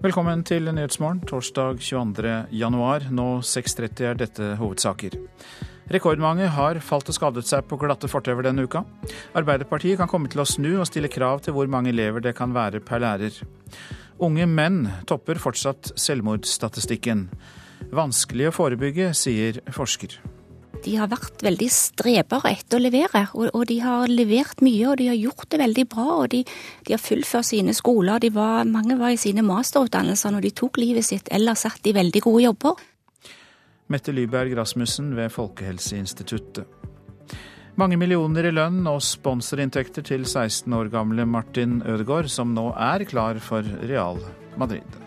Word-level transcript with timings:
Velkommen 0.00 0.40
til 0.48 0.64
Nyhetsmorgen 0.72 1.18
torsdag 1.28 1.82
22. 1.84 2.30
januar. 2.56 3.02
Nå 3.12 3.42
6.30 3.44 4.06
er 4.08 4.14
dette 4.16 4.46
hovedsaker. 4.56 5.18
Rekordmange 5.92 6.46
har 6.54 6.80
falt 6.80 7.10
og 7.12 7.18
skadet 7.18 7.44
seg 7.44 7.66
på 7.68 7.76
glatte 7.82 8.08
fortauer 8.08 8.48
denne 8.48 8.64
uka. 8.64 8.80
Arbeiderpartiet 9.36 10.00
kan 10.00 10.08
komme 10.08 10.32
til 10.32 10.40
å 10.40 10.48
snu 10.48 10.70
og 10.78 10.88
stille 10.88 11.12
krav 11.12 11.44
til 11.44 11.52
hvor 11.52 11.68
mange 11.68 11.92
elever 11.92 12.24
det 12.24 12.32
kan 12.40 12.56
være 12.56 12.80
per 12.80 13.04
lærer. 13.04 13.36
Unge 14.24 14.48
menn 14.48 14.86
topper 15.04 15.36
fortsatt 15.36 15.92
selvmordsstatistikken. 16.00 17.26
Vanskelig 17.92 18.48
å 18.48 18.56
forebygge, 18.56 19.12
sier 19.12 19.60
forsker. 19.68 20.16
De 20.80 20.94
har 20.96 21.10
vært 21.12 21.42
veldig 21.44 21.66
strebere 21.72 22.54
etter 22.54 22.78
å 22.78 22.82
levere, 22.82 23.26
og, 23.34 23.50
og, 23.52 23.64
de 23.68 23.76
har 23.84 24.08
levert 24.08 24.62
mye. 24.64 24.86
Og 24.88 24.96
de 25.00 25.10
har 25.10 25.18
gjort 25.18 25.48
det 25.52 25.60
veldig 25.60 25.86
bra, 25.92 26.06
og 26.22 26.30
de, 26.32 26.44
de 26.86 26.94
har 26.96 27.02
fullført 27.02 27.50
sine 27.50 27.74
skoler. 27.76 28.24
Var, 28.32 28.64
mange 28.70 28.96
var 29.00 29.12
i 29.12 29.20
sine 29.20 29.44
masterutdannelser 29.46 30.32
når 30.34 30.48
de 30.48 30.54
tok 30.62 30.80
livet 30.80 31.06
sitt, 31.06 31.28
eller 31.34 31.58
satt 31.58 31.84
i 31.86 31.96
veldig 31.96 32.24
gode 32.24 32.46
jobber. 32.48 32.86
Mette 33.90 34.14
Lyberg 34.14 34.54
Rasmussen 34.56 35.12
ved 35.18 35.32
Folkehelseinstituttet. 35.34 36.64
Mange 37.80 37.96
millioner 37.96 38.48
i 38.48 38.52
lønn 38.52 38.82
og 38.90 39.00
sponsorinntekter 39.04 40.04
til 40.04 40.26
16 40.26 40.72
år 40.76 40.90
gamle 40.92 41.24
Martin 41.26 41.80
Ødegaard, 41.86 42.28
som 42.28 42.52
nå 42.56 42.70
er 42.76 43.06
klar 43.08 43.40
for 43.42 43.66
Real 43.88 44.20
Madrid. 44.60 45.00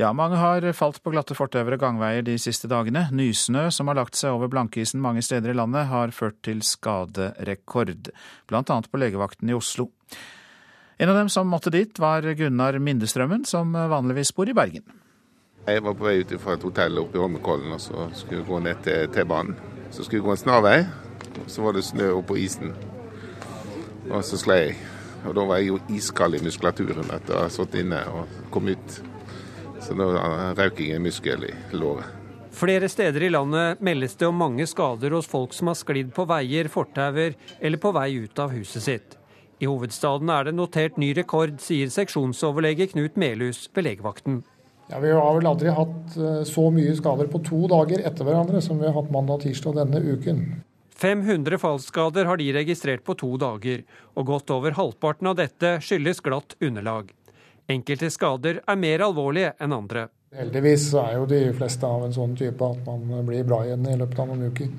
Ja, 0.00 0.14
mange 0.16 0.38
har 0.40 0.64
falt 0.72 1.02
på 1.04 1.10
glatte 1.12 1.34
fortauer 1.36 1.74
og 1.76 1.82
gangveier 1.82 2.22
de 2.24 2.38
siste 2.40 2.70
dagene. 2.72 3.02
Nysnø 3.12 3.66
som 3.68 3.90
har 3.90 3.98
lagt 3.98 4.16
seg 4.16 4.32
over 4.32 4.48
blankisen 4.48 5.02
mange 5.04 5.20
steder 5.20 5.52
i 5.52 5.56
landet, 5.58 5.90
har 5.90 6.14
ført 6.16 6.38
til 6.46 6.62
skaderekord, 6.64 8.08
bl.a. 8.48 8.62
på 8.64 9.00
legevakten 9.02 9.52
i 9.52 9.58
Oslo. 9.58 9.90
En 10.96 11.12
av 11.12 11.18
dem 11.20 11.28
som 11.28 11.52
måtte 11.52 11.72
dit, 11.74 12.00
var 12.00 12.24
Gunnar 12.38 12.78
Mindestrømmen, 12.80 13.44
som 13.44 13.76
vanligvis 13.76 14.32
bor 14.32 14.48
i 14.48 14.56
Bergen. 14.56 14.88
Jeg 15.66 15.84
var 15.84 15.98
på 15.98 16.08
vei 16.08 16.16
ut 16.24 16.32
fra 16.40 16.56
et 16.56 16.64
hotell 16.64 17.02
oppe 17.04 17.20
i 17.20 17.20
Holmenkollen 17.20 17.76
og 17.76 17.84
så 17.84 18.08
skulle 18.16 18.40
jeg 18.40 18.48
gå 18.48 18.62
ned 18.64 18.82
til 18.88 19.12
T-banen. 19.12 19.60
Så 19.92 20.06
skulle 20.06 20.22
jeg 20.22 20.28
gå 20.30 20.32
en 20.32 20.42
snarvei, 20.46 20.78
så 21.44 21.68
var 21.68 21.76
det 21.76 21.84
snø 21.84 22.08
oppå 22.22 22.40
isen. 22.40 22.72
Og 24.08 24.24
så 24.24 24.40
sklei 24.40 24.62
jeg. 24.62 24.80
Og 25.28 25.36
da 25.36 25.44
var 25.44 25.60
jeg 25.60 25.74
jo 25.74 25.80
iskald 25.92 26.40
i 26.40 26.44
muskulaturen 26.48 27.12
etter 27.12 27.36
å 27.36 27.44
ha 27.44 27.52
sittet 27.52 27.82
inne 27.84 28.00
og 28.08 28.38
kom 28.48 28.72
ut. 28.72 29.00
Så 29.80 29.96
da 29.96 30.08
røk 30.58 30.80
jeg 30.80 30.96
en 30.96 31.06
muskel 31.06 31.46
i 31.48 31.54
låret. 31.76 32.16
Flere 32.50 32.88
steder 32.90 33.22
i 33.22 33.30
landet 33.30 33.80
meldes 33.80 34.16
det 34.18 34.26
om 34.26 34.36
mange 34.36 34.66
skader 34.66 35.14
hos 35.14 35.28
folk 35.30 35.54
som 35.54 35.70
har 35.70 35.78
sklidd 35.78 36.10
på 36.14 36.26
veier, 36.28 36.68
fortauer 36.68 37.36
eller 37.60 37.80
på 37.80 37.92
vei 37.94 38.08
ut 38.24 38.42
av 38.42 38.50
huset 38.52 38.84
sitt. 38.84 39.16
I 39.60 39.68
hovedstaden 39.68 40.30
er 40.32 40.48
det 40.48 40.56
notert 40.56 40.96
ny 40.98 41.12
rekord, 41.16 41.58
sier 41.62 41.92
seksjonsoverlege 41.92 42.90
Knut 42.94 43.18
Melhus 43.20 43.68
ved 43.76 43.86
legevakten. 43.86 44.40
Ja, 44.90 44.98
Vi 44.98 45.12
har 45.14 45.36
vel 45.36 45.46
aldri 45.46 45.70
hatt 45.70 46.16
eh, 46.18 46.42
så 46.48 46.66
mye 46.74 46.96
skader 46.98 47.28
på 47.30 47.42
to 47.46 47.68
dager 47.70 48.02
etter 48.02 48.26
hverandre 48.26 48.62
som 48.64 48.80
vi 48.80 48.88
har 48.88 48.96
hatt 48.96 49.12
mandag 49.14 49.38
og 49.38 49.44
tirsdag 49.44 49.76
denne 49.78 50.00
uken. 50.02 50.42
500 51.00 51.60
fallskader 51.60 52.26
har 52.28 52.36
de 52.36 52.50
registrert 52.52 53.04
på 53.06 53.14
to 53.16 53.36
dager, 53.40 53.84
og 54.18 54.26
godt 54.26 54.50
over 54.52 54.74
halvparten 54.76 55.30
av 55.30 55.38
dette 55.38 55.78
skyldes 55.84 56.20
glatt 56.24 56.58
underlag. 56.60 57.14
Enkelte 57.70 58.08
skader 58.10 58.62
er 58.66 58.78
mer 58.80 59.04
alvorlige 59.06 59.52
enn 59.62 59.74
andre. 59.76 60.08
Heldigvis 60.34 60.88
er 60.98 61.16
jo 61.18 61.26
de 61.30 61.40
fleste 61.54 61.86
av 61.86 62.06
en 62.06 62.14
sånn 62.14 62.32
type 62.38 62.66
at 62.66 62.86
man 62.86 63.26
blir 63.26 63.44
bra 63.46 63.60
igjen 63.66 63.86
i 63.86 63.98
løpet 63.98 64.22
av 64.22 64.30
noen 64.30 64.48
uker. 64.50 64.72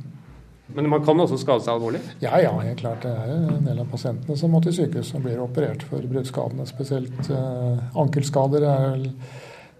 Men 0.76 0.88
man 0.92 1.04
kan 1.04 1.20
også 1.20 1.38
skade 1.40 1.64
seg 1.66 1.74
alvorlig? 1.74 2.00
Ja, 2.24 2.38
ja, 2.40 2.52
helt 2.64 2.80
klart. 2.80 3.04
Det 3.04 3.12
er 3.12 3.32
en 3.36 3.66
del 3.68 3.80
av 3.84 3.90
pasientene 3.92 4.38
som 4.40 4.54
må 4.56 4.62
til 4.64 4.76
sykehus 4.76 5.12
og 5.18 5.26
blir 5.26 5.40
operert 5.44 5.84
for 5.88 6.04
bruddskadene. 6.08 6.68
Spesielt 6.68 7.32
eh, 7.32 7.82
ankelskader 8.00 8.68
er 8.68 9.08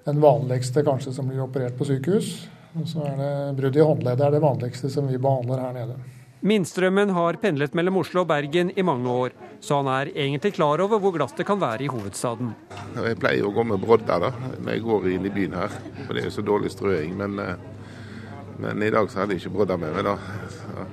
den 0.08 0.24
vanligste 0.24 0.84
kanskje 0.88 1.16
som 1.16 1.32
blir 1.32 1.44
operert 1.46 1.78
på 1.80 1.88
sykehus. 1.88 2.34
Og 2.80 2.88
så 2.88 3.04
er 3.08 3.16
det 3.20 3.32
brudd 3.60 3.80
i 3.80 3.86
håndleddet 3.88 4.28
er 4.28 4.36
det 4.36 4.44
vanligste 4.44 4.92
som 4.92 5.08
vi 5.12 5.20
behandler 5.20 5.64
her 5.64 5.76
nede. 5.80 6.00
Minstrømmen 6.42 7.12
har 7.14 7.38
pendlet 7.38 7.76
mellom 7.78 8.00
Oslo 8.02 8.24
og 8.24 8.30
Bergen 8.32 8.72
i 8.74 8.82
mange 8.82 9.10
år, 9.14 9.34
så 9.62 9.78
han 9.78 9.90
er 9.94 10.10
egentlig 10.10 10.56
klar 10.56 10.82
over 10.82 10.98
hvor 10.98 11.14
glatt 11.14 11.38
det 11.38 11.46
kan 11.46 11.60
være 11.62 11.86
i 11.86 11.90
hovedstaden. 11.94 12.56
Jeg 12.96 13.20
pleier 13.22 13.46
å 13.46 13.52
gå 13.54 13.66
med 13.70 13.78
brodder 13.84 14.26
da, 14.26 14.32
når 14.58 14.72
jeg 14.74 14.84
går 14.88 15.06
inn 15.12 15.28
i 15.30 15.34
byen 15.36 15.54
her, 15.60 15.76
for 16.00 16.18
det 16.18 16.24
er 16.24 16.32
jo 16.32 16.34
så 16.40 16.46
dårlig 16.48 16.72
strøing. 16.74 17.14
Men, 17.20 17.38
eh, 17.38 18.56
men, 18.58 18.82
i 18.82 18.90
dag 18.90 19.12
så 19.12 19.22
hadde 19.22 19.38
jeg 19.38 19.44
ikke 19.44 19.54
brodder 19.60 19.78
med 19.84 19.94
meg, 19.94 20.10
da. 20.10 20.18
Så, 20.56 20.88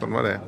sånn 0.00 0.16
var 0.16 0.24
det. 0.24 0.38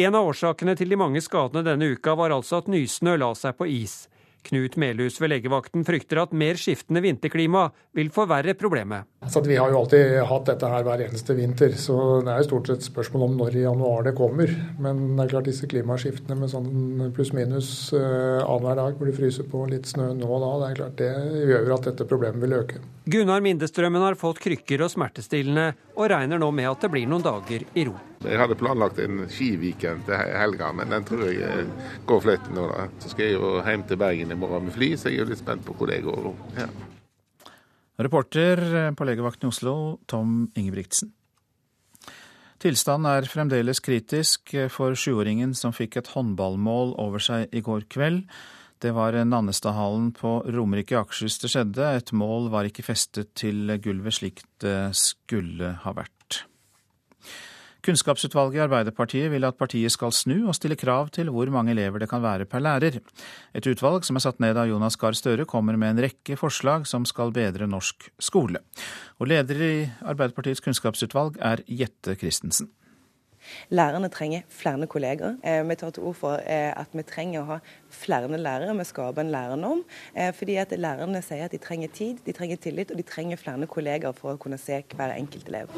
En 0.00 0.16
av 0.16 0.24
årsakene 0.30 0.72
til 0.78 0.88
de 0.88 0.96
mange 0.96 1.20
skadene 1.20 1.60
denne 1.66 1.92
uka 1.92 2.16
var 2.16 2.32
altså 2.32 2.62
at 2.62 2.72
nysnø 2.72 3.18
la 3.20 3.34
seg 3.36 3.60
på 3.60 3.68
is. 3.68 4.06
Knut 4.48 4.76
Melhus 4.80 5.20
ved 5.22 5.32
legevakten 5.32 5.84
frykter 5.86 6.22
at 6.24 6.34
mer 6.36 6.58
skiftende 6.60 7.02
vinterklima 7.04 7.68
vil 7.96 8.10
forverre 8.14 8.54
problemet. 8.58 9.08
Så 9.30 9.42
vi 9.44 9.56
har 9.56 9.70
jo 9.70 9.82
alltid 9.82 10.16
hatt 10.26 10.48
dette 10.50 10.70
her 10.72 10.86
hver 10.86 11.04
eneste 11.04 11.36
vinter, 11.38 11.76
så 11.78 11.96
det 12.24 12.32
er 12.32 12.42
jo 12.42 12.48
stort 12.48 12.72
sett 12.72 12.86
spørsmål 12.88 13.26
om 13.28 13.36
når 13.38 13.58
i 13.58 13.66
januar 13.66 14.06
det 14.08 14.16
kommer. 14.18 14.50
Men 14.82 15.04
det 15.14 15.26
er 15.26 15.34
klart 15.36 15.50
disse 15.50 15.68
klimaskiftene 15.70 16.38
med 16.40 16.50
sånn 16.52 17.12
pluss-minus 17.14 17.70
uh, 17.94 18.42
annenhver 18.42 18.80
dag 18.82 18.98
hvor 18.98 19.10
det 19.10 19.18
fryser 19.18 19.46
på 19.50 19.66
litt 19.70 19.90
snø 19.90 20.10
nå 20.18 20.26
og 20.32 20.42
da, 20.42 20.52
det 20.62 20.70
er 20.70 20.80
klart 20.80 20.98
det 20.98 21.12
gjør 21.52 21.76
at 21.76 21.88
dette 21.92 22.08
problemet 22.10 22.42
vil 22.42 22.58
øke. 22.62 22.82
Gunnar 23.04 23.40
Mindestrømmen 23.42 24.02
har 24.04 24.14
fått 24.14 24.38
krykker 24.44 24.84
og 24.84 24.90
smertestillende, 24.92 25.72
og 25.96 26.06
regner 26.12 26.38
nå 26.38 26.52
med 26.54 26.68
at 26.70 26.84
det 26.84 26.90
blir 26.92 27.08
noen 27.10 27.24
dager 27.24 27.64
i 27.74 27.86
ro. 27.88 27.96
Jeg 28.22 28.38
hadde 28.38 28.58
planlagt 28.60 29.00
en 29.02 29.24
skiweekend 29.26 30.04
til 30.06 30.20
helga, 30.38 30.68
men 30.78 30.94
den 30.94 31.06
tror 31.08 31.24
jeg 31.26 31.64
går 32.06 32.22
fløyten 32.22 32.54
nå. 32.54 32.68
da. 32.70 32.86
Så 33.02 33.10
skal 33.10 33.26
jeg 33.26 33.40
jo 33.40 33.56
hjem 33.58 33.82
til 33.88 33.98
Bergen 33.98 34.30
i 34.30 34.38
morgen 34.38 34.68
med 34.68 34.76
fly, 34.76 34.92
så 34.94 35.10
jeg 35.10 35.18
er 35.18 35.24
jo 35.24 35.32
litt 35.32 35.42
spent 35.42 35.66
på 35.66 35.74
hvor 35.74 35.90
det 35.90 35.98
går. 36.06 36.30
Ja. 36.60 36.68
Reporter 38.06 38.62
på 38.94 39.10
legevakten 39.10 39.50
i 39.50 39.52
Oslo, 39.52 39.74
Tom 40.06 40.46
Ingebrigtsen. 40.54 41.10
Tilstanden 42.62 43.10
er 43.10 43.26
fremdeles 43.26 43.82
kritisk 43.82 44.54
for 44.70 44.94
sjuåringen 44.94 45.56
som 45.58 45.74
fikk 45.74 45.98
et 45.98 46.12
håndballmål 46.14 46.94
over 47.02 47.22
seg 47.22 47.50
i 47.50 47.62
går 47.66 47.88
kveld. 47.90 48.22
Det 48.82 48.90
var 48.90 49.14
Nannestadhallen 49.14 50.08
på 50.16 50.40
Romerike 50.50 50.96
i 50.96 50.98
Akershus 50.98 51.38
det 51.38 51.52
skjedde. 51.52 51.90
Et 52.00 52.10
mål 52.18 52.48
var 52.50 52.66
ikke 52.66 52.82
festet 52.82 53.30
til 53.38 53.70
gulvet 53.78 54.16
slik 54.16 54.42
det 54.64 54.90
skulle 54.98 55.76
ha 55.84 55.92
vært. 55.94 56.42
Kunnskapsutvalget 57.82 58.60
i 58.60 58.62
Arbeiderpartiet 58.62 59.30
vil 59.30 59.46
at 59.46 59.58
partiet 59.58 59.90
skal 59.90 60.12
snu 60.14 60.48
og 60.48 60.54
stille 60.54 60.78
krav 60.78 61.08
til 61.14 61.30
hvor 61.34 61.50
mange 61.50 61.74
elever 61.74 62.02
det 62.02 62.10
kan 62.10 62.22
være 62.22 62.46
per 62.46 62.62
lærer. 62.62 62.98
Et 63.54 63.70
utvalg 63.70 64.06
som 64.06 64.18
er 64.18 64.26
satt 64.26 64.42
ned 64.42 64.58
av 64.58 64.70
Jonas 64.70 64.98
Gahr 64.98 65.18
Støre 65.18 65.46
kommer 65.46 65.78
med 65.78 65.94
en 65.94 66.04
rekke 66.06 66.38
forslag 66.38 66.86
som 66.90 67.06
skal 67.06 67.34
bedre 67.34 67.70
norsk 67.70 68.10
skole. 68.22 68.62
Og 69.18 69.30
leder 69.30 69.66
i 69.66 69.74
Arbeiderpartiets 70.02 70.62
kunnskapsutvalg 70.62 71.38
er 71.42 71.62
Jette 71.66 72.18
Christensen. 72.18 72.70
Lærerne 73.70 74.08
trenger 74.12 74.42
flere 74.48 74.86
kolleger. 74.86 75.36
Eh, 75.44 75.62
vi 75.68 75.74
tar 75.74 75.90
til 75.90 76.02
ord 76.08 76.16
for 76.18 76.42
eh, 76.46 76.70
at 76.70 76.92
vi 76.92 77.02
trenger 77.02 77.42
å 77.42 77.48
ha 77.54 77.58
flere 77.90 78.38
lærere. 78.38 78.76
Vi 78.78 78.84
skaper 78.88 79.24
en 79.24 79.32
lærernorm. 79.32 79.82
Eh, 80.14 80.32
fordi 80.34 80.56
at 80.62 80.74
lærerne 80.76 81.22
sier 81.22 81.46
at 81.46 81.54
de 81.54 81.58
trenger 81.62 81.88
tid, 81.92 82.22
de 82.26 82.32
trenger 82.32 82.56
tillit 82.56 82.90
og 82.90 83.00
de 83.00 83.06
trenger 83.06 83.40
flere 83.40 83.66
kolleger 83.66 84.12
for 84.16 84.34
å 84.34 84.40
kunne 84.40 84.58
se 84.58 84.82
hver 84.96 85.16
enkelt 85.16 85.48
elev. 85.48 85.72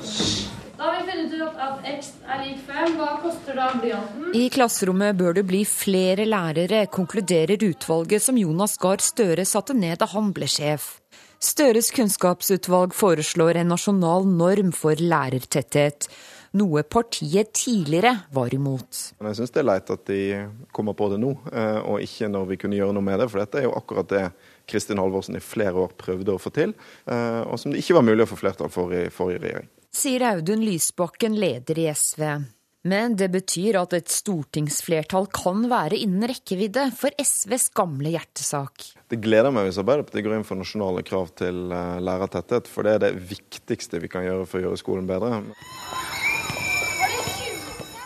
Da 0.75 0.89
har 0.89 0.97
vi 0.99 1.11
funnet 1.11 1.35
ut 1.39 1.61
at 1.65 1.87
x 1.87 2.11
er 2.27 2.41
lik 2.43 2.63
5. 2.67 2.97
Hva 2.99 3.11
koster 3.23 3.59
da 3.59 3.69
blyanten? 3.79 4.33
I 4.35 4.49
klasserommet 4.51 5.17
bør 5.19 5.39
det 5.39 5.47
bli 5.47 5.63
flere 5.69 6.27
lærere, 6.27 6.85
konkluderer 6.91 7.63
utvalget 7.69 8.25
som 8.25 8.39
Jonas 8.41 8.77
Gahr 8.83 9.03
Støre 9.05 9.47
satte 9.47 9.77
ned 9.79 10.01
da 10.03 10.11
han 10.11 10.33
ble 10.35 10.51
sjef. 10.51 10.97
Støres 11.45 11.91
kunnskapsutvalg 11.95 12.95
foreslår 12.97 13.61
en 13.61 13.75
nasjonal 13.75 14.25
norm 14.27 14.73
for 14.75 14.99
lærertetthet 14.99 16.09
noe 16.55 16.85
partiet 16.87 17.53
tidligere 17.57 18.15
var 18.35 18.55
imot. 18.55 19.01
Jeg 19.19 19.39
syns 19.39 19.55
det 19.55 19.63
er 19.63 19.69
leit 19.69 19.91
at 19.91 20.07
de 20.09 20.21
kommer 20.75 20.97
på 20.97 21.11
det 21.13 21.21
nå, 21.23 21.35
eh, 21.53 21.81
og 21.83 22.03
ikke 22.05 22.31
når 22.31 22.49
vi 22.53 22.59
kunne 22.63 22.79
gjøre 22.79 22.97
noe 22.97 23.07
med 23.07 23.21
det. 23.23 23.29
For 23.33 23.43
dette 23.43 23.61
er 23.61 23.69
jo 23.69 23.77
akkurat 23.79 24.11
det 24.13 24.25
Kristin 24.71 25.03
Halvorsen 25.03 25.39
i 25.39 25.45
flere 25.45 25.77
år 25.85 25.95
prøvde 26.01 26.35
å 26.35 26.41
få 26.41 26.55
til, 26.55 26.75
eh, 27.11 27.41
og 27.43 27.59
som 27.61 27.75
det 27.75 27.83
ikke 27.83 27.99
var 27.99 28.07
mulig 28.07 28.27
å 28.27 28.33
få 28.33 28.41
flertall 28.41 28.73
for 28.73 28.95
i 28.95 29.07
forrige 29.13 29.45
regjering. 29.45 29.71
Sier 29.95 30.27
Audun 30.33 30.65
Lysbakken, 30.67 31.37
leder 31.39 31.79
i 31.79 31.89
SV. 31.93 32.27
Men 32.85 33.15
det 33.17 33.31
betyr 33.33 33.79
at 33.81 33.95
et 33.97 34.11
stortingsflertall 34.13 35.31
kan 35.33 35.63
være 35.71 35.97
innen 35.97 36.27
rekkevidde 36.29 36.91
for 36.99 37.15
SVs 37.17 37.71
gamle 37.73 38.13
hjertesak. 38.13 38.91
Det 39.09 39.23
gleder 39.25 39.55
meg 39.55 39.71
hvis 39.71 39.79
Arbeiderpartiet 39.81 40.27
går 40.27 40.37
inn 40.37 40.45
for 40.45 40.61
nasjonale 40.61 41.05
krav 41.07 41.33
til 41.41 41.73
eh, 41.73 42.03
lærertetthet, 42.05 42.69
for 42.69 42.85
det 42.85 42.99
er 42.99 43.05
det 43.07 43.15
viktigste 43.31 44.03
vi 44.05 44.13
kan 44.13 44.27
gjøre 44.27 44.45
for 44.51 44.61
å 44.61 44.67
gjøre 44.69 44.83
skolen 44.83 45.09
bedre. 45.09 45.41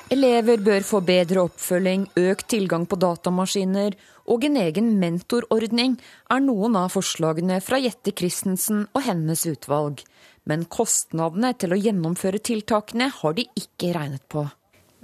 Elever 0.08 0.62
bør 0.64 0.84
få 0.88 1.02
bedre 1.04 1.42
oppfølging, 1.44 2.06
økt 2.16 2.46
tilgang 2.48 2.86
på 2.88 2.96
datamaskiner 2.96 3.96
og 4.32 4.46
en 4.48 4.56
egen 4.60 4.94
mentorordning 5.00 5.98
er 6.32 6.40
noen 6.40 6.78
av 6.80 6.94
forslagene 6.94 7.58
fra 7.64 7.76
Jette 7.82 8.14
Christensen 8.16 8.86
og 8.96 9.04
hennes 9.04 9.44
utvalg. 9.50 10.00
Men 10.48 10.64
kostnadene 10.64 11.52
til 11.60 11.76
å 11.76 11.80
gjennomføre 11.80 12.40
tiltakene 12.40 13.10
har 13.18 13.36
de 13.36 13.44
ikke 13.60 13.92
regnet 13.98 14.24
på. 14.32 14.46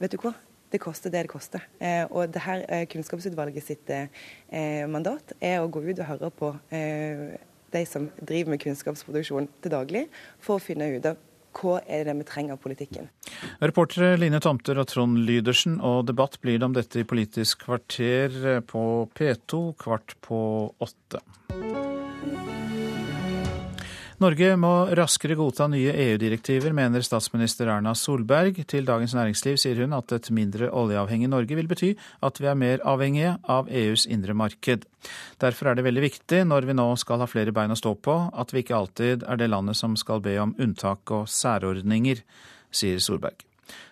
Vet 0.00 0.16
du 0.16 0.22
hva? 0.24 0.32
det 0.74 0.80
koster 0.82 1.12
det 1.12 1.22
det 1.22 1.30
koster. 1.30 1.62
Eh, 1.78 2.02
og 2.10 2.32
det 2.34 2.42
her 2.42 2.64
eh, 2.66 2.86
Kunnskapsutvalget 2.90 3.62
sitt 3.62 3.90
eh, 3.94 4.08
mandat 4.90 5.36
er 5.38 5.60
å 5.60 5.68
gå 5.70 5.84
ut 5.84 6.00
og 6.00 6.08
høre 6.08 6.30
på 6.34 6.50
de 7.74 7.82
som 7.86 8.08
driver 8.18 8.54
med 8.54 8.62
kunnskapsproduksjon 8.62 9.46
til 9.62 9.72
daglig, 9.72 10.04
for 10.42 10.58
å 10.58 10.62
finne 10.62 10.88
ut 10.94 11.06
av 11.10 11.20
hva 11.54 11.78
er 11.86 12.08
det 12.08 12.16
vi 12.18 12.26
trenger 12.28 12.56
av 12.56 12.62
politikken. 12.64 13.08
Reportere 13.62 14.18
Line 14.20 14.40
Tomter 14.42 14.80
og 14.82 14.88
Trond 14.90 15.22
Lydersen, 15.28 15.78
og 15.80 16.06
debatt 16.10 16.40
blir 16.42 16.58
det 16.58 16.68
om 16.68 16.76
dette 16.76 17.02
i 17.02 17.08
Politisk 17.08 17.66
kvarter 17.68 18.60
på 18.66 18.84
P2 19.14 19.64
kvart 19.80 20.18
på 20.24 20.38
åtte. 20.82 21.22
Norge 24.22 24.52
må 24.60 24.70
raskere 24.94 25.34
godta 25.34 25.66
nye 25.66 25.90
EU-direktiver, 25.90 26.70
mener 26.76 27.02
statsminister 27.02 27.66
Erna 27.72 27.96
Solberg. 27.98 28.60
Til 28.70 28.86
Dagens 28.86 29.14
Næringsliv 29.16 29.56
sier 29.58 29.80
hun 29.82 29.96
at 29.96 30.12
et 30.14 30.28
mindre 30.34 30.68
oljeavhengig 30.70 31.26
Norge 31.32 31.58
vil 31.58 31.70
bety 31.70 31.90
at 32.22 32.38
vi 32.38 32.46
er 32.46 32.58
mer 32.58 32.84
avhengige 32.86 33.32
av 33.50 33.66
EUs 33.66 34.06
indre 34.06 34.36
marked. 34.38 34.86
Derfor 35.42 35.70
er 35.70 35.78
det 35.78 35.86
veldig 35.88 36.04
viktig, 36.06 36.44
når 36.46 36.68
vi 36.70 36.78
nå 36.78 36.86
skal 37.00 37.24
ha 37.24 37.28
flere 37.30 37.54
bein 37.54 37.74
å 37.74 37.78
stå 37.78 37.96
på, 37.98 38.14
at 38.30 38.54
vi 38.54 38.62
ikke 38.62 38.78
alltid 38.78 39.26
er 39.26 39.40
det 39.40 39.50
landet 39.50 39.80
som 39.80 39.98
skal 39.98 40.22
be 40.22 40.36
om 40.42 40.54
unntak 40.62 41.10
og 41.10 41.26
særordninger, 41.30 42.22
sier 42.70 43.02
Solberg. 43.02 43.42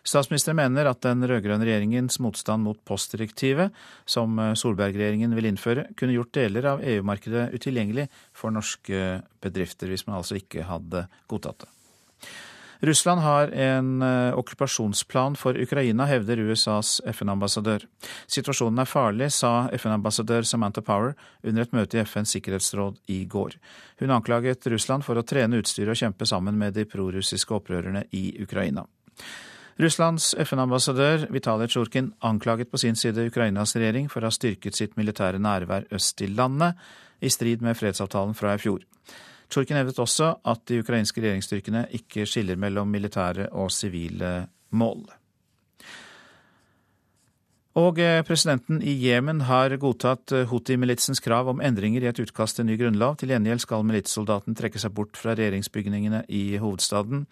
Statsministeren 0.06 0.58
mener 0.58 0.90
at 0.90 1.02
den 1.04 1.24
rød-grønne 1.28 1.66
regjeringens 1.66 2.18
motstand 2.22 2.66
mot 2.66 2.80
postdirektivet, 2.88 3.74
som 4.04 4.40
Solberg-regjeringen 4.58 5.34
vil 5.38 5.50
innføre, 5.52 5.88
kunne 5.98 6.16
gjort 6.16 6.34
deler 6.36 6.70
av 6.74 6.86
EU-markedet 6.86 7.50
utilgjengelig 7.56 8.08
for 8.36 8.54
norske 8.54 9.22
bedrifter, 9.42 9.92
hvis 9.92 10.06
man 10.08 10.20
altså 10.20 10.40
ikke 10.40 10.66
hadde 10.68 11.06
godtatt 11.30 11.64
det. 11.64 11.72
Russland 12.82 13.20
har 13.20 13.48
en 13.54 14.02
eh, 14.02 14.34
okkupasjonsplan 14.34 15.36
for 15.38 15.54
Ukraina, 15.54 16.02
hevder 16.10 16.40
USAs 16.42 16.96
FN-ambassadør. 17.12 17.84
Situasjonen 18.26 18.82
er 18.82 18.90
farlig, 18.90 19.28
sa 19.30 19.68
FN-ambassadør 19.78 20.42
Samantha 20.42 20.82
Power 20.82 21.14
under 21.46 21.62
et 21.62 21.76
møte 21.76 22.00
i 22.00 22.02
FNs 22.02 22.34
sikkerhetsråd 22.34 22.98
i 23.14 23.20
går. 23.30 23.54
Hun 24.02 24.10
anklaget 24.10 24.66
Russland 24.74 25.06
for 25.06 25.14
å 25.14 25.22
trene 25.22 25.62
utstyret 25.62 25.94
og 25.94 26.02
kjempe 26.02 26.26
sammen 26.26 26.58
med 26.58 26.74
de 26.74 26.88
prorussiske 26.90 27.54
opprørerne 27.54 28.02
i 28.18 28.32
Ukraina. 28.42 28.88
Russlands 29.82 30.34
FN-ambassadør 30.38 31.24
Vitalij 31.34 31.72
Tsjurkin 31.72 32.12
anklaget 32.22 32.70
på 32.70 32.78
sin 32.78 32.94
side 32.94 33.24
Ukrainas 33.26 33.72
regjering 33.74 34.06
for 34.10 34.22
å 34.22 34.28
ha 34.30 34.34
styrket 34.34 34.76
sitt 34.78 34.92
militære 34.94 35.40
nærvær 35.42 35.88
øst 35.90 36.22
i 36.22 36.28
landet, 36.30 36.76
i 37.18 37.30
strid 37.30 37.64
med 37.66 37.74
fredsavtalen 37.74 38.36
fra 38.38 38.52
i 38.54 38.60
fjor. 38.62 38.84
Tsjurkin 39.50 39.80
hevdet 39.80 39.98
også 39.98 40.28
at 40.52 40.62
de 40.70 40.78
ukrainske 40.84 41.24
regjeringsstyrkene 41.24 41.82
ikke 41.98 42.28
skiller 42.30 42.60
mellom 42.62 42.94
militære 42.94 43.48
og 43.58 43.72
sivile 43.74 44.30
mål. 44.70 45.02
Og 47.78 47.96
eh, 48.04 48.20
presidenten 48.28 48.82
i 48.84 48.92
Jemen 49.00 49.46
har 49.48 49.72
godtatt 49.80 50.32
eh, 50.36 50.44
Houthi-militsens 50.50 51.22
krav 51.24 51.48
om 51.48 51.62
endringer 51.64 52.04
i 52.04 52.10
et 52.10 52.20
utkast 52.20 52.58
til 52.58 52.66
ny 52.68 52.76
grunnlov. 52.76 53.16
Til 53.20 53.32
gjengjeld 53.32 53.64
skal 53.64 53.86
militssoldaten 53.88 54.56
trekke 54.58 54.80
seg 54.82 54.92
bort 54.92 55.16
fra 55.16 55.32
regjeringsbygningene 55.38 56.26
i 56.28 56.58
hovedstaden. 56.60 57.24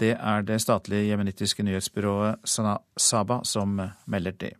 Det 0.00 0.14
er 0.16 0.48
det 0.48 0.62
statlige 0.64 1.10
jemenittiske 1.10 1.66
nyhetsbyrået 1.68 2.40
Saba 2.96 3.42
som 3.44 3.76
melder 4.08 4.38
det. 4.40 4.54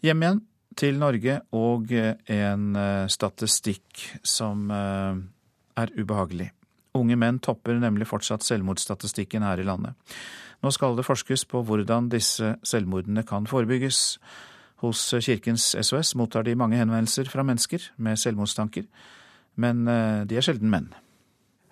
Hjem 0.00 0.24
igjen 0.24 0.44
til 0.78 0.96
Norge 0.96 1.40
og 1.60 1.92
eh, 1.92 2.14
en 2.40 2.72
statistikk 3.12 4.06
som 4.24 4.70
er 4.72 5.92
ubehagelig. 5.92 6.54
Unge 6.96 7.20
menn 7.20 7.36
topper 7.44 7.76
nemlig 7.76 8.08
fortsatt 8.08 8.46
selvmordsstatistikken 8.46 9.44
her 9.44 9.60
i 9.60 9.66
landet. 9.68 9.92
Nå 10.62 10.72
skal 10.74 10.96
det 10.98 11.06
forskes 11.06 11.44
på 11.50 11.62
hvordan 11.66 12.08
disse 12.10 12.56
selvmordene 12.66 13.22
kan 13.26 13.46
forebygges. 13.46 14.18
Hos 14.82 15.02
Kirkens 15.22 15.72
SOS 15.74 16.14
mottar 16.18 16.46
de 16.46 16.54
mange 16.58 16.78
henvendelser 16.78 17.30
fra 17.30 17.42
mennesker 17.46 17.90
med 17.98 18.18
selvmordstanker, 18.18 18.86
men 19.58 19.86
eh, 19.90 20.24
de 20.30 20.38
er 20.38 20.46
sjelden 20.46 20.70
menn. 20.70 20.92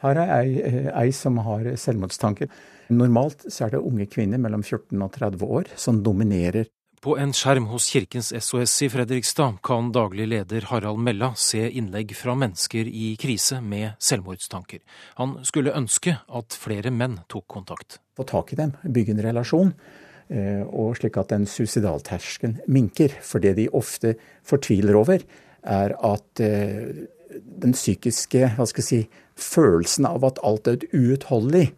Her 0.02 0.18
er 0.22 0.32
ei, 0.40 0.56
eh, 0.58 0.88
ei 0.90 1.12
som 1.14 1.38
har 1.46 1.68
selvmordstanker. 1.78 2.50
Normalt 2.90 3.46
så 3.50 3.66
er 3.66 3.76
det 3.76 3.82
unge 3.82 4.06
kvinner 4.10 4.42
mellom 4.42 4.62
14 4.62 5.02
og 5.02 5.12
30 5.14 5.46
år 5.58 5.70
som 5.78 6.02
dominerer 6.02 6.66
på 7.06 7.14
en 7.22 7.30
skjerm 7.30 7.68
hos 7.70 7.84
Kirkens 7.92 8.32
SOS 8.34 8.72
i 8.82 8.86
Fredrikstad 8.90 9.60
kan 9.62 9.92
daglig 9.94 10.24
leder 10.26 10.64
Harald 10.72 10.98
Mella 10.98 11.28
se 11.38 11.60
innlegg 11.78 12.10
fra 12.18 12.34
mennesker 12.34 12.88
i 12.90 13.12
krise 13.22 13.60
med 13.62 13.92
selvmordstanker. 14.02 14.80
Han 15.20 15.36
skulle 15.46 15.74
ønske 15.78 16.16
at 16.26 16.56
flere 16.58 16.90
menn 16.90 17.20
tok 17.30 17.46
kontakt. 17.54 18.00
Få 18.18 18.26
tak 18.26 18.50
i 18.56 18.58
dem, 18.58 18.72
bygge 18.82 19.14
en 19.14 19.22
relasjon, 19.22 19.70
eh, 20.34 20.64
og 20.66 20.98
slik 20.98 21.20
at 21.22 21.30
den 21.30 21.46
suicidalterskelen 21.46 22.58
minker. 22.66 23.14
For 23.22 23.38
det 23.38 23.54
de 23.60 23.68
ofte 23.70 24.16
fortviler 24.42 24.98
over, 24.98 25.22
er 25.62 25.94
at 26.10 26.42
eh, 26.42 27.06
den 27.38 27.78
psykiske 27.78 28.50
hva 28.58 28.66
skal 28.66 28.82
jeg 28.82 28.90
si, 28.90 29.00
følelsen 29.38 30.10
av 30.10 30.26
at 30.26 30.42
alt 30.42 30.74
er 30.74 30.90
uutholdelig, 30.90 31.68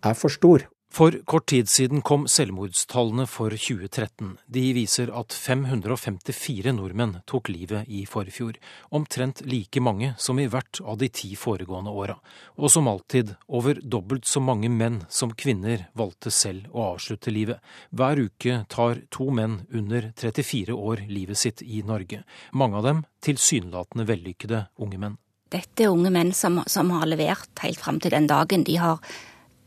er 0.00 0.16
for 0.16 0.32
stor. 0.32 0.64
For 0.90 1.12
kort 1.24 1.46
tid 1.46 1.68
siden 1.68 2.00
kom 2.02 2.24
selvmordstallene 2.28 3.26
for 3.28 3.52
2013. 3.52 4.32
De 4.46 4.62
viser 4.72 5.10
at 5.14 5.34
554 5.36 6.72
nordmenn 6.74 7.18
tok 7.28 7.50
livet 7.52 7.86
i 7.92 8.00
forfjor. 8.08 8.56
Omtrent 8.96 9.42
like 9.46 9.82
mange 9.84 10.14
som 10.18 10.40
i 10.40 10.48
hvert 10.48 10.80
av 10.80 10.96
de 10.98 11.10
ti 11.12 11.34
foregående 11.38 11.92
åra. 11.92 12.16
Og 12.56 12.72
som 12.72 12.88
alltid, 12.88 13.34
over 13.46 13.78
dobbelt 13.84 14.26
så 14.26 14.40
mange 14.42 14.70
menn 14.72 15.02
som 15.12 15.34
kvinner 15.36 15.84
valgte 15.92 16.32
selv 16.34 16.72
å 16.72 16.94
avslutte 16.94 17.34
livet. 17.36 17.60
Hver 17.92 18.24
uke 18.24 18.62
tar 18.72 19.04
to 19.14 19.28
menn 19.30 19.60
under 19.68 20.10
34 20.16 20.74
år 20.74 21.04
livet 21.06 21.38
sitt 21.38 21.62
i 21.62 21.84
Norge. 21.86 22.24
Mange 22.52 22.80
av 22.80 22.88
dem 22.88 23.04
tilsynelatende 23.22 24.08
vellykkede 24.08 24.64
unge 24.80 25.04
menn. 25.04 25.20
Dette 25.52 25.84
er 25.84 25.92
unge 25.92 26.10
menn 26.12 26.32
som, 26.36 26.58
som 26.66 26.90
har 26.96 27.06
levert 27.08 27.62
helt 27.62 27.80
fram 27.80 28.00
til 28.00 28.16
den 28.16 28.26
dagen 28.28 28.64
de 28.66 28.80
har 28.80 28.98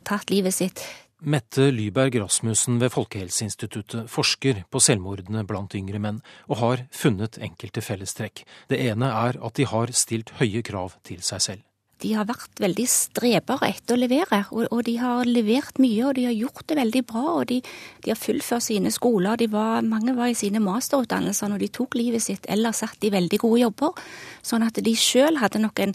tatt 0.04 0.34
livet 0.34 0.58
sitt. 0.58 0.84
Mette 1.22 1.68
Lyberg 1.70 2.16
Rasmussen 2.18 2.80
ved 2.82 2.90
Folkehelseinstituttet 2.96 4.08
forsker 4.10 4.64
på 4.74 4.80
selvmordene 4.82 5.44
blant 5.46 5.76
yngre 5.78 6.00
menn, 6.02 6.18
og 6.50 6.58
har 6.58 6.82
funnet 6.90 7.38
enkelte 7.38 7.84
fellestrekk. 7.86 8.42
Det 8.74 8.80
ene 8.82 9.12
er 9.14 9.38
at 9.38 9.60
de 9.60 9.68
har 9.70 9.94
stilt 9.94 10.34
høye 10.40 10.64
krav 10.66 10.96
til 11.06 11.22
seg 11.22 11.44
selv. 11.46 11.68
De 12.02 12.16
har 12.18 12.26
vært 12.26 12.58
veldig 12.58 12.88
strebere 12.90 13.70
etter 13.70 13.94
å 13.94 14.02
levere, 14.02 14.40
og, 14.50 14.66
og, 14.72 14.82
de 14.88 14.96
har 14.98 15.30
levert 15.30 15.78
mye, 15.78 16.08
og 16.08 16.18
de 16.18 16.26
har 16.26 16.34
gjort 16.34 16.66
det 16.72 16.80
veldig 16.80 17.04
bra. 17.14 17.26
og 17.36 17.46
De, 17.52 17.60
de 18.02 18.10
har 18.10 18.18
fullført 18.18 18.66
sine 18.66 18.90
skoler, 18.90 19.46
var, 19.54 19.86
mange 19.86 20.18
var 20.18 20.34
i 20.34 20.40
sine 20.42 20.64
masterutdannelser 20.64 21.54
når 21.54 21.68
de 21.68 21.72
tok 21.78 22.02
livet 22.02 22.26
sitt, 22.26 22.50
eller 22.50 22.74
satt 22.74 23.06
i 23.06 23.14
veldig 23.14 23.44
gode 23.46 23.62
jobber. 23.62 24.02
Sånn 24.42 24.66
at 24.66 24.82
de 24.82 24.98
sjøl 24.98 25.38
hadde 25.38 25.62
nok 25.62 25.86
en 25.86 25.94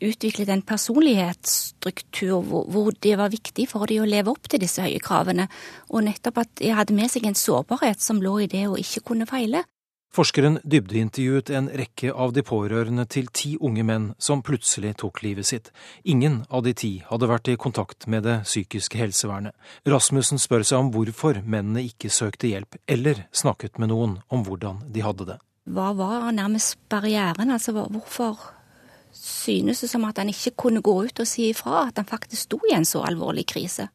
utviklet 0.00 0.50
en 0.52 0.62
personlighetsstruktur 0.62 2.40
hvor, 2.44 2.66
hvor, 2.68 2.92
det 3.02 3.16
var 3.18 3.32
viktig 3.32 3.68
for 3.70 3.88
dem 3.88 4.04
å 4.04 4.08
leve 4.08 4.32
opp 4.34 4.48
til 4.50 4.62
disse 4.62 4.84
høye 4.84 5.00
kravene, 5.02 5.48
og 5.90 6.04
nettopp 6.06 6.42
at 6.44 6.56
de 6.60 6.72
hadde 6.76 6.96
med 6.96 7.12
seg 7.12 7.26
en 7.28 7.38
sårbarhet 7.38 8.02
som 8.02 8.22
lå 8.22 8.38
i 8.44 8.50
det 8.50 8.66
å 8.68 8.80
ikke 8.80 9.04
kunne 9.12 9.28
feile. 9.30 9.64
Forskeren 10.12 10.58
dybdeintervjuet 10.68 11.48
en 11.56 11.70
rekke 11.72 12.10
av 12.12 12.34
de 12.36 12.42
pårørende 12.44 13.06
til 13.08 13.30
ti 13.32 13.54
unge 13.56 13.80
menn 13.88 14.10
som 14.20 14.42
plutselig 14.44 14.98
tok 15.00 15.22
livet 15.24 15.48
sitt. 15.48 15.70
Ingen 16.04 16.42
av 16.52 16.66
de 16.66 16.74
ti 16.76 16.90
hadde 17.08 17.30
vært 17.30 17.48
i 17.48 17.56
kontakt 17.56 18.04
med 18.12 18.26
det 18.28 18.42
psykiske 18.44 19.00
helsevernet. 19.00 19.56
Rasmussen 19.88 20.42
spør 20.42 20.66
seg 20.68 20.84
om 20.84 20.92
hvorfor 20.92 21.40
mennene 21.40 21.86
ikke 21.88 22.12
søkte 22.12 22.52
hjelp, 22.52 22.76
eller 22.84 23.24
snakket 23.32 23.80
med 23.80 23.88
noen 23.94 24.18
om 24.28 24.44
hvordan 24.44 24.84
de 24.92 25.06
hadde 25.06 25.30
det. 25.32 25.38
Hva 25.72 25.94
var 25.96 26.28
nærmest 26.36 26.76
barrieren? 26.92 27.48
Altså 27.54 27.72
hvorfor 27.72 28.36
synes 29.12 29.82
det 29.84 29.90
som 29.92 30.04
at 30.08 30.18
han 30.18 30.30
ikke 30.32 30.54
kunne 30.64 30.82
gå 30.84 30.94
ut 31.06 31.22
og 31.22 31.28
si 31.28 31.48
ifra 31.50 31.86
at 31.88 32.00
han 32.00 32.08
faktisk 32.08 32.48
sto 32.48 32.60
i 32.70 32.74
en 32.76 32.88
så 32.88 33.04
alvorlig 33.06 33.46
krise. 33.52 33.88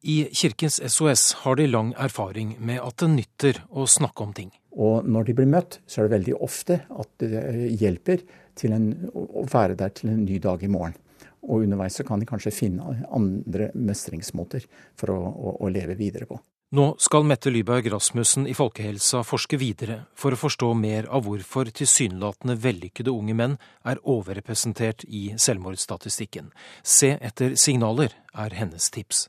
I 0.00 0.30
Kirkens 0.32 0.80
SOS 0.80 1.32
har 1.42 1.58
de 1.60 1.66
lang 1.68 1.92
erfaring 2.00 2.54
med 2.58 2.80
at 2.80 3.02
det 3.02 3.10
nytter 3.12 3.58
å 3.68 3.84
snakke 3.84 4.24
om 4.24 4.32
ting. 4.32 4.48
Og 4.72 5.04
når 5.04 5.28
de 5.28 5.34
blir 5.36 5.50
møtt, 5.50 5.80
så 5.84 6.00
er 6.00 6.08
det 6.08 6.14
veldig 6.14 6.36
ofte 6.40 6.78
at 6.88 7.10
det 7.20 7.42
hjelper 7.82 8.22
til 8.56 8.72
en, 8.76 8.86
å 9.12 9.44
være 9.50 9.76
der 9.76 9.92
til 9.96 10.12
en 10.14 10.22
ny 10.24 10.38
dag 10.40 10.62
i 10.64 10.70
morgen. 10.72 10.96
Og 11.44 11.66
underveis 11.66 11.98
så 12.00 12.06
kan 12.06 12.20
de 12.20 12.28
kanskje 12.28 12.52
finne 12.54 12.94
andre 13.12 13.70
mestringsmåter 13.76 14.64
for 14.96 15.12
å, 15.12 15.18
å, 15.20 15.54
å 15.64 15.72
leve 15.72 15.98
videre 16.00 16.28
på. 16.28 16.40
Nå 16.70 16.84
skal 17.02 17.24
Mette 17.26 17.50
Lyberg 17.50 17.88
Rasmussen 17.90 18.44
i 18.46 18.52
Folkehelsa 18.54 19.24
forske 19.26 19.58
videre 19.58 20.04
for 20.14 20.30
å 20.30 20.38
forstå 20.38 20.68
mer 20.78 21.08
av 21.10 21.24
hvorfor 21.26 21.66
tilsynelatende 21.74 22.54
vellykkede 22.62 23.10
unge 23.10 23.34
menn 23.34 23.56
er 23.82 23.98
overrepresentert 24.06 25.02
i 25.08 25.32
selvmordsstatistikken. 25.34 26.52
Se 26.86 27.16
etter 27.18 27.56
signaler, 27.58 28.14
er 28.30 28.54
hennes 28.54 28.86
tips. 28.94 29.24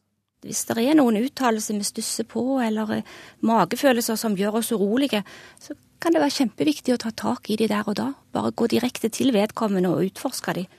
Hvis 0.45 0.61
det 0.69 0.77
er 0.83 0.99
noen 0.99 1.17
uttalelser 1.23 1.81
vi 1.81 1.87
stusser 1.89 2.29
på, 2.29 2.43
eller 2.61 2.99
eh, 2.99 3.09
magefølelser 3.41 4.21
som 4.21 4.37
gjør 4.37 4.59
oss 4.61 4.69
urolige, 4.77 5.23
så 5.57 5.73
kan 5.97 6.13
det 6.13 6.21
være 6.21 6.37
kjempeviktig 6.37 6.93
å 6.93 7.01
ta 7.01 7.09
tak 7.09 7.49
i 7.49 7.57
de 7.57 7.71
der 7.73 7.89
og 7.89 7.97
da. 7.97 8.11
Bare 8.37 8.53
gå 8.53 8.69
direkte 8.69 9.09
til 9.09 9.33
vedkommende 9.33 9.89
og 9.89 10.11
utforske 10.11 10.59
de. 10.59 10.69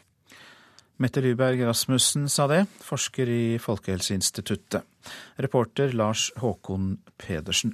Mette 1.01 1.23
Lyberg 1.25 1.63
Rasmussen 1.65 2.29
sa 2.29 2.47
det, 2.51 2.67
forsker 2.85 3.29
i 3.29 3.45
Folkehelseinstituttet. 3.63 4.83
Reporter 5.41 5.95
Lars 5.97 6.31
Håkon 6.43 6.99
Pedersen. 7.19 7.73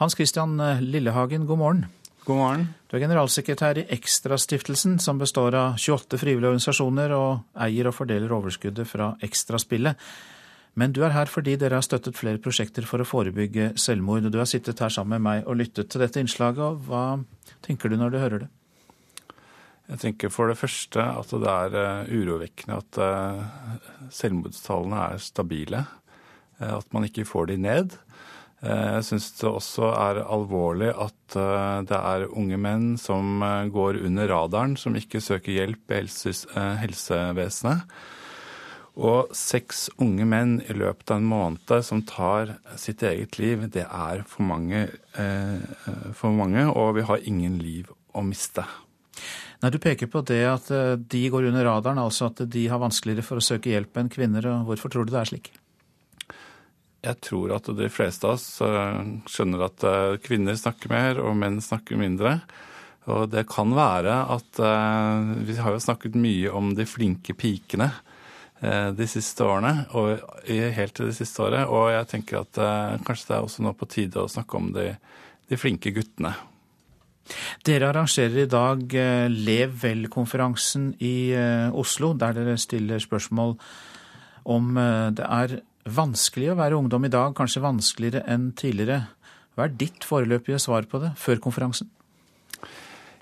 Hans 0.00 0.16
Christian 0.16 0.56
Lillehagen, 0.80 1.46
god 1.46 1.58
morgen. 1.58 1.84
God 2.24 2.38
morgen. 2.38 2.68
Du 2.86 2.94
er 2.96 3.02
generalsekretær 3.02 3.80
i 3.82 3.86
Ekstrastiftelsen, 3.96 5.00
som 5.02 5.18
består 5.18 5.56
av 5.58 5.74
28 5.74 6.20
frivillige 6.22 6.52
organisasjoner 6.52 7.14
og 7.16 7.58
eier 7.66 7.88
og 7.90 7.96
fordeler 7.96 8.30
overskuddet 8.36 8.86
fra 8.86 9.08
Ekstraspillet. 9.26 9.98
Men 10.78 10.94
du 10.94 11.02
er 11.02 11.12
her 11.12 11.28
fordi 11.28 11.56
dere 11.60 11.80
har 11.80 11.84
støttet 11.84 12.16
flere 12.16 12.40
prosjekter 12.40 12.86
for 12.88 13.02
å 13.02 13.08
forebygge 13.08 13.72
selvmord. 13.74 14.30
Du 14.30 14.38
har 14.38 14.48
sittet 14.48 14.80
her 14.80 14.94
sammen 14.94 15.18
med 15.18 15.26
meg 15.26 15.50
og 15.50 15.58
lyttet 15.60 15.90
til 15.90 16.04
dette 16.04 16.22
innslaget. 16.22 16.62
og 16.62 16.86
Hva 16.86 17.04
tenker 17.66 17.90
du 17.90 17.98
når 17.98 18.14
du 18.14 18.18
hører 18.22 18.44
det? 18.44 18.50
Jeg 19.90 19.98
tenker 19.98 20.30
for 20.30 20.50
det 20.50 20.58
første 20.60 21.02
at 21.02 21.32
det 21.42 21.50
er 21.50 21.74
eh, 21.80 22.12
urovekkende 22.14 22.78
at 22.78 23.00
eh, 23.02 24.06
selvmordstallene 24.14 25.02
er 25.10 25.22
stabile. 25.22 25.82
Eh, 26.60 26.72
at 26.78 26.88
man 26.94 27.08
ikke 27.08 27.26
får 27.28 27.50
de 27.52 27.58
ned. 27.66 27.98
Jeg 28.62 29.02
syns 29.02 29.24
det 29.40 29.48
også 29.48 29.88
er 29.90 30.20
alvorlig 30.22 30.92
at 30.94 31.34
det 31.34 31.96
er 31.98 32.28
unge 32.30 32.54
menn 32.62 32.84
som 32.94 33.42
går 33.74 33.96
under 34.06 34.30
radaren, 34.30 34.76
som 34.78 34.94
ikke 34.94 35.18
søker 35.18 35.56
hjelp 35.56 35.90
i 35.90 35.98
helsevesenet. 36.78 37.82
Og 39.02 39.34
seks 39.34 39.88
unge 39.98 40.28
menn 40.30 40.60
i 40.62 40.76
løpet 40.78 41.10
av 41.10 41.18
en 41.18 41.26
måned 41.32 41.74
som 41.82 42.04
tar 42.06 42.54
sitt 42.78 43.02
eget 43.02 43.40
liv, 43.42 43.66
det 43.66 43.82
er 43.82 44.22
for 44.30 44.46
mange, 44.46 44.84
for 46.14 46.30
mange 46.30 46.68
og 46.70 47.00
vi 47.00 47.08
har 47.10 47.26
ingen 47.26 47.58
liv 47.58 47.90
å 48.14 48.22
miste. 48.22 48.62
Nei, 49.62 49.70
Du 49.70 49.78
peker 49.78 50.10
på 50.10 50.24
det 50.26 50.42
at 50.48 50.70
eh, 50.74 50.96
de 50.98 51.22
går 51.30 51.46
under 51.52 51.68
radaren, 51.68 52.02
altså 52.02 52.32
at 52.32 52.42
de 52.50 52.66
har 52.68 52.82
vanskeligere 52.82 53.22
for 53.26 53.38
å 53.38 53.44
søke 53.44 53.70
hjelp 53.70 54.00
enn 54.00 54.10
kvinner. 54.10 54.48
og 54.50 54.66
Hvorfor 54.70 54.90
tror 54.90 55.06
du 55.06 55.14
det 55.14 55.20
er 55.20 55.30
slik? 55.30 55.52
Jeg 57.02 57.18
tror 57.22 57.54
at 57.54 57.70
de 57.78 57.88
fleste 57.90 58.26
av 58.26 58.34
oss 58.34 58.46
eh, 58.62 58.98
skjønner 59.30 59.66
at 59.68 59.86
eh, 59.86 60.18
kvinner 60.22 60.58
snakker 60.58 60.90
mer 60.90 61.22
og 61.22 61.38
menn 61.38 61.62
snakker 61.62 62.00
mindre. 62.00 62.40
Og 63.10 63.30
det 63.30 63.48
kan 63.50 63.72
være 63.74 64.14
at 64.30 64.58
Vi 65.42 65.56
har 65.58 65.74
jo 65.74 65.80
snakket 65.82 66.14
mye 66.14 66.52
om 66.54 66.68
de 66.78 66.84
flinke 66.86 67.34
pikene. 67.34 67.88
De 68.62 69.06
siste 69.10 69.42
årene, 69.42 69.88
og 69.98 70.22
helt 70.46 70.94
til 70.94 71.08
det 71.10 71.16
siste 71.16 71.42
året. 71.42 71.66
Og 71.66 71.90
jeg 71.90 72.06
tenker 72.12 72.44
at 72.44 72.60
kanskje 73.02 73.32
det 73.32 73.34
er 73.40 73.48
også 73.48 73.66
nå 73.66 73.74
på 73.74 73.90
tide 73.90 74.22
å 74.22 74.30
snakke 74.30 74.54
om 74.54 74.70
de, 74.76 74.92
de 75.50 75.58
flinke 75.58 75.90
guttene. 75.90 76.30
Dere 77.66 77.88
arrangerer 77.90 78.44
i 78.44 78.50
dag 78.50 78.94
eh, 78.98 79.26
Lev 79.30 79.76
vel-konferansen 79.84 80.92
i 81.00 81.32
Oslo, 81.78 82.12
der 82.18 82.36
dere 82.36 82.58
stiller 82.60 83.02
spørsmål 83.02 83.56
om 84.42 84.74
det 85.14 85.22
er 85.22 85.60
vanskelig 85.86 86.48
å 86.50 86.58
være 86.58 86.78
ungdom 86.78 87.04
i 87.06 87.12
dag, 87.12 87.34
kanskje 87.38 87.62
vanskeligere 87.62 88.24
enn 88.30 88.48
tidligere. 88.58 89.04
Hva 89.54 89.68
er 89.68 89.76
ditt 89.78 90.06
foreløpige 90.08 90.58
svar 90.62 90.86
på 90.90 90.98
det 91.02 91.12
før 91.20 91.38
konferansen? 91.44 91.90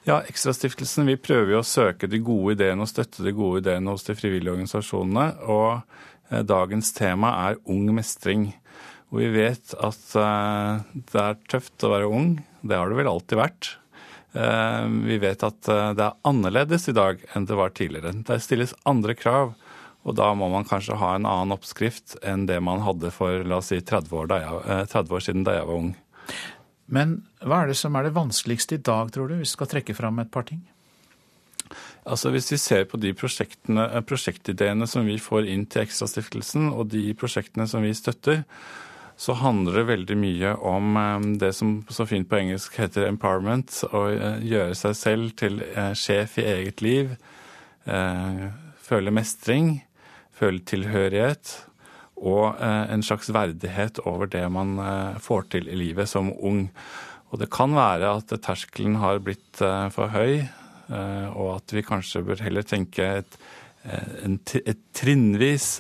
Ja, 0.09 0.23
Ekstrastiftelsen 0.25 1.09
vi 1.11 1.19
prøver 1.21 1.57
jo 1.57 1.59
å 1.61 1.67
søke 1.67 2.09
de 2.09 2.23
gode 2.25 2.55
ideene 2.57 2.87
og 2.87 2.89
støtte 2.89 3.25
de 3.27 3.35
gode 3.37 3.61
ideene 3.61 3.93
hos 3.93 4.07
de 4.07 4.17
frivillige 4.17 4.55
organisasjonene. 4.55 5.27
Og 5.53 5.83
eh, 6.31 6.41
dagens 6.47 6.95
tema 6.97 7.35
er 7.51 7.61
ung 7.69 7.91
mestring. 7.97 8.49
Og 9.11 9.21
vi 9.21 9.29
vet 9.35 9.75
at 9.77 10.17
eh, 10.17 10.87
det 11.13 11.21
er 11.21 11.43
tøft 11.53 11.85
å 11.85 11.93
være 11.93 12.09
ung. 12.09 12.33
Det 12.63 12.79
har 12.79 12.89
det 12.89 13.01
vel 13.03 13.13
alltid 13.13 13.43
vært. 13.43 13.75
Eh, 14.33 14.85
vi 15.09 15.19
vet 15.23 15.43
at 15.47 15.61
det 15.67 16.05
er 16.07 16.19
annerledes 16.29 16.89
i 16.91 16.97
dag 16.97 17.23
enn 17.35 17.49
det 17.49 17.59
var 17.59 17.75
tidligere. 17.75 18.15
Det 18.27 18.41
stilles 18.45 18.77
andre 18.89 19.17
krav. 19.19 19.55
Og 20.09 20.17
da 20.17 20.31
må 20.33 20.49
man 20.49 20.65
kanskje 20.65 20.97
ha 20.97 21.13
en 21.17 21.27
annen 21.29 21.53
oppskrift 21.53 22.17
enn 22.25 22.47
det 22.49 22.57
man 22.65 22.81
hadde 22.87 23.11
for 23.13 23.45
la 23.45 23.59
oss 23.61 23.69
si 23.69 23.81
30 23.85 24.15
år, 24.17 24.33
jeg, 24.33 24.87
30 24.95 25.17
år 25.17 25.25
siden 25.27 25.45
da 25.45 25.59
jeg 25.59 25.69
var 25.69 25.81
ung. 25.83 25.91
Men 26.91 27.19
hva 27.45 27.63
er 27.63 27.71
det 27.71 27.79
som 27.79 27.95
er 27.95 28.09
det 28.09 28.17
vanskeligste 28.17 28.79
i 28.79 28.83
dag, 28.83 29.13
tror 29.13 29.29
du, 29.29 29.37
hvis 29.39 29.53
du 29.53 29.59
skal 29.59 29.71
trekke 29.71 29.95
fram 29.95 30.19
et 30.23 30.33
par 30.33 30.49
ting? 30.49 30.63
Altså 32.09 32.33
Hvis 32.33 32.49
vi 32.51 32.59
ser 32.59 32.87
på 32.89 32.99
de 32.99 33.13
eh, 33.13 34.01
prosjektideene 34.03 34.87
som 34.89 35.07
vi 35.07 35.19
får 35.21 35.47
inn 35.53 35.67
til 35.71 35.85
Ekstrastiftelsen, 35.85 36.71
og 36.73 36.89
de 36.95 37.13
prosjektene 37.15 37.69
som 37.71 37.85
vi 37.85 37.93
støtter, 37.95 38.43
så 39.21 39.37
handler 39.37 39.81
det 39.81 39.89
veldig 39.91 40.17
mye 40.17 40.55
om 40.65 40.97
eh, 40.97 41.29
det 41.43 41.53
som 41.59 41.79
så 41.93 42.09
fint 42.09 42.29
på 42.31 42.41
engelsk 42.41 42.79
heter 42.81 43.09
empowerment. 43.11 43.83
Å 43.93 44.05
eh, 44.15 44.45
gjøre 44.55 44.79
seg 44.79 44.97
selv 44.97 45.37
til 45.41 45.61
sjef 45.99 46.39
i 46.41 46.49
eget 46.57 46.81
liv. 46.85 47.17
Føle 48.81 49.13
mestring. 49.15 49.75
Føle 50.37 50.63
tilhørighet 50.65 51.53
og 52.21 52.61
eh, 52.61 52.85
en 52.93 53.05
slags 53.05 53.31
verdighet 53.33 54.01
over 54.09 54.29
det 54.31 54.45
man 54.53 54.77
eh, 54.81 55.21
får 55.23 55.49
til 55.55 55.71
i 55.71 55.79
livet 55.79 56.11
som 56.11 56.31
ung. 56.33 56.67
Og 57.31 57.41
det 57.41 57.51
kan 57.53 57.75
være 57.77 58.17
at 58.21 58.35
terskelen 58.45 58.99
har 59.01 59.23
blitt 59.25 59.63
eh, 59.65 59.89
for 59.95 60.13
høy, 60.13 60.43
og 60.91 61.53
at 61.53 61.71
vi 61.71 61.85
kanskje 61.87 62.25
bør 62.27 62.41
heller 62.43 62.65
tenke 62.67 63.05
et, 63.21 63.37
et 63.87 64.81
trinnvis 64.99 65.77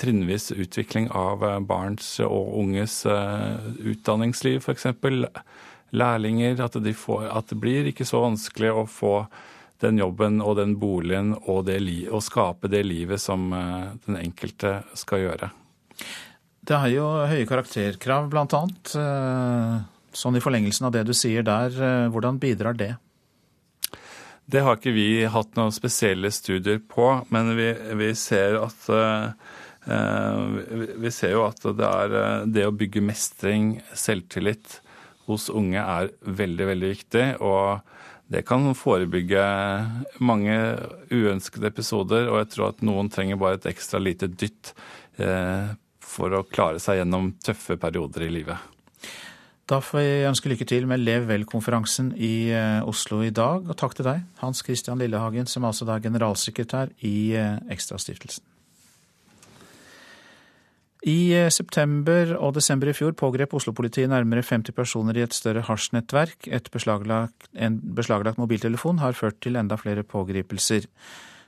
trinnvis 0.00 0.50
utvikling 0.52 1.08
av 1.14 1.44
barns 1.66 2.16
og 2.24 2.54
unges 2.60 3.04
utdanningsliv, 3.06 4.64
f.eks. 4.64 4.86
Lærlinger. 5.90 6.60
At, 6.64 6.78
de 6.82 6.94
får, 6.94 7.28
at 7.30 7.52
det 7.52 7.58
blir 7.62 7.90
ikke 7.90 8.06
så 8.08 8.24
vanskelig 8.24 8.72
å 8.74 8.84
få 8.90 9.14
den 9.80 10.00
jobben 10.00 10.40
og 10.44 10.56
den 10.60 10.76
boligen 10.80 11.34
og 11.40 11.64
det, 11.68 11.80
å 12.12 12.20
skape 12.22 12.70
det 12.72 12.82
livet 12.86 13.20
som 13.22 13.50
eh, 13.56 13.92
den 14.06 14.18
enkelte 14.20 14.80
skal 14.98 15.24
gjøre. 15.24 15.50
Det 16.60 16.76
er 16.76 16.92
jo 16.92 17.06
høye 17.30 17.48
karakterkrav. 17.48 18.28
Eh, 18.30 19.78
sånn 20.12 20.36
i 20.36 20.42
forlengelsen 20.44 20.90
av 20.90 20.96
det 20.96 21.06
du 21.08 21.14
sier 21.16 21.46
der, 21.46 21.72
eh, 21.72 22.08
hvordan 22.12 22.40
bidrar 22.42 22.76
det? 22.76 22.92
Det 24.50 24.62
har 24.66 24.78
ikke 24.78 24.94
vi 24.96 25.24
hatt 25.30 25.56
noen 25.58 25.74
spesielle 25.74 26.32
studier 26.34 26.80
på, 26.82 27.06
men 27.30 27.52
vi, 27.54 27.68
vi 28.00 28.12
ser 28.18 28.58
at 28.58 28.86
vi 31.00 31.10
ser 31.14 31.32
jo 31.32 31.44
at 31.46 31.62
det 31.78 31.86
er 31.86 32.46
det 32.50 32.66
å 32.66 32.74
bygge 32.74 33.02
mestring, 33.04 33.78
selvtillit, 33.96 34.80
hos 35.30 35.48
unge 35.48 35.80
er 35.80 36.10
veldig, 36.20 36.66
veldig 36.72 36.90
viktig. 36.90 37.24
Og 37.44 37.80
det 38.30 38.44
kan 38.46 38.66
forebygge 38.78 39.44
mange 40.22 40.56
uønskede 41.10 41.70
episoder, 41.70 42.28
og 42.30 42.42
jeg 42.42 42.50
tror 42.54 42.68
at 42.70 42.84
noen 42.86 43.10
trenger 43.12 43.40
bare 43.40 43.58
et 43.58 43.70
ekstra 43.72 44.02
lite 44.02 44.30
dytt 44.30 44.74
eh, 45.18 45.72
for 46.02 46.36
å 46.36 46.44
klare 46.46 46.82
seg 46.82 47.00
gjennom 47.00 47.32
tøffe 47.42 47.78
perioder 47.80 48.26
i 48.26 48.34
livet. 48.40 48.70
Da 49.70 49.78
får 49.78 50.00
jeg 50.02 50.26
ønske 50.26 50.50
lykke 50.50 50.66
til 50.66 50.86
med 50.90 50.98
Lev 50.98 51.28
vel-konferansen 51.28 52.10
i 52.18 52.50
eh, 52.50 52.80
Oslo 52.90 53.20
i 53.22 53.30
dag. 53.30 53.68
Og 53.70 53.76
takk 53.78 53.94
til 53.94 54.08
deg, 54.08 54.24
Hans 54.40 54.64
Christian 54.66 54.98
Lillehagen, 54.98 55.46
som 55.46 55.66
altså 55.68 55.86
er 55.86 56.02
generalsekretær 56.02 56.90
i 57.06 57.36
eh, 57.38 57.60
Ekstrastiftelsen. 57.70 58.42
I 61.06 61.32
eh, 61.38 61.52
september 61.54 62.34
og 62.40 62.56
desember 62.58 62.90
i 62.90 62.96
fjor 62.98 63.14
pågrep 63.14 63.54
Oslo-politiet 63.60 64.10
nærmere 64.10 64.42
50 64.42 64.74
personer 64.74 65.16
i 65.16 65.22
et 65.22 65.38
større 65.38 65.62
hasjnettverk. 65.68 66.50
Et 66.50 66.70
en 67.54 67.80
beslaglagt 67.94 68.42
mobiltelefon 68.42 68.98
har 68.98 69.14
ført 69.14 69.38
til 69.40 69.54
enda 69.56 69.78
flere 69.78 70.02
pågripelser. 70.02 70.90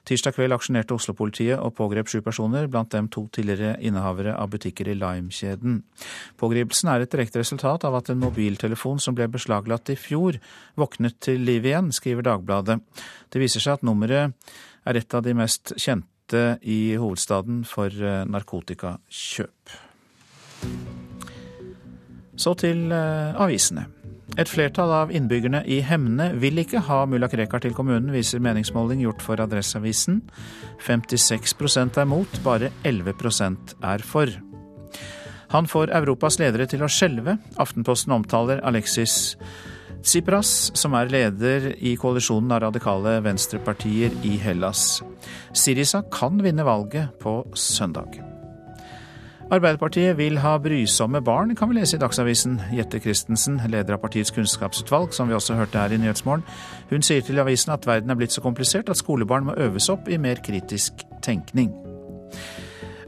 Tirsdag 0.02 0.34
kveld 0.34 0.54
aksjonerte 0.56 0.96
Oslo-politiet 0.96 1.60
og 1.62 1.76
pågrep 1.78 2.08
sju 2.10 2.18
personer, 2.26 2.66
blant 2.70 2.90
dem 2.90 3.06
to 3.12 3.28
tidligere 3.30 3.76
innehavere 3.86 4.34
av 4.34 4.50
butikker 4.50 4.90
i 4.90 4.96
Lime-kjeden. 4.98 5.78
Pågripelsen 6.42 6.90
er 6.90 7.04
et 7.04 7.12
direkte 7.12 7.38
resultat 7.38 7.86
av 7.86 8.00
at 8.00 8.10
en 8.10 8.18
mobiltelefon 8.22 8.98
som 9.02 9.14
ble 9.14 9.28
beslaglagt 9.30 9.94
i 9.94 9.98
fjor, 9.98 10.40
våknet 10.74 11.20
til 11.22 11.46
liv 11.46 11.70
igjen, 11.70 11.92
skriver 11.94 12.26
Dagbladet. 12.26 12.80
Det 13.30 13.42
viser 13.42 13.62
seg 13.62 13.78
at 13.78 13.86
nummeret 13.86 14.34
er 14.82 14.98
et 14.98 15.14
av 15.14 15.22
de 15.22 15.36
mest 15.38 15.76
kjente 15.78 16.44
i 16.66 16.96
hovedstaden 16.98 17.62
for 17.68 17.86
eh, 17.94 18.24
narkotikakjøp. 18.26 19.78
Så 22.42 22.58
til 22.58 22.88
eh, 22.90 23.38
avisene. 23.38 23.86
Et 24.40 24.48
flertall 24.48 24.88
av 24.96 25.10
innbyggerne 25.12 25.60
i 25.68 25.82
Hemne 25.84 26.30
vil 26.40 26.62
ikke 26.62 26.80
ha 26.86 27.02
mulla 27.08 27.28
Krekar 27.28 27.60
til 27.60 27.74
kommunen, 27.76 28.12
viser 28.14 28.40
meningsmåling 28.40 29.02
gjort 29.04 29.20
for 29.24 29.42
Adresseavisen. 29.44 30.22
56% 30.80 32.00
er 32.00 32.08
mot, 32.08 32.40
bare 32.44 32.72
11% 32.88 33.76
er 33.84 34.06
for. 34.08 34.32
Han 35.52 35.68
får 35.68 35.92
Europas 35.98 36.40
ledere 36.40 36.64
til 36.70 36.80
å 36.80 36.88
skjelve. 36.88 37.36
Aftenposten 37.60 38.16
omtaler 38.16 38.64
Alexis 38.64 39.36
Tsipras, 40.02 40.72
som 40.74 40.96
er 40.98 41.12
leder 41.12 41.68
i 41.78 41.92
koalisjonen 42.00 42.56
av 42.56 42.64
radikale 42.64 43.18
venstrepartier 43.22 44.16
i 44.26 44.38
Hellas. 44.40 45.02
Sirisa 45.52 46.02
kan 46.10 46.40
vinne 46.42 46.64
valget 46.66 47.20
på 47.20 47.42
søndag. 47.52 48.31
Arbeiderpartiet 49.52 50.16
vil 50.16 50.38
ha 50.40 50.54
brysomme 50.56 51.20
barn, 51.20 51.50
kan 51.52 51.68
vi 51.68 51.76
lese 51.76 51.98
i 51.98 52.00
Dagsavisen. 52.00 52.54
Jette 52.72 52.96
Christensen, 53.04 53.58
leder 53.68 53.98
av 53.98 54.00
partiets 54.00 54.32
kunnskapsutvalg, 54.32 55.12
som 55.12 55.28
vi 55.28 55.36
også 55.36 55.58
hørte 55.58 55.76
her 55.76 55.92
i 55.92 55.98
Nyhetsmorgen, 56.00 56.44
hun 56.88 57.04
sier 57.04 57.20
til 57.26 57.40
avisen 57.42 57.74
at 57.74 57.84
verden 57.84 58.08
er 58.08 58.16
blitt 58.16 58.32
så 58.32 58.40
komplisert 58.40 58.88
at 58.88 58.96
skolebarn 58.96 59.50
må 59.50 59.56
øves 59.60 59.90
opp 59.92 60.08
i 60.08 60.16
mer 60.16 60.40
kritisk 60.40 61.04
tenkning. 61.20 61.68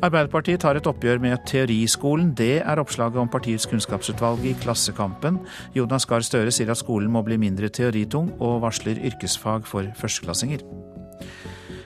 Arbeiderpartiet 0.05 0.61
tar 0.61 0.77
et 0.77 0.91
oppgjør 0.91 1.23
med 1.25 1.47
teoriskolen. 1.49 2.35
Det 2.37 2.59
er 2.61 2.83
oppslaget 2.83 3.17
om 3.23 3.31
partiets 3.33 3.65
kunnskapsutvalg 3.71 4.45
i 4.45 4.53
Klassekampen. 4.61 5.41
Jonas 5.73 6.05
Gahr 6.05 6.27
Støre 6.27 6.53
sier 6.53 6.69
at 6.75 6.83
skolen 6.83 7.09
må 7.09 7.25
bli 7.25 7.41
mindre 7.41 7.73
teoritung, 7.73 8.35
og 8.37 8.61
varsler 8.67 9.01
yrkesfag 9.01 9.65
for 9.71 9.89
førsteklassinger. 9.97 10.67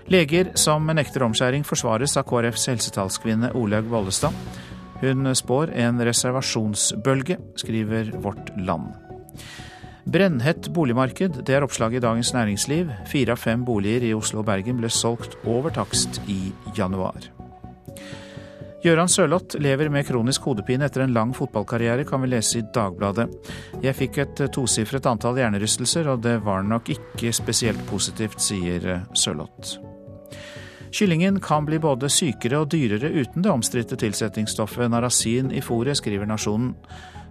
Leger 0.08 0.54
som 0.56 0.86
nekter 0.88 1.20
omskjæring 1.26 1.66
forsvares 1.68 2.14
av 2.16 2.24
KrFs 2.30 2.62
helsetalskvinne 2.70 3.50
Olaug 3.60 3.90
Bollestad. 3.92 4.32
Hun 5.02 5.28
spår 5.36 5.74
en 5.76 6.00
reservasjonsbølge, 6.00 7.36
skriver 7.60 8.14
Vårt 8.24 8.48
Land. 8.56 8.94
Brennhett 10.08 10.70
boligmarked, 10.72 11.42
det 11.44 11.58
er 11.58 11.66
oppslaget 11.66 12.00
i 12.00 12.06
Dagens 12.06 12.32
Næringsliv. 12.32 12.88
Fire 13.10 13.34
av 13.36 13.42
fem 13.42 13.66
boliger 13.68 14.06
i 14.08 14.14
Oslo 14.16 14.40
og 14.40 14.46
Bergen 14.48 14.80
ble 14.80 14.88
solgt 14.88 15.36
over 15.44 15.76
takst 15.76 16.22
i 16.24 16.54
januar. 16.78 17.28
Gøran 18.80 19.12
Sørloth 19.12 19.60
lever 19.60 19.92
med 19.92 20.06
kronisk 20.08 20.48
hodepine 20.48 20.88
etter 20.88 21.04
en 21.04 21.12
lang 21.12 21.36
fotballkarriere, 21.36 22.08
kan 22.08 22.24
vi 22.24 22.32
lese 22.32 22.62
i 22.62 22.64
Dagbladet. 22.72 23.28
Jeg 23.84 23.98
fikk 24.00 24.22
et 24.24 24.44
tosifret 24.56 25.10
antall 25.10 25.36
hjernerystelser, 25.42 26.08
og 26.14 26.24
det 26.24 26.38
var 26.48 26.64
nok 26.64 26.88
ikke 26.96 27.34
spesielt 27.36 27.84
positivt, 27.90 28.40
sier 28.40 29.02
Sørloth. 29.12 29.97
Kyllingen 30.90 31.40
kan 31.40 31.66
bli 31.68 31.78
både 31.82 32.08
sykere 32.12 32.62
og 32.62 32.70
dyrere 32.72 33.10
uten 33.12 33.44
det 33.44 33.52
omstridte 33.52 33.98
tilsetningsstoffet 34.00 34.90
narasin 34.90 35.52
i 35.52 35.62
fôret, 35.64 35.98
skriver 36.00 36.28
Nasjonen. 36.28 36.74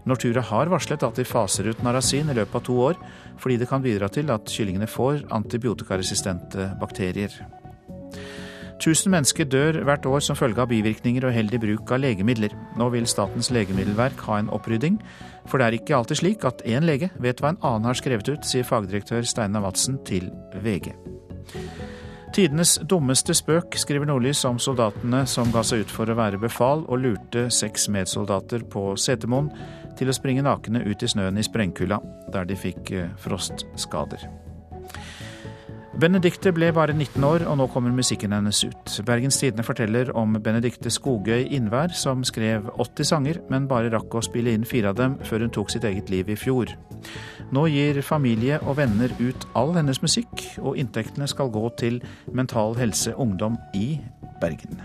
Nortura 0.07 0.41
har 0.45 0.69
varslet 0.71 1.03
at 1.03 1.17
de 1.19 1.25
faser 1.27 1.67
ut 1.67 1.81
narasin 1.83 2.29
i 2.31 2.35
løpet 2.37 2.55
av 2.55 2.63
to 2.63 2.75
år, 2.79 2.99
fordi 3.41 3.57
det 3.59 3.67
kan 3.67 3.83
bidra 3.83 4.07
til 4.13 4.31
at 4.31 4.47
kyllingene 4.47 4.87
får 4.87 5.25
antibiotikaresistente 5.35 6.69
bakterier. 6.79 7.33
Tusen 8.77 9.11
mennesker 9.11 9.47
dør 9.49 9.81
hvert 9.87 10.05
år 10.05 10.21
som 10.21 10.37
følge 10.37 10.61
av 10.61 10.69
bivirkninger 10.69 11.25
og 11.25 11.33
uheldig 11.33 11.59
bruk 11.63 11.91
av 11.91 12.03
legemidler. 12.03 12.53
Nå 12.77 12.91
vil 12.93 13.09
Statens 13.09 13.49
legemiddelverk 13.51 14.21
ha 14.29 14.37
en 14.37 14.51
opprydding, 14.53 14.99
for 15.49 15.57
det 15.57 15.67
er 15.67 15.79
ikke 15.79 15.97
alltid 15.97 16.21
slik 16.21 16.45
at 16.47 16.61
én 16.61 16.85
lege 16.85 17.09
vet 17.17 17.41
hva 17.41 17.55
en 17.55 17.63
annen 17.65 17.89
har 17.89 17.97
skrevet 17.97 18.29
ut, 18.29 18.45
sier 18.45 18.67
fagdirektør 18.67 19.25
Steinar 19.25 19.65
Madsen 19.65 19.97
til 20.07 20.29
VG. 20.61 20.93
Tidenes 22.37 22.75
dummeste 22.85 23.33
spøk, 23.33 23.73
skriver 23.81 24.05
Nordlys 24.05 24.43
om 24.45 24.59
soldatene 24.61 25.23
som 25.25 25.49
ga 25.49 25.63
seg 25.65 25.81
ut 25.81 25.89
for 25.89 26.05
å 26.05 26.17
være 26.19 26.37
befal 26.37 26.83
og 26.85 27.01
lurte 27.01 27.47
seks 27.49 27.87
medsoldater 27.89 28.61
på 28.61 28.91
Setermoen 28.93 29.49
til 29.97 30.13
å 30.13 30.13
springe 30.13 30.45
nakne 30.45 30.83
ut 30.85 31.01
i 31.01 31.09
snøen 31.09 31.41
i 31.41 31.47
sprengkulda, 31.47 31.97
der 32.35 32.45
de 32.45 32.59
fikk 32.61 32.93
eh, 32.93 33.09
frostskader. 33.25 34.29
Benedicte 35.97 36.51
ble 36.53 36.67
bare 36.77 36.93
19 36.93 37.23
år, 37.25 37.43
og 37.49 37.55
nå 37.57 37.65
kommer 37.73 37.89
musikken 37.89 38.35
hennes 38.35 38.59
ut. 38.67 38.91
Bergens 39.07 39.39
Tidende 39.41 39.63
forteller 39.65 40.11
om 40.13 40.35
Benedicte 40.45 40.91
Skogøy 40.93 41.47
Innvær, 41.57 41.89
som 41.97 42.21
skrev 42.27 42.67
80 42.77 43.07
sanger, 43.09 43.39
men 43.49 43.65
bare 43.65 43.89
rakk 43.89 44.13
å 44.13 44.21
spille 44.21 44.53
inn 44.53 44.67
fire 44.67 44.91
av 44.91 44.99
dem 44.99 45.15
før 45.25 45.47
hun 45.47 45.53
tok 45.55 45.73
sitt 45.73 45.87
eget 45.89 46.11
liv 46.13 46.29
i 46.29 46.35
fjor. 46.37 46.69
Nå 47.49 47.63
gir 47.73 47.97
familie 48.05 48.59
og 48.61 48.77
venner 48.77 49.09
ut 49.17 49.47
all 49.57 49.73
hennes 49.73 49.97
musikk, 50.03 50.43
og 50.61 50.77
inntektene 50.77 51.25
skal 51.31 51.49
gå 51.49 51.65
til 51.81 51.97
Mental 52.29 52.77
Helse 52.77 53.15
Ungdom 53.17 53.57
i 53.73 53.97
Bergen. 54.37 54.77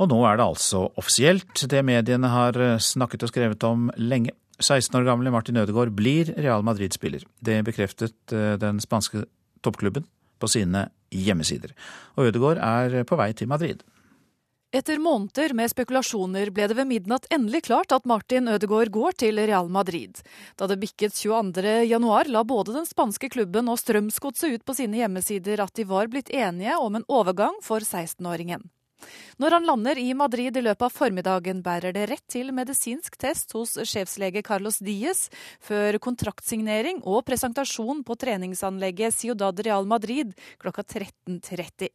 Og 0.00 0.08
nå 0.08 0.24
er 0.28 0.40
det 0.40 0.48
altså 0.48 0.86
offisielt, 0.96 1.68
det 1.68 1.84
mediene 1.84 2.32
har 2.32 2.56
snakket 2.80 3.28
og 3.28 3.34
skrevet 3.34 3.68
om 3.68 3.90
lenge. 4.00 4.32
16 4.62 5.00
år 5.00 5.04
gamle 5.08 5.32
Martin 5.34 5.56
Ødegaard 5.60 5.92
blir 5.96 6.32
Real 6.36 6.64
Madrid-spiller. 6.64 7.26
Det 7.40 7.60
bekreftet 7.66 8.32
eh, 8.32 8.54
den 8.60 8.80
spanske 8.80 9.26
toppklubben 9.64 10.06
på 10.40 10.48
sine 10.48 10.88
hjemmesider. 11.12 11.74
Og 12.16 12.30
Ødegaard 12.30 12.62
er 12.62 13.04
på 13.08 13.18
vei 13.20 13.32
til 13.36 13.50
Madrid. 13.50 13.84
Etter 14.74 14.98
måneder 15.00 15.54
med 15.56 15.70
spekulasjoner 15.70 16.50
ble 16.52 16.66
det 16.68 16.74
ved 16.76 16.88
midnatt 16.90 17.28
endelig 17.32 17.62
klart 17.68 17.94
at 17.94 18.04
Martin 18.04 18.50
Ødegaard 18.50 18.90
går 18.92 19.14
til 19.22 19.38
Real 19.38 19.70
Madrid. 19.72 20.18
Da 20.58 20.66
det 20.68 20.80
bikket 20.82 21.14
22.1, 21.16 22.32
la 22.34 22.42
både 22.44 22.74
den 22.74 22.88
spanske 22.88 23.30
klubben 23.32 23.70
og 23.72 23.78
Strømsgodset 23.80 24.58
ut 24.58 24.66
på 24.66 24.76
sine 24.76 24.98
hjemmesider 25.00 25.62
at 25.64 25.72
de 25.78 25.86
var 25.88 26.10
blitt 26.12 26.32
enige 26.34 26.76
om 26.82 26.98
en 26.98 27.06
overgang 27.08 27.56
for 27.64 27.80
16-åringen. 27.80 28.66
Når 29.36 29.56
han 29.56 29.66
lander 29.68 29.98
i 30.00 30.14
Madrid 30.16 30.56
i 30.56 30.62
løpet 30.64 30.86
av 30.86 30.94
formiddagen, 30.94 31.60
bærer 31.64 31.92
det 31.92 32.06
rett 32.10 32.24
til 32.32 32.52
medisinsk 32.56 33.18
test 33.20 33.52
hos 33.56 33.76
sjefslege 33.84 34.42
Carlos 34.46 34.80
Diez, 34.80 35.26
før 35.60 35.98
kontraktsignering 36.02 37.02
og 37.04 37.24
presentasjon 37.28 38.02
på 38.06 38.16
treningsanlegget 38.16 39.14
Ciudad 39.14 39.60
Real 39.66 39.86
Madrid 39.88 40.32
klokka 40.62 40.86
13.30. 40.86 41.92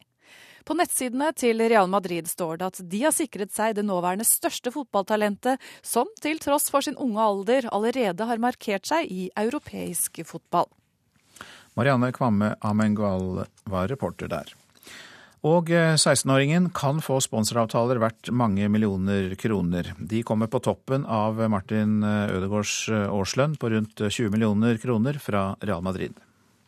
På 0.62 0.76
nettsidene 0.78 1.32
til 1.34 1.58
Real 1.58 1.90
Madrid 1.90 2.28
står 2.30 2.60
det 2.60 2.68
at 2.70 2.80
de 2.92 3.00
har 3.02 3.14
sikret 3.14 3.50
seg 3.54 3.74
det 3.74 3.82
nåværende 3.86 4.26
største 4.26 4.70
fotballtalentet, 4.70 5.58
som 5.82 6.06
til 6.22 6.38
tross 6.42 6.70
for 6.70 6.86
sin 6.86 6.98
unge 7.02 7.18
alder 7.18 7.66
allerede 7.74 8.28
har 8.30 8.42
markert 8.42 8.86
seg 8.86 9.10
i 9.10 9.26
europeisk 9.42 10.22
fotball. 10.28 10.70
Marianne 11.74 12.12
Kvamme 12.14 12.54
Amengual 12.62 13.46
var 13.66 13.88
reporter 13.90 14.30
der. 14.30 14.52
Og 15.42 15.70
16-åringen 15.72 16.68
eh, 16.68 16.74
kan 16.76 17.00
få 17.02 17.16
sponsoravtaler 17.24 17.98
verdt 18.02 18.30
mange 18.30 18.68
millioner 18.70 19.34
kroner. 19.34 19.90
De 19.98 20.22
kommer 20.22 20.46
på 20.46 20.62
toppen 20.62 21.02
av 21.02 21.40
Martin 21.50 21.98
eh, 22.06 22.36
Ødegaards 22.36 22.76
eh, 22.92 23.08
årslønn 23.10 23.56
på 23.58 23.72
rundt 23.74 24.04
20 24.06 24.30
millioner 24.30 24.78
kroner 24.82 25.18
fra 25.22 25.52
Real 25.62 25.82
Madrid 25.82 26.14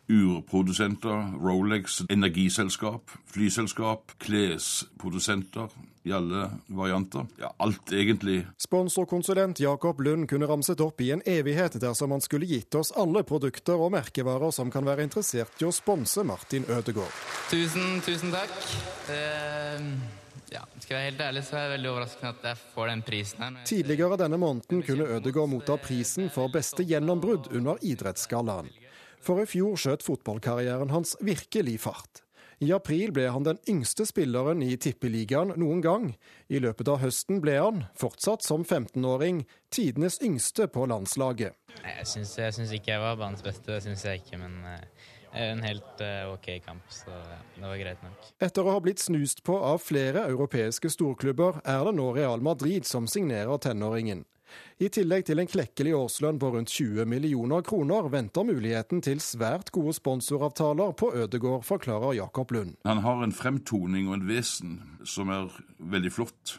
urprodusenter, 0.05 1.31
Rolex, 1.41 2.03
energiselskap, 2.13 3.09
flyselskap, 3.33 4.11
klesprodusenter 4.21 5.71
i 6.05 6.13
alle 6.13 6.49
varianter. 6.67 7.25
Ja, 7.41 7.53
alt 7.57 7.91
egentlig. 7.93 8.43
Sponsorkonsulent 8.61 9.59
Jakob 9.59 9.99
Lund 10.05 10.29
kunne 10.29 10.45
ramset 10.49 10.81
opp 10.85 11.01
i 11.01 11.11
en 11.15 11.23
evighet 11.25 11.79
dersom 11.81 12.13
han 12.13 12.21
skulle 12.21 12.45
gitt 12.45 12.75
oss 12.77 12.93
alle 12.93 13.23
produkter 13.25 13.81
og 13.81 13.93
merkevarer 13.95 14.53
som 14.53 14.69
kan 14.73 14.85
være 14.85 15.07
interessert 15.07 15.61
i 15.61 15.65
å 15.65 15.73
sponse 15.73 16.23
Martin 16.23 16.67
Ødegaard. 16.69 17.23
Tusen, 17.49 17.97
tusen 18.05 18.35
takk. 18.35 18.53
Uh... 19.09 20.21
Ja, 20.53 20.61
skal 20.77 20.93
jeg 20.93 20.99
være 20.99 21.09
helt 21.09 21.21
ærlig, 21.25 21.41
så 21.47 21.55
er 21.57 21.63
jeg 21.63 21.71
veldig 21.73 21.89
overraskende 21.89 22.31
at 22.35 22.43
jeg 22.51 22.59
får 22.75 22.89
den 22.91 23.01
prisen 23.07 23.41
her. 23.41 23.55
Tidligere 23.67 24.19
denne 24.21 24.37
måneden 24.39 24.83
kunne 24.85 25.07
Ødegaard 25.17 25.51
motta 25.51 25.77
prisen 25.81 26.29
for 26.33 26.53
beste 26.53 26.85
gjennombrudd 26.85 27.49
under 27.51 27.81
Idrettsgallaen. 27.81 28.69
For 29.25 29.41
i 29.41 29.47
fjor 29.49 29.73
skjøt 29.81 30.05
fotballkarrieren 30.05 30.93
hans 30.93 31.15
virkelig 31.25 31.79
fart. 31.87 32.24
I 32.63 32.71
april 32.71 33.11
ble 33.11 33.27
han 33.31 33.43
den 33.43 33.57
yngste 33.67 34.05
spilleren 34.07 34.61
i 34.63 34.77
Tippeligaen 34.79 35.51
noen 35.59 35.81
gang. 35.83 36.05
I 36.47 36.61
løpet 36.63 36.87
av 36.91 37.01
høsten 37.03 37.41
ble 37.43 37.57
han, 37.59 37.81
fortsatt 37.99 38.45
som 38.45 38.63
15-åring, 38.63 39.43
tidenes 39.73 40.21
yngste 40.23 40.69
på 40.71 40.85
landslaget. 40.87 41.57
Jeg 41.83 42.07
syns 42.07 42.71
ikke 42.71 42.93
jeg 42.93 43.03
var 43.03 43.19
banens 43.19 43.43
beste, 43.43 43.67
det 43.73 43.83
syns 43.83 44.05
jeg 44.07 44.23
ikke, 44.23 44.39
men 44.39 44.61
uh, 44.63 45.09
en 45.35 45.63
helt 45.65 46.03
uh, 46.03 46.31
OK 46.31 46.47
kamp, 46.63 46.85
så 46.89 47.11
det 47.57 47.65
var 47.65 47.81
greit 47.81 48.05
nok. 48.05 48.29
Etter 48.47 48.63
å 48.63 48.77
ha 48.77 48.83
blitt 48.83 49.03
snust 49.03 49.43
på 49.43 49.57
av 49.59 49.81
flere 49.83 50.23
europeiske 50.29 50.93
storklubber, 50.95 51.59
er 51.67 51.83
det 51.89 51.97
nå 51.99 52.07
Real 52.15 52.45
Madrid 52.45 52.87
som 52.87 53.09
signerer 53.11 53.59
tenåringen. 53.59 54.23
I 54.83 54.89
tillegg 54.91 55.23
til 55.29 55.39
en 55.39 55.47
klekkelig 55.47 55.93
årslønn 55.95 56.39
på 56.41 56.49
rundt 56.51 56.71
20 56.73 57.07
millioner 57.07 57.63
kroner, 57.63 58.09
venter 58.11 58.43
muligheten 58.43 58.99
til 59.05 59.21
svært 59.23 59.71
gode 59.75 59.93
sponsoravtaler 59.95 60.91
på 60.99 61.13
Ødegård, 61.15 61.63
forklarer 61.63 62.17
Jakob 62.17 62.51
Lund. 62.51 62.75
Han 62.83 63.03
har 63.05 63.23
en 63.23 63.35
fremtoning 63.35 64.09
og 64.09 64.17
en 64.19 64.27
vesen 64.27 64.77
som 65.07 65.31
er 65.31 65.47
veldig 65.79 66.11
flott. 66.11 66.57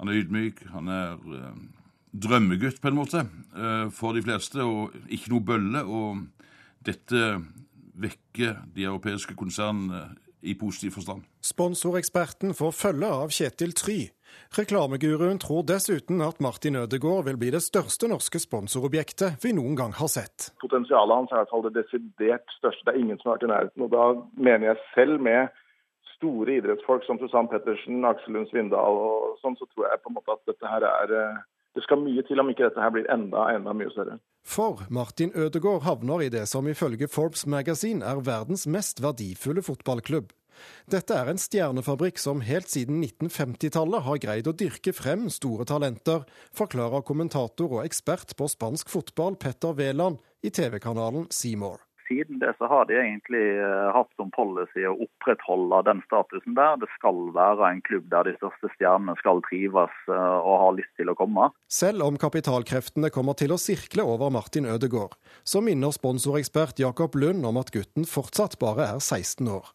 Han 0.00 0.10
er 0.10 0.20
ydmyk, 0.20 0.64
han 0.74 0.90
er 0.92 1.14
eh, 1.38 1.60
drømmegutt 2.26 2.82
på 2.82 2.90
en 2.90 2.98
måte 2.98 3.22
eh, 3.22 3.86
for 3.94 4.16
de 4.16 4.24
fleste, 4.26 4.64
og 4.64 4.96
ikke 5.06 5.32
noe 5.32 5.46
bølle. 5.46 5.84
Og 5.86 6.26
dette 6.86 7.38
vekker 7.96 8.60
de 8.74 8.84
europeiske 8.90 9.36
konsernene 9.38 10.02
i 10.46 10.54
positiv 10.58 10.98
forstand. 10.98 11.24
Sponsoreksperten 11.46 12.54
får 12.54 12.74
følge 12.74 13.08
av 13.22 13.32
Kjetil 13.34 13.74
Try. 13.76 14.00
Reklameguruen 14.56 15.40
tror 15.42 15.64
dessuten 15.68 16.22
at 16.24 16.40
Martin 16.44 16.78
Ødegaard 16.80 17.26
vil 17.28 17.38
bli 17.40 17.52
det 17.54 17.62
største 17.64 18.08
norske 18.10 18.40
sponsorobjektet 18.42 19.42
vi 19.44 19.52
noen 19.56 19.76
gang 19.78 19.94
har 19.98 20.10
sett. 20.12 20.50
Potensialet 20.62 21.16
hans 21.16 21.32
er 21.32 21.40
i 21.40 21.42
hvert 21.44 21.54
fall 21.54 21.66
det 21.68 21.74
desidert 21.78 22.56
største. 22.58 22.86
Det 22.86 22.94
er 22.94 23.02
ingen 23.02 23.20
som 23.20 23.30
har 23.30 23.38
vært 23.38 23.48
i 23.48 23.52
nærheten. 23.52 23.86
Og 23.86 23.92
da 23.92 24.06
mener 24.48 24.70
jeg 24.70 24.84
selv 24.94 25.20
med 25.28 25.52
store 26.16 26.60
idrettsfolk 26.60 27.04
som 27.04 27.20
Susann 27.20 27.50
Pettersen, 27.52 28.04
Aksel 28.08 28.36
Lund 28.36 28.48
Svindal 28.52 29.02
og 29.02 29.36
sånn, 29.42 29.58
så 29.60 29.68
tror 29.72 29.90
jeg 29.90 30.02
på 30.02 30.12
en 30.12 30.16
måte 30.16 30.36
at 30.36 30.48
dette 30.48 30.70
her 30.72 30.86
er 30.88 31.12
eh, 31.12 31.44
det 31.76 31.84
skal 31.84 32.00
mye 32.00 32.22
til 32.24 32.40
om 32.40 32.48
ikke 32.48 32.64
dette 32.64 32.80
her 32.80 32.92
blir 32.94 33.04
enda, 33.12 33.50
enda 33.52 33.74
mye 33.76 33.92
større. 33.92 34.16
For 34.46 34.80
Martin 34.88 35.34
Ødegaard 35.36 35.84
havner 35.84 36.24
i 36.24 36.30
det 36.32 36.46
som 36.48 36.68
ifølge 36.70 37.08
Forbes 37.12 37.44
Magazine 37.46 38.00
er 38.00 38.22
verdens 38.24 38.64
mest 38.66 39.02
verdifulle 39.04 39.64
fotballklubb. 39.66 40.32
Dette 40.90 41.16
er 41.16 41.32
en 41.32 41.40
stjernefabrikk 41.40 42.20
som 42.22 42.44
helt 42.46 42.70
siden 42.72 43.00
1950-tallet 43.04 44.06
har 44.06 44.22
greid 44.22 44.50
å 44.50 44.56
dyrke 44.56 44.94
frem 44.96 45.26
store 45.32 45.66
talenter, 45.68 46.24
forklarer 46.56 47.06
kommentator 47.06 47.78
og 47.78 47.84
ekspert 47.84 48.36
på 48.38 48.48
spansk 48.52 48.92
fotball 48.92 49.38
Petter 49.40 49.76
Wæland 49.76 50.22
i 50.46 50.52
TV-kanalen 50.54 51.28
Seymour 51.34 51.86
siden 52.08 52.38
det 52.38 52.52
så 52.58 52.68
har 52.70 52.86
de 52.88 52.96
egentlig 52.98 53.44
eh, 53.58 53.88
hatt 53.94 54.10
som 54.18 54.30
policy 54.34 54.86
å 54.86 54.96
opprettholde 55.06 55.82
den 55.88 56.02
statusen 56.06 56.56
der. 56.58 56.78
Det 56.82 56.88
skal 56.96 57.30
være 57.36 57.70
en 57.70 57.82
klubb 57.86 58.08
der 58.12 58.28
de 58.28 58.34
største 58.38 58.70
stjernene 58.74 59.16
skal 59.20 59.42
trives 59.48 59.94
eh, 60.10 60.38
og 60.38 60.56
ha 60.62 60.72
lyst 60.78 60.92
til 60.98 61.12
å 61.12 61.16
komme. 61.18 61.50
Selv 61.72 62.06
om 62.06 62.18
kapitalkreftene 62.20 63.12
kommer 63.14 63.38
til 63.38 63.54
å 63.54 63.60
sirkle 63.60 64.06
over 64.06 64.32
Martin 64.34 64.68
Ødegaard, 64.70 65.16
så 65.44 65.62
minner 65.64 65.94
sponsorekspert 65.94 66.82
Jakob 66.82 67.18
Lund 67.18 67.46
om 67.46 67.60
at 67.60 67.72
gutten 67.74 68.08
fortsatt 68.08 68.58
bare 68.62 68.92
er 68.96 69.02
16 69.02 69.50
år. 69.50 69.72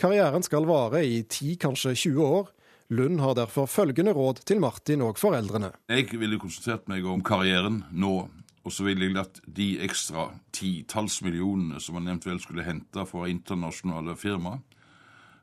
Karrieren 0.00 0.44
skal 0.46 0.68
vare 0.68 1.04
i 1.04 1.22
10, 1.22 1.56
kanskje 1.66 1.94
20 1.94 2.26
år. 2.26 2.50
Lund 2.90 3.20
har 3.22 3.36
derfor 3.38 3.68
følgende 3.70 4.12
råd 4.16 4.42
til 4.48 4.58
Martin 4.62 5.04
og 5.06 5.18
foreldrene. 5.20 5.70
Jeg 5.92 6.10
ville 6.18 6.40
konsentrert 6.42 6.88
meg 6.90 7.06
om 7.06 7.22
karrieren 7.22 7.84
nå 7.94 8.14
og 8.60 8.72
så 8.72 8.84
ville 8.84 9.06
jeg 9.06 9.16
latt 9.16 9.40
de 9.48 9.68
ekstra 9.84 10.26
titalls 10.52 11.20
millionene 11.24 11.80
som 11.80 11.96
man 11.96 12.10
eventuelt 12.10 12.44
skulle 12.44 12.66
hente 12.66 13.06
fra 13.08 13.28
internasjonale 13.30 14.16
firma, 14.20 14.58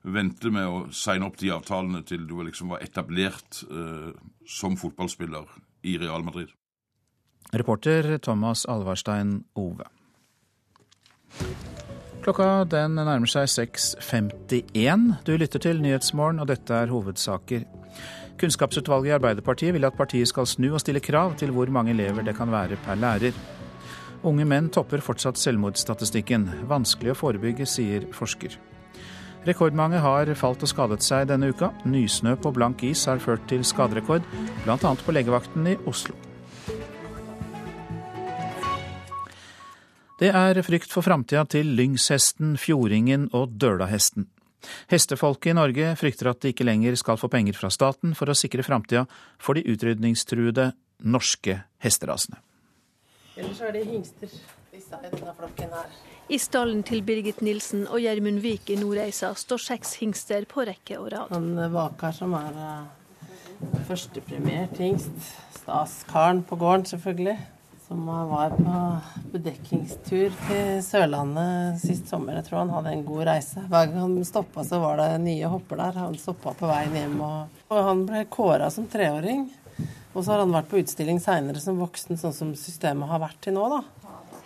vente 0.04 0.52
med 0.54 0.70
å 0.70 0.84
signe 0.96 1.26
opp 1.28 1.40
de 1.42 1.52
avtalene 1.56 2.04
til 2.08 2.28
du 2.30 2.38
liksom 2.46 2.76
var 2.76 2.86
etablert 2.86 3.64
eh, 3.66 4.14
som 4.48 4.78
fotballspiller 4.78 5.50
i 5.90 5.98
Real 5.98 6.24
Madrid. 6.24 6.54
Reporter 7.52 8.18
Thomas 8.22 8.66
Alvarstein 8.70 9.42
Ove. 9.56 9.88
Klokka 12.28 12.66
den 12.68 12.98
nærmer 13.00 13.30
seg 13.32 13.46
6.51. 13.48 15.04
Du 15.24 15.30
lytter 15.40 15.62
til 15.64 15.78
Nyhetsmorgen, 15.80 16.42
og 16.44 16.50
dette 16.50 16.76
er 16.76 16.92
hovedsaker. 16.92 17.64
Kunnskapsutvalget 18.36 19.14
i 19.14 19.16
Arbeiderpartiet 19.16 19.72
vil 19.72 19.88
at 19.88 19.96
partiet 19.96 20.28
skal 20.28 20.50
snu 20.52 20.74
og 20.74 20.84
stille 20.84 21.00
krav 21.00 21.38
til 21.40 21.56
hvor 21.56 21.72
mange 21.72 21.96
elever 21.96 22.28
det 22.28 22.36
kan 22.36 22.52
være 22.52 22.76
per 22.84 23.00
lærer. 23.00 23.40
Unge 24.28 24.44
menn 24.44 24.68
topper 24.68 25.00
fortsatt 25.00 25.40
selvmordsstatistikken. 25.40 26.50
Vanskelig 26.68 27.16
å 27.16 27.20
forebygge, 27.24 27.64
sier 27.64 28.12
forsker. 28.12 28.60
Rekordmange 29.48 30.04
har 30.04 30.36
falt 30.36 30.68
og 30.68 30.76
skadet 30.76 31.08
seg 31.08 31.32
denne 31.32 31.56
uka. 31.56 31.72
Nysnø 31.88 32.36
på 32.36 32.52
blank 32.52 32.84
is 32.84 33.08
har 33.08 33.24
ført 33.24 33.48
til 33.48 33.64
skaderekord, 33.64 34.28
bl.a. 34.68 34.76
på 34.84 35.16
legevakten 35.16 35.78
i 35.78 35.80
Oslo. 35.88 36.27
Det 40.18 40.32
er 40.34 40.58
frykt 40.66 40.90
for 40.90 41.06
framtida 41.06 41.44
til 41.46 41.76
Lyngshesten, 41.78 42.56
Fjordingen 42.58 43.28
og 43.38 43.52
Dølahesten. 43.62 44.26
Hestefolket 44.90 45.52
i 45.52 45.54
Norge 45.54 45.92
frykter 46.00 46.32
at 46.32 46.42
de 46.42 46.50
ikke 46.50 46.66
lenger 46.66 46.96
skal 46.98 47.20
få 47.22 47.30
penger 47.30 47.54
fra 47.54 47.70
staten 47.70 48.16
for 48.18 48.26
å 48.26 48.36
sikre 48.38 48.66
framtida 48.66 49.04
for 49.38 49.54
de 49.54 49.62
utrydningstruede 49.70 50.72
norske 51.06 51.60
hesterasene. 51.86 52.40
Ellers 53.38 53.62
er 53.62 53.76
det 53.76 53.84
hingster 53.86 54.32
i 54.74 54.82
denne 54.82 55.34
flokken 55.38 55.76
her. 55.78 55.92
I 56.34 56.40
stallen 56.42 56.82
til 56.84 57.04
Birgit 57.06 57.44
Nilsen 57.46 57.86
og 57.86 58.02
Gjermund 58.02 58.42
Vik 58.42 58.72
i 58.74 58.80
Nordreisa 58.80 59.30
står 59.38 59.62
seks 59.68 59.94
hingster 60.02 60.48
på 60.50 60.66
rekke 60.66 60.98
og 60.98 61.12
rad. 61.14 61.30
Han 61.36 61.54
Vakar 61.76 62.18
som 62.18 62.34
er 62.36 62.58
uh, 62.58 63.78
førstepremiert 63.86 64.82
hingst. 64.82 65.14
Staskaren 65.62 66.42
på 66.48 66.58
gården, 66.58 66.90
selvfølgelig 66.90 67.38
som 67.88 68.06
var 68.06 68.50
på 68.52 68.80
bedekkingstur 69.32 70.34
til 70.48 70.80
Sørlandet 70.84 71.80
sist 71.80 72.10
sommer. 72.12 72.36
Jeg 72.36 72.50
tror 72.50 72.60
han 72.66 72.74
hadde 72.76 72.92
en 72.92 73.06
god 73.08 73.22
reise. 73.30 73.64
Hver 73.64 73.88
gang 73.88 74.02
han 74.02 74.26
stoppa, 74.28 74.66
så 74.68 74.82
var 74.84 75.00
det 75.00 75.22
nye 75.24 75.48
hopper 75.48 75.80
der. 75.80 76.02
Han 76.04 76.18
stoppa 76.20 76.52
på 76.58 76.68
veien 76.68 76.98
hjem. 77.00 77.16
Og, 77.24 77.62
og 77.72 77.86
han 77.88 78.02
ble 78.10 78.26
kåra 78.34 78.68
som 78.74 78.90
treåring. 78.92 79.46
Og 80.14 80.20
så 80.20 80.34
har 80.34 80.44
han 80.44 80.56
vært 80.58 80.68
på 80.72 80.82
utstilling 80.82 81.22
seinere 81.24 81.62
som 81.64 81.80
voksen, 81.80 82.20
sånn 82.20 82.36
som 82.36 82.52
systemet 82.60 83.08
har 83.08 83.24
vært 83.24 83.40
til 83.46 83.56
nå, 83.56 83.70
da. 83.72 83.80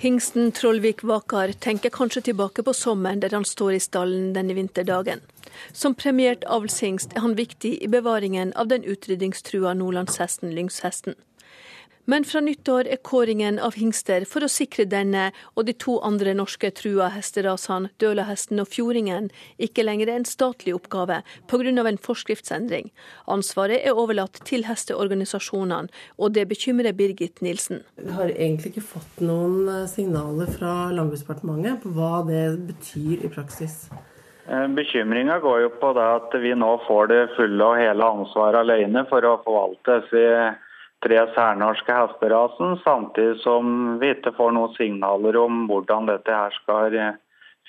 Hingsten 0.02 0.54
Trollvik 0.58 1.02
Vakar 1.06 1.54
tenker 1.62 1.94
kanskje 1.94 2.28
tilbake 2.30 2.66
på 2.66 2.74
sommeren 2.78 3.22
der 3.22 3.34
han 3.38 3.46
står 3.46 3.76
i 3.78 3.82
stallen 3.82 4.32
denne 4.38 4.54
vinterdagen. 4.58 5.22
Som 5.74 5.98
premiert 5.98 6.46
avlshingst 6.46 7.18
er 7.18 7.26
han 7.26 7.38
viktig 7.38 7.74
i 7.82 7.90
bevaringen 7.90 8.54
av 8.54 8.70
den 8.70 8.86
utrydningstrua 8.86 9.74
nordlandshesten 9.78 10.54
Lyngshesten. 10.58 11.18
Men 12.06 12.26
fra 12.26 12.42
nyttår 12.42 12.88
er 12.90 13.00
kåringen 13.06 13.60
av 13.62 13.76
hingster 13.78 14.26
for 14.30 14.46
å 14.46 14.50
sikre 14.50 14.88
denne 14.90 15.28
og 15.54 15.68
de 15.68 15.76
to 15.78 16.00
andre 16.06 16.34
norske 16.38 16.72
trua 16.74 17.12
hesterasene, 17.14 17.92
Dølahesten 18.02 18.62
og 18.64 18.70
Fjordingen, 18.72 19.30
ikke 19.62 19.86
lenger 19.86 20.10
en 20.10 20.26
statlig 20.26 20.74
oppgave 20.76 21.22
pga. 21.48 21.88
en 21.88 21.98
forskriftsendring. 21.98 22.92
Ansvaret 23.28 23.86
er 23.86 23.94
overlatt 23.94 24.42
til 24.46 24.66
hesteorganisasjonene, 24.66 25.90
og 26.18 26.34
det 26.34 26.48
bekymrer 26.50 26.94
Birgit 26.94 27.42
Nilsen. 27.42 27.84
Vi 27.98 28.12
har 28.12 28.30
egentlig 28.30 28.74
ikke 28.74 28.88
fått 28.98 29.22
noen 29.22 29.68
eh, 29.70 29.88
signaler 29.88 30.50
fra 30.50 30.92
Landbruksdepartementet 30.92 31.84
på 31.84 31.94
hva 31.94 32.24
det 32.26 32.58
betyr 32.72 33.26
i 33.26 33.30
praksis. 33.30 33.92
Eh, 34.50 34.68
Bekymringa 34.68 35.40
går 35.40 35.62
jo 35.62 35.70
på 35.78 35.94
det 35.94 36.08
at 36.18 36.34
vi 36.42 36.56
nå 36.58 36.74
får 36.88 37.08
det 37.14 37.22
fulle 37.38 37.70
og 37.70 37.78
hele 37.78 38.10
ansvaret 38.18 38.64
alene 38.66 39.06
for 39.10 39.26
å 39.28 39.38
forvalte. 39.46 40.02
Tre 41.02 41.18
særnorske 41.34 41.98
hesterasen, 41.98 42.78
samtidig 42.84 43.40
som 43.42 43.98
vi 44.02 44.12
ikke 44.14 44.36
får 44.38 44.54
noen 44.54 44.76
signaler 44.78 45.40
om 45.42 45.66
hvordan 45.70 46.10
dette 46.12 46.36
her 46.36 46.54
skal 46.62 46.98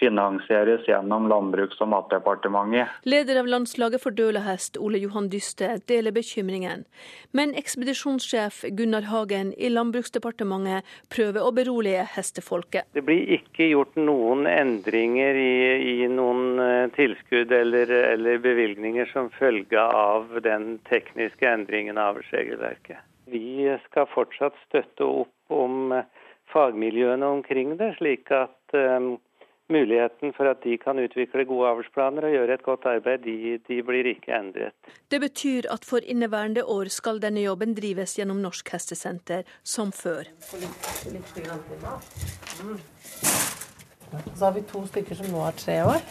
finansieres 0.03 0.87
gjennom 0.89 1.29
Landbruks- 1.31 1.81
og 1.81 1.89
matdepartementet. 1.93 2.89
Leder 3.05 3.39
av 3.43 3.47
landslaget 3.47 4.03
for 4.03 4.15
dølehest, 4.17 4.79
Ole 4.81 4.99
Johan 5.03 5.29
Dyste, 5.33 5.69
deler 5.89 6.15
bekymringen. 6.17 6.85
Men 7.37 7.55
ekspedisjonssjef 7.59 8.65
Gunnar 8.79 9.07
Hagen 9.13 9.53
i 9.55 9.71
Landbruksdepartementet 9.73 10.89
prøver 11.13 11.45
å 11.45 11.53
berolige 11.55 12.07
hestefolket. 12.17 12.89
Det 12.97 13.05
blir 13.07 13.37
ikke 13.39 13.71
gjort 13.71 13.97
noen 14.01 14.49
endringer 14.51 15.39
i, 15.39 15.55
i 16.03 16.11
noen 16.11 16.59
eh, 16.63 16.91
tilskudd 16.97 17.53
eller, 17.53 17.93
eller 18.15 18.43
bevilgninger 18.43 19.09
som 19.13 19.31
følge 19.39 19.81
av 19.81 20.41
den 20.45 20.77
tekniske 20.91 21.49
endringen 21.49 22.01
av 22.01 22.21
regelverket. 22.33 23.05
Vi 23.31 23.69
skal 23.87 24.09
fortsatt 24.15 24.57
støtte 24.67 25.07
opp 25.07 25.53
om 25.55 25.93
eh, 25.95 26.09
fagmiljøene 26.53 27.27
omkring 27.39 27.77
det, 27.81 27.95
slik 27.99 28.31
at 28.35 28.75
um, 28.77 29.15
muligheten 29.73 30.35
for 30.37 30.51
at 30.51 30.61
de 30.65 30.77
kan 30.81 30.99
utvikle 31.01 31.45
gode 31.49 31.71
avlsplaner 31.71 32.27
og 32.29 32.35
gjøre 32.35 32.57
et 32.59 32.65
godt 32.67 32.87
arbeid, 32.91 33.25
de, 33.25 33.59
de, 33.69 33.79
blir 33.87 34.09
ikke 34.11 34.35
endret. 34.37 34.77
Det 35.11 35.21
betyr 35.23 35.71
at 35.73 35.87
for 35.89 36.05
inneværende 36.05 36.65
år 36.65 36.91
skal 36.93 37.23
denne 37.23 37.45
jobben 37.45 37.77
drives 37.79 38.19
gjennom 38.19 38.43
Norsk 38.43 38.75
hestesenter 38.75 39.49
som 39.63 39.93
før. 39.93 40.29
Mm. 42.63 42.79
Så 44.37 44.45
har 44.45 44.53
vi 44.53 44.67
to 44.69 44.85
stykker 44.87 45.17
som 45.17 45.33
nå 45.33 45.41
er 45.47 45.57
tre 45.57 45.79
år, 45.89 46.03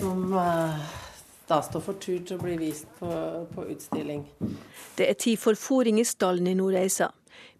som 0.00 0.32
uh, 0.32 1.09
da 1.50 1.60
står 1.66 1.82
for 1.82 1.98
tur 2.02 2.20
til 2.22 2.38
å 2.38 2.42
bli 2.42 2.56
vist 2.60 2.86
på, 2.98 3.10
på 3.54 3.64
utstilling. 3.72 4.22
Det 4.96 5.08
er 5.10 5.18
tid 5.18 5.40
for 5.42 5.58
fôring 5.58 5.98
i 6.00 6.06
stallen 6.06 6.46
i 6.46 6.54
Nordreisa. 6.58 7.10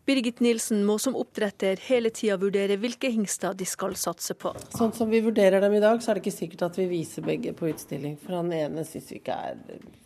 Birgit 0.08 0.40
Nilsen 0.40 0.80
må 0.86 0.96
som 0.98 1.14
oppdretter 1.18 1.78
hele 1.86 2.10
tida 2.14 2.38
vurdere 2.40 2.78
hvilke 2.80 3.10
hingster 3.12 3.54
de 3.54 3.66
skal 3.68 3.92
satse 4.00 4.34
på. 4.34 4.54
Sånn 4.74 4.94
som 4.96 5.10
vi 5.12 5.20
vurderer 5.22 5.62
dem 5.62 5.76
i 5.76 5.82
dag, 5.82 6.00
så 6.02 6.10
er 6.10 6.18
det 6.18 6.24
ikke 6.24 6.38
sikkert 6.38 6.64
at 6.70 6.78
vi 6.80 6.88
viser 6.90 7.26
begge 7.26 7.52
på 7.54 7.68
utstilling. 7.70 8.16
For 8.22 8.38
han 8.40 8.50
ene 8.56 8.86
syns 8.88 9.10
vi 9.12 9.20
ikke 9.20 9.36
er 9.50 9.60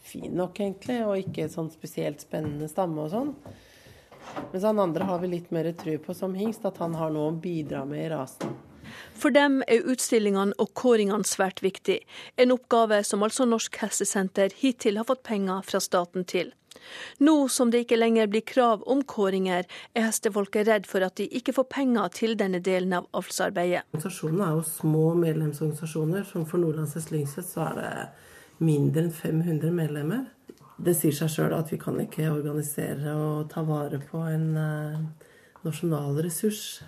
fin 0.04 0.34
nok, 0.34 0.60
egentlig, 0.60 0.98
og 1.06 1.22
ikke 1.22 1.48
sånn 1.52 1.70
spesielt 1.72 2.24
spennende 2.24 2.68
stamme 2.72 3.06
og 3.06 3.14
sånn. 3.14 3.32
Mens 4.50 4.66
han 4.66 4.82
andre 4.82 5.08
har 5.08 5.22
vi 5.22 5.32
litt 5.36 5.50
mer 5.54 5.70
tro 5.78 5.96
på 6.04 6.16
som 6.16 6.36
hingst, 6.36 6.66
at 6.68 6.80
han 6.82 6.96
har 6.98 7.12
noe 7.14 7.30
å 7.30 7.40
bidra 7.40 7.84
med 7.88 8.04
i 8.04 8.12
rasen. 8.12 8.52
For 9.18 9.34
dem 9.34 9.62
er 9.68 9.86
utstillingene 9.90 10.56
og 10.58 10.74
kåringene 10.78 11.26
svært 11.28 11.62
viktig. 11.64 12.00
En 12.40 12.54
oppgave 12.54 13.02
som 13.06 13.22
altså 13.26 13.46
Norsk 13.48 13.78
Hestesenter 13.82 14.54
hittil 14.60 15.00
har 15.00 15.08
fått 15.08 15.24
penger 15.26 15.64
fra 15.66 15.80
staten 15.82 16.26
til. 16.28 16.52
Nå 17.18 17.48
som 17.48 17.70
det 17.70 17.84
ikke 17.84 17.98
lenger 17.98 18.28
blir 18.30 18.44
krav 18.46 18.82
om 18.90 19.02
kåringer, 19.08 19.66
er 19.94 20.06
hestefolket 20.08 20.68
redd 20.68 20.88
for 20.90 21.04
at 21.06 21.16
de 21.20 21.28
ikke 21.38 21.54
får 21.56 21.68
penger 21.72 22.12
til 22.18 22.36
denne 22.40 22.60
delen 22.64 22.92
av 22.98 23.08
avlsarbeidet. 23.16 23.84
Organisasjonene 23.94 24.48
er 24.48 24.58
jo 24.58 24.64
små 24.68 25.04
medlemsorganisasjoner. 25.22 26.26
Som 26.28 26.46
for 26.50 26.62
Nordlands 26.62 26.96
Hest 26.98 27.12
så 27.50 27.68
er 27.70 27.78
det 27.80 27.92
mindre 28.64 29.06
enn 29.06 29.14
500 29.14 29.74
medlemmer. 29.74 30.26
Det 30.84 30.96
sier 30.98 31.14
seg 31.14 31.30
sjøl 31.30 31.54
at 31.54 31.70
vi 31.70 31.78
kan 31.78 31.98
ikke 32.02 32.32
organisere 32.32 33.14
og 33.14 33.46
ta 33.52 33.62
vare 33.66 34.00
på 34.02 34.24
en 34.26 34.48
uh, 34.58 35.28
nasjonal 35.62 36.18
ressurs 36.24 36.82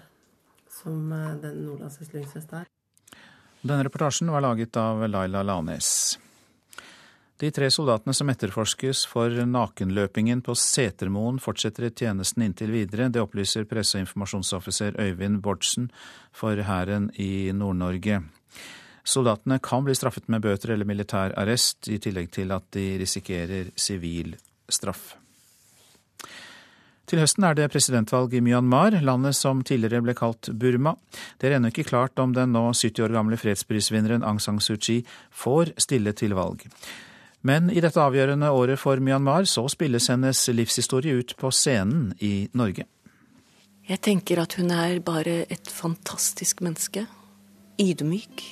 som 0.83 1.12
eh, 1.12 1.35
den 1.43 1.65
nordlandske 1.65 2.07
slyngfest 2.09 2.55
er. 2.61 2.69
Denne 3.67 3.87
reportasjen 3.87 4.31
var 4.31 4.45
laget 4.45 4.77
av 4.79 5.03
Laila 5.09 5.43
Lanes. 5.43 6.19
De 7.37 7.51
tre 7.53 7.67
soldatene 7.69 8.15
som 8.17 8.31
etterforskes 8.33 9.03
for 9.11 9.29
nakenløpingen 9.29 10.41
på 10.45 10.55
Setermoen, 10.57 11.41
fortsetter 11.43 11.89
i 11.89 11.93
tjenesten 11.93 12.47
inntil 12.47 12.73
videre. 12.73 13.11
Det 13.12 13.21
opplyser 13.21 13.69
presse- 13.69 13.99
og 13.99 14.07
informasjonsoffiser 14.07 14.97
Øyvind 15.03 15.43
Bårdsen 15.45 15.91
for 16.33 16.57
Hæren 16.57 17.11
i 17.21 17.53
Nord-Norge. 17.53 18.23
Soldatene 19.05 19.61
kan 19.62 19.85
bli 19.85 19.95
straffet 19.95 20.31
med 20.33 20.43
bøter 20.43 20.73
eller 20.73 20.89
militær 20.89 21.37
arrest, 21.37 21.91
i 21.93 22.01
tillegg 22.01 22.33
til 22.33 22.57
at 22.57 22.71
de 22.73 22.89
risikerer 23.05 23.69
sivil 23.77 24.33
straff. 24.73 25.12
Til 27.07 27.21
høsten 27.23 27.45
er 27.47 27.55
det 27.55 27.69
presidentvalg 27.71 28.33
i 28.35 28.42
Myanmar, 28.42 28.97
landet 29.07 29.37
som 29.38 29.61
tidligere 29.62 30.03
ble 30.03 30.14
kalt 30.19 30.51
Burma. 30.59 30.97
Det 31.38 31.49
er 31.49 31.57
ennå 31.57 31.71
ikke 31.71 31.87
klart 31.87 32.19
om 32.19 32.33
den 32.35 32.51
nå 32.57 32.64
70 32.73 33.05
år 33.07 33.14
gamle 33.14 33.38
fredsprisvinneren 33.38 34.27
Aung 34.27 34.40
San 34.42 34.59
Suu 34.59 34.75
Kyi 34.75 35.05
får 35.31 35.77
stille 35.79 36.16
til 36.19 36.35
valg. 36.35 36.66
Men 37.47 37.71
i 37.71 37.79
dette 37.83 38.03
avgjørende 38.03 38.51
året 38.51 38.81
for 38.83 38.99
Myanmar 38.99 39.47
så 39.47 39.69
spilles 39.71 40.09
hennes 40.11 40.40
livshistorie 40.51 41.14
ut 41.21 41.37
på 41.38 41.53
scenen 41.55 42.11
i 42.19 42.49
Norge. 42.59 42.88
Jeg 43.87 44.03
tenker 44.03 44.40
at 44.42 44.57
hun 44.59 44.73
er 44.75 44.99
bare 44.99 45.45
et 45.47 45.71
fantastisk 45.71 46.64
menneske. 46.66 47.05
Ydmyk, 47.79 48.42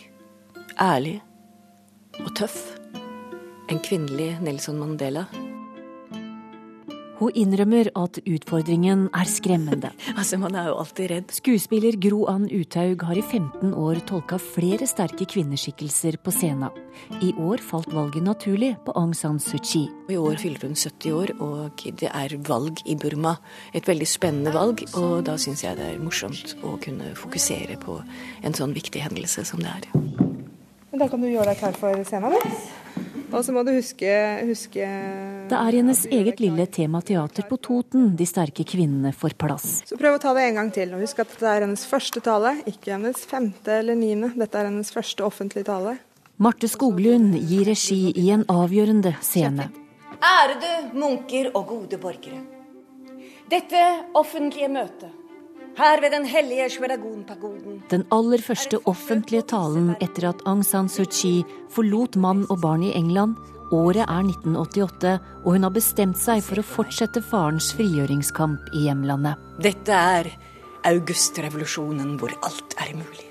ærlig 0.79 1.17
og 2.21 2.31
tøff. 2.39 2.61
En 3.67 3.83
kvinnelig 3.83 4.37
Nelson 4.45 4.79
Mandela. 4.79 5.27
Hun 7.25 7.33
innrømmer 7.41 7.89
at 7.97 8.19
utfordringen 8.29 9.07
er 9.17 9.29
skremmende. 9.31 9.95
altså, 10.21 10.37
man 10.37 10.53
er 10.61 10.67
jo 10.69 10.75
alltid 10.83 11.07
redd. 11.09 11.31
Skuespiller 11.33 11.97
Gro 11.97 12.27
Ann 12.29 12.45
Uthaug 12.53 13.01
har 13.09 13.17
i 13.17 13.23
15 13.25 13.73
år 13.73 14.03
tolka 14.05 14.37
flere 14.37 14.85
sterke 14.85 15.25
kvinneskikkelser 15.33 16.19
på 16.21 16.35
scenen. 16.35 16.75
I 17.25 17.31
år 17.41 17.65
falt 17.65 17.89
valget 17.97 18.27
naturlig 18.27 18.75
på 18.85 18.93
Aung 19.01 19.15
San 19.17 19.41
Suu 19.41 19.57
Kyi. 19.57 19.87
I 20.13 20.19
år 20.21 20.37
fyller 20.43 20.69
hun 20.69 20.77
70 20.77 21.17
år, 21.17 21.33
og 21.41 21.87
det 22.03 22.13
er 22.13 22.37
valg 22.45 22.85
i 22.85 22.99
Burma. 23.01 23.39
Et 23.73 23.89
veldig 23.89 24.11
spennende 24.11 24.53
valg, 24.53 24.85
og 24.93 25.25
da 25.25 25.39
syns 25.41 25.65
jeg 25.65 25.81
det 25.81 25.95
er 25.95 26.05
morsomt 26.05 26.59
å 26.61 26.77
kunne 26.77 27.15
fokusere 27.17 27.81
på 27.81 28.03
en 28.45 28.61
sånn 28.61 28.77
viktig 28.77 29.01
hendelse 29.01 29.49
som 29.49 29.65
det 29.65 29.73
er. 29.73 29.89
Da 30.93 31.09
kan 31.09 31.25
du 31.25 31.33
gjøre 31.33 31.55
deg 31.55 31.65
klar 31.65 31.81
for 31.81 32.05
scenen. 32.05 32.37
Og 33.35 33.43
så 33.43 33.51
må 33.51 33.65
du 33.67 33.73
huske, 33.75 34.11
huske 34.47 34.87
Det 35.51 35.57
er 35.59 35.77
hennes 35.81 36.05
eget 36.07 36.39
lille 36.43 36.67
temateater 36.71 37.49
på 37.49 37.59
Toten 37.59 38.13
de 38.15 38.27
sterke 38.31 38.63
kvinnene 38.69 39.11
får 39.11 39.35
plass. 39.41 39.67
Så 39.89 39.99
prøv 39.99 40.19
å 40.19 40.23
ta 40.23 40.35
det 40.37 40.45
en 40.47 40.61
gang 40.61 40.71
til. 40.75 40.95
Og 40.95 41.03
husk 41.03 41.25
at 41.25 41.33
dette 41.33 41.51
er 41.51 41.67
hennes 41.67 41.87
første 41.91 42.23
tale, 42.23 42.55
ikke 42.71 42.95
hennes 42.95 43.25
femte 43.27 43.81
eller 43.81 43.99
niende. 43.99 44.31
Dette 44.39 44.61
er 44.61 44.71
hennes 44.71 44.95
første 44.95 45.27
offentlige 45.27 45.67
tale. 45.67 45.97
Marte 46.39 46.71
Skoglund 46.71 47.35
gir 47.51 47.67
regi 47.67 48.13
i 48.19 48.29
en 48.35 48.47
avgjørende 48.51 49.17
scene. 49.23 49.69
Ærede 50.25 50.95
munker 50.95 51.51
og 51.55 51.67
gode 51.73 51.99
borgere. 52.03 52.39
Dette 53.51 53.83
offentlige 54.17 54.71
møtet 54.73 55.24
her 55.79 56.01
ved 56.01 56.13
den 56.15 56.25
hellige 56.29 56.69
Shweragon-pagoden. 56.77 57.83
Den 57.91 58.05
aller 58.15 58.43
første 58.43 58.79
offentlige 58.91 59.43
talen 59.51 59.95
etter 60.05 60.29
at 60.31 60.43
Aung 60.47 60.63
San 60.67 60.89
Suu 60.89 61.07
Kyi 61.07 61.43
forlot 61.75 62.17
mann 62.17 62.45
og 62.51 62.61
barn 62.63 62.85
i 62.87 62.93
England. 62.95 63.37
Året 63.75 64.05
er 64.05 64.23
1988, 64.29 65.15
og 65.43 65.57
hun 65.57 65.67
har 65.67 65.75
bestemt 65.75 66.21
seg 66.21 66.43
for 66.47 66.61
å 66.61 66.67
fortsette 66.67 67.23
farens 67.25 67.73
frigjøringskamp 67.75 68.71
i 68.77 68.87
hjemlandet. 68.87 69.41
Dette 69.65 69.99
er 70.19 70.31
augustrevolusjonen 70.85 72.15
hvor 72.21 72.35
alt 72.45 72.77
er 72.85 72.95
mulig. 72.99 73.27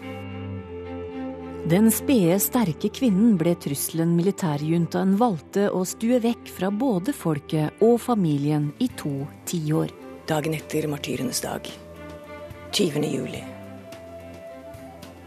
Den 1.70 1.88
spede, 1.96 2.42
sterke 2.44 2.90
kvinnen 2.92 3.38
ble 3.40 3.54
trusselen 3.56 4.18
militærjuntaen 4.18 5.14
valgte 5.22 5.70
å 5.72 5.86
stue 5.88 6.20
vekk 6.20 6.52
fra 6.58 6.74
både 6.76 7.16
folket 7.16 7.80
og 7.86 8.02
familien 8.04 8.74
i 8.84 8.90
to 9.00 9.22
tiår. 9.48 9.96
Dagen 10.28 10.58
etter 10.58 10.90
martyrenes 10.92 11.40
dag 11.44 11.72
20. 12.74 13.04
juli 13.06 13.40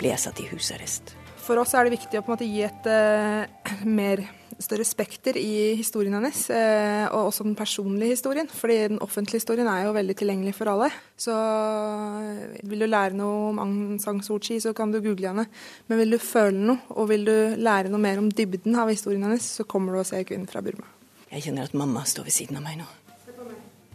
ble 0.01 0.09
jeg 0.11 0.19
satt 0.19 0.41
i 0.43 0.49
husarrest. 0.51 1.13
For 1.39 1.61
oss 1.63 1.77
er 1.79 1.87
det 1.87 1.95
viktig 1.95 2.19
å 2.19 2.25
på 2.25 2.33
en 2.33 2.35
måte 2.35 2.49
gi 2.49 2.65
et 2.67 2.89
uh, 2.91 3.47
mer 4.01 4.25
større 4.59 4.83
spekter 4.89 5.39
i 5.39 5.77
historien 5.79 6.17
hennes, 6.19 6.41
uh, 6.51 7.07
og 7.13 7.29
også 7.29 7.47
den 7.47 7.55
personlige 7.55 8.17
historien. 8.17 8.51
Fordi 8.51 8.81
den 8.91 9.01
offentlige 9.05 9.45
historien 9.45 9.71
er 9.71 9.87
jo 9.87 9.95
veldig 9.95 10.19
tilgjengelig 10.19 10.57
for 10.59 10.73
alle. 10.75 10.91
Så 11.23 11.39
uh, 11.39 12.59
vil 12.67 12.83
du 12.83 12.89
lære 12.91 13.15
noe 13.15 13.53
om 13.53 13.63
Aung 13.63 13.79
San 14.03 14.25
Suu 14.27 14.43
Kyi, 14.43 14.59
så 14.67 14.75
kan 14.75 14.91
du 14.91 14.99
google 14.99 15.31
henne. 15.31 15.47
Men 15.87 16.03
vil 16.03 16.19
du 16.19 16.21
føle 16.21 16.59
noe, 16.73 16.83
og 16.99 17.13
vil 17.15 17.31
du 17.31 17.37
lære 17.63 17.95
noe 17.95 18.03
mer 18.03 18.19
om 18.25 18.27
dybden 18.27 18.75
av 18.75 18.91
historien 18.91 19.23
hennes, 19.23 19.53
så 19.61 19.71
kommer 19.71 19.95
du 19.95 20.03
å 20.03 20.09
se 20.11 20.27
kvinnen 20.27 20.51
fra 20.51 20.67
Burma. 20.67 20.91
Jeg 21.31 21.47
kjenner 21.47 21.71
at 21.71 21.79
mamma 21.79 22.03
står 22.11 22.27
ved 22.27 22.41
siden 22.43 22.59
av 22.59 22.67
meg 22.67 22.83
nå. 22.83 22.91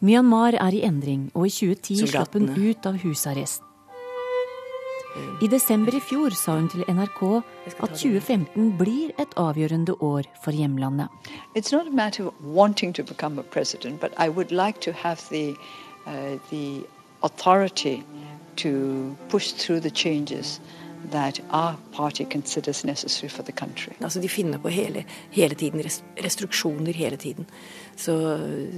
Myanmar 0.02 0.56
er 0.58 0.74
i 0.74 0.82
endring, 0.82 1.28
og 1.38 1.46
i 1.46 1.52
2010 1.54 2.08
slapp 2.10 2.34
hun 2.34 2.50
ut 2.58 2.88
av 2.90 2.96
husarrest. 3.04 3.62
I 5.44 5.48
desember 5.52 5.94
i 5.94 6.00
fjor 6.02 6.34
sa 6.34 6.56
hun 6.56 6.70
til 6.72 6.86
NRK 6.88 7.20
at 7.84 7.92
2015 8.00 8.72
blir 8.80 9.12
et 9.22 9.36
avgjørende 9.38 9.94
år 10.02 10.30
for 10.42 10.56
hjemlandet. 10.56 11.12
It's 11.54 11.72
not 11.76 11.86
a 11.86 11.94
matter 11.94 12.28
of 12.28 12.34
wanting 12.42 12.96
to 12.96 13.04
become 13.04 13.38
a 13.38 13.44
president, 13.44 14.00
but 14.00 14.14
I 14.18 14.30
would 14.30 14.52
like 14.52 14.80
to 14.82 14.92
have 14.92 15.22
the, 15.30 15.54
uh, 16.08 16.40
the 16.50 16.88
authority 17.22 18.04
to 18.56 19.16
push 19.30 19.52
through 19.52 19.82
the 19.82 19.92
changes 19.92 20.60
that 21.12 21.40
our 21.52 21.76
party 21.92 22.26
considers 22.26 22.84
necessary 22.86 23.30
for 23.30 23.44
the 23.44 23.52
country. 23.52 23.94
Altså, 24.02 24.22
de 24.22 24.30
finner 24.30 24.58
på 24.58 24.70
hele, 24.70 25.06
hele 25.32 25.56
tiden 25.56 25.84
restriksjoner 26.24 26.94
hele 26.94 27.18
tiden. 27.18 27.46
Så, 27.95 28.15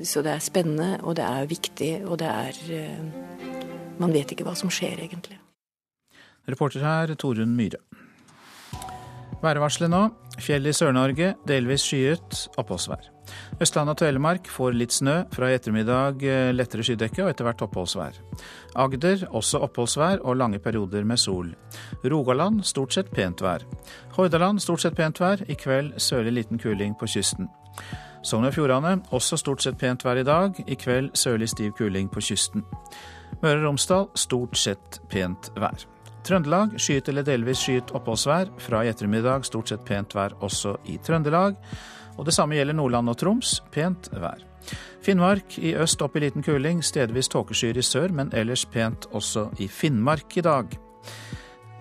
så, 0.03 0.23
det 0.25 0.33
er 0.33 0.43
spennende, 0.43 0.97
og 1.03 1.15
det 1.19 1.25
er 1.25 1.49
viktig, 1.49 1.91
og 2.05 2.19
det 2.19 2.27
er 2.27 2.59
uh, 2.73 3.99
Man 4.01 4.13
vet 4.13 4.33
ikke 4.33 4.43
hva 4.47 4.55
som 4.57 4.71
skjer, 4.73 5.03
egentlig. 5.05 5.37
Reporter 6.49 6.83
her 6.83 7.13
Torunn 7.15 7.55
Myhre. 7.55 7.79
Værvarselet 9.43 9.91
nå. 9.91 10.03
Fjell 10.41 10.65
i 10.65 10.73
Sør-Norge, 10.73 11.33
delvis 11.47 11.83
skyet, 11.85 12.47
oppholdsvær. 12.57 13.09
Østland 13.61 13.91
og 13.91 13.97
Telemark 13.99 14.47
får 14.49 14.75
litt 14.77 14.95
snø. 14.95 15.15
Fra 15.33 15.49
i 15.51 15.57
ettermiddag 15.57 16.23
lettere 16.55 16.85
skydekke 16.85 17.25
og 17.25 17.31
etter 17.31 17.47
hvert 17.47 17.63
oppholdsvær. 17.65 18.17
Agder 18.79 19.27
også 19.29 19.61
oppholdsvær 19.67 20.23
og 20.23 20.39
lange 20.39 20.61
perioder 20.63 21.03
med 21.07 21.21
sol. 21.21 21.51
Rogaland 22.03 22.63
stort 22.67 22.95
sett 22.95 23.11
pent 23.13 23.43
vær. 23.43 23.67
Hordaland 24.17 24.63
stort 24.63 24.85
sett 24.85 24.97
pent 24.97 25.19
vær. 25.21 25.43
I 25.47 25.59
kveld 25.59 25.93
sørlig 26.01 26.37
liten 26.39 26.61
kuling 26.61 26.97
på 26.99 27.09
kysten. 27.13 27.51
Sogn 28.23 28.47
og 28.47 28.53
Fjordane 28.55 29.01
også 29.11 29.35
stort 29.39 29.63
sett 29.65 29.75
pent 29.79 30.03
vær 30.05 30.21
i 30.21 30.23
dag. 30.23 30.55
I 30.63 30.77
kveld 30.79 31.11
sørlig 31.19 31.49
stiv 31.51 31.73
kuling 31.75 32.07
på 32.11 32.23
kysten. 32.23 32.63
Møre 33.41 33.59
og 33.59 33.65
Romsdal 33.67 34.07
stort 34.15 34.55
sett 34.57 35.01
pent 35.11 35.51
vær. 35.59 35.83
Trøndelag 36.23 36.77
skyet 36.79 37.11
eller 37.11 37.27
delvis 37.27 37.65
skyet 37.65 37.91
oppholdsvær. 37.91 38.53
Fra 38.63 38.85
i 38.85 38.93
ettermiddag 38.93 39.43
stort 39.43 39.73
sett 39.73 39.83
pent 39.83 40.15
vær 40.15 40.37
også 40.39 40.77
i 40.87 40.97
Trøndelag. 41.03 41.59
Og 42.15 42.25
det 42.25 42.35
samme 42.37 42.55
gjelder 42.55 42.79
Nordland 42.79 43.11
og 43.11 43.19
Troms. 43.19 43.57
Pent 43.75 44.07
vær. 44.15 44.39
Finnmark 45.03 45.57
i 45.59 45.75
øst 45.75 46.01
opp 46.01 46.15
i 46.15 46.23
liten 46.23 46.45
kuling, 46.45 46.79
stedvis 46.79 47.27
tåkeskyer 47.27 47.77
i 47.77 47.83
sør, 47.83 48.13
men 48.15 48.31
ellers 48.31 48.63
pent 48.63 49.09
også 49.11 49.49
i 49.59 49.67
Finnmark 49.67 50.37
i 50.39 50.45
dag. 50.45 50.77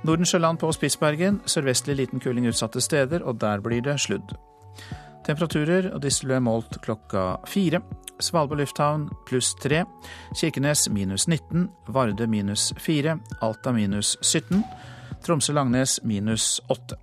Nordensjøland 0.02 0.58
på 0.58 0.72
Spitsbergen, 0.74 1.44
sørvestlig 1.46 2.00
liten 2.00 2.20
kuling 2.20 2.50
utsatte 2.50 2.82
steder, 2.82 3.22
og 3.22 3.38
der 3.38 3.62
blir 3.62 3.84
det 3.86 4.00
sludd. 4.02 4.34
Temperaturer, 5.26 5.92
og 5.94 6.02
disse 6.02 6.40
målt 6.40 6.80
klokka 6.82 7.36
fire. 7.46 7.82
Svalbard 8.22 8.58
lufthavn 8.62 9.08
pluss 9.26 9.54
tre. 9.62 9.84
Kirkenes 10.38 10.88
minus 10.90 11.28
19. 11.28 11.68
Varde 11.88 12.26
minus 12.26 12.72
fire. 12.78 13.18
Alta 13.40 13.72
minus 13.72 14.16
17. 14.22 14.62
Tromsø-Langnes 15.22 16.00
minus 16.02 16.60
åtte. 16.68 16.98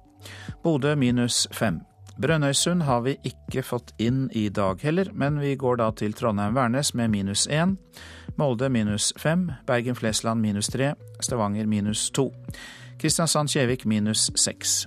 Bodø 0.63 0.95
minus 0.95 1.47
fem. 1.51 1.79
Brønnøysund 2.19 2.84
har 2.84 3.05
vi 3.05 3.15
ikke 3.23 3.63
fått 3.63 3.93
inn 3.97 4.25
i 4.36 4.49
dag 4.51 4.82
heller, 4.84 5.08
men 5.15 5.39
vi 5.39 5.53
går 5.55 5.79
da 5.79 5.88
til 5.95 6.12
Trondheim-Værnes 6.12 6.91
med 6.99 7.13
minus 7.13 7.47
én. 7.47 7.77
Molde 8.36 8.67
minus 8.69 9.13
fem. 9.17 9.47
Bergen-Flesland 9.67 10.43
minus 10.43 10.67
tre. 10.67 10.93
Stavanger 11.23 11.67
minus 11.67 12.10
to. 12.12 12.27
Kristiansand-Kjevik 12.99 13.86
minus 13.88 14.27
seks. 14.36 14.84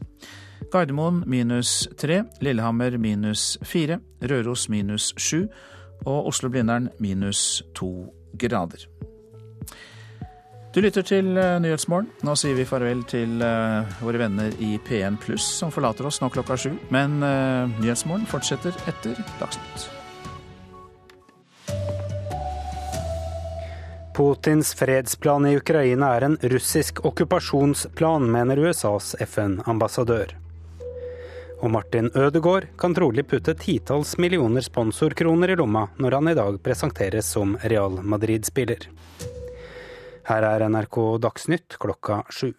Gardermoen 0.73 1.23
minus 1.29 1.89
tre, 2.01 2.23
Lillehammer 2.41 2.97
minus 2.99 3.59
fire, 3.63 4.01
Røros 4.25 4.69
minus 4.73 5.13
sju 5.21 5.45
og 6.07 6.33
Oslo-Blindern 6.33 6.89
minus 6.99 7.63
to 7.77 8.09
grader. 8.41 8.89
Du 10.73 10.81
lytter 10.81 11.05
til 11.05 11.29
Nyhetsmorgen. 11.37 12.09
Nå 12.25 12.33
sier 12.41 12.57
vi 12.57 12.65
farvel 12.65 13.05
til 13.05 13.37
våre 14.01 14.23
venner 14.23 14.55
i 14.57 14.79
P1 14.81 15.21
Pluss, 15.21 15.45
som 15.61 15.71
forlater 15.71 16.09
oss 16.09 16.23
nå 16.25 16.33
klokka 16.33 16.57
sju. 16.57 16.71
Men 16.89 17.21
Nyhetsmorgen 17.21 18.25
fortsetter 18.31 18.73
etter 18.89 19.21
Dagsnytt. 19.37 19.91
Putins 24.17 24.75
fredsplan 24.77 25.47
i 25.49 25.57
Ukraina 25.57 26.15
er 26.17 26.27
en 26.27 26.39
russisk 26.53 27.05
okkupasjonsplan, 27.05 28.33
mener 28.33 28.61
USAs 28.61 29.15
FN-ambassadør. 29.25 30.42
Og 31.63 31.71
Martin 31.71 32.11
Ødegaard 32.19 32.67
kan 32.79 32.95
trolig 32.95 33.23
putte 33.31 33.55
titalls 33.55 34.17
millioner 34.19 34.65
sponsorkroner 34.67 35.53
i 35.53 35.57
lomma 35.57 35.85
når 36.03 36.17
han 36.19 36.31
i 36.33 36.35
dag 36.35 36.59
presenteres 36.65 37.29
som 37.37 37.55
Real 37.63 38.01
Madrid-spiller. 38.03 38.89
Her 40.27 40.47
er 40.49 40.67
NRK 40.67 40.99
Dagsnytt 41.23 41.79
klokka 41.83 42.25
sju. 42.35 42.51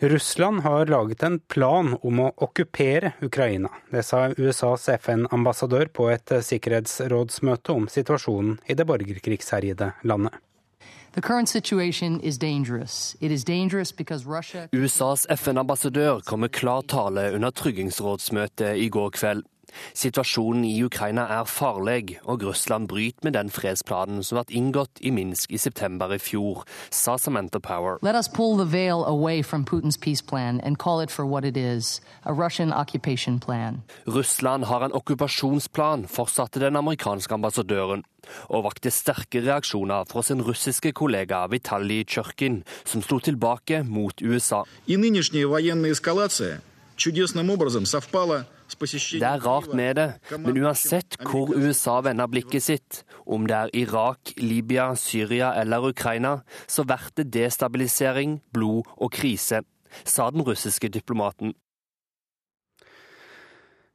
Russland 0.00 0.60
har 0.60 0.86
laget 0.86 1.24
en 1.26 1.38
plan 1.40 1.96
om 2.02 2.20
å 2.22 2.28
okkupere 2.44 3.12
Ukraina. 3.24 3.72
Det 3.90 4.04
sa 4.06 4.28
USAs 4.36 4.84
FN-ambassadør 4.94 5.88
på 5.90 6.10
et 6.12 6.36
sikkerhetsrådsmøte 6.50 7.74
om 7.74 7.88
situasjonen 7.90 8.60
i 8.68 8.76
det 8.78 8.86
borgerkrigsherjede 8.86 9.90
landet. 10.06 10.36
USAs 14.72 15.26
FN-ambassadør 15.34 16.20
kom 16.26 16.44
med 16.44 16.52
klar 16.54 16.84
tale 16.86 17.32
under 17.34 17.50
tryggingsrådsmøtet 17.50 18.78
i 18.78 18.88
går 18.88 19.10
kveld. 19.16 19.42
Situasjonen 19.94 20.64
i 20.64 20.84
Ukraina 20.84 21.26
er 21.40 21.44
farlig, 21.44 22.18
og 22.24 22.42
Russland 22.42 22.88
bryter 22.88 23.24
med 23.24 23.32
den 23.32 23.50
fredsplanen 23.50 24.22
som 24.22 24.38
ble 24.38 24.56
inngått 24.58 25.00
i 25.00 25.10
Minsk 25.10 25.52
i 25.52 25.58
september 25.58 26.12
i 26.14 26.18
fjor, 26.18 26.64
sa 26.90 27.16
Samantha 27.16 27.58
Power. 27.58 27.98
Let 28.02 28.16
us 28.16 28.28
pull 28.28 28.56
the 28.56 28.64
veil 28.64 29.04
away 29.04 29.42
from 29.42 29.64
Putin's 29.64 29.98
peace 29.98 30.22
plan 30.22 30.60
and 30.60 30.78
call 30.78 31.00
it 31.00 31.10
for 31.10 31.24
what 31.26 31.44
it 31.44 31.56
is, 31.56 32.00
a 32.24 32.32
Russian 32.32 32.72
occupation 32.72 33.38
plan. 33.40 33.82
Russland 34.06 34.64
har 34.64 34.84
en 34.84 34.92
okkupasjonsplan, 34.92 36.06
fortsatte 36.08 36.60
den 36.60 36.76
amerikanske 36.76 37.34
ambassadøren, 37.34 38.04
og 38.48 38.64
vakte 38.64 38.90
sterke 38.92 39.40
reaksjoner 39.44 40.04
fra 40.10 40.22
sin 40.22 40.42
russiske 40.44 40.92
kollega 40.92 41.46
Vitalij 41.50 42.04
Tsjørkin, 42.04 42.62
som 42.84 43.02
slo 43.02 43.18
tilbake 43.18 43.82
mot 43.84 44.22
USA. 44.22 44.64
И 44.86 44.96
det 48.68 49.22
er 49.22 49.40
rart 49.44 49.72
med 49.74 49.96
det, 49.96 50.08
men 50.38 50.58
uansett 50.60 51.16
hvor 51.24 51.54
USA 51.56 51.98
vender 52.04 52.28
blikket 52.28 52.62
sitt, 52.62 53.02
om 53.26 53.46
det 53.48 53.56
er 53.56 53.72
Irak, 53.80 54.34
Libya, 54.36 54.90
Syria 54.94 55.54
eller 55.60 55.88
Ukraina, 55.88 56.42
så 56.66 56.84
blir 56.84 57.10
det 57.16 57.30
destabilisering, 57.32 58.40
blod 58.52 58.84
og 58.96 59.12
krise, 59.12 59.62
sa 60.04 60.30
den 60.30 60.44
russiske 60.44 60.88
diplomaten. 60.92 61.54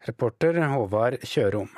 Reporter 0.07 0.57
Håvard 0.67 1.21
Kjørom. 1.23 1.69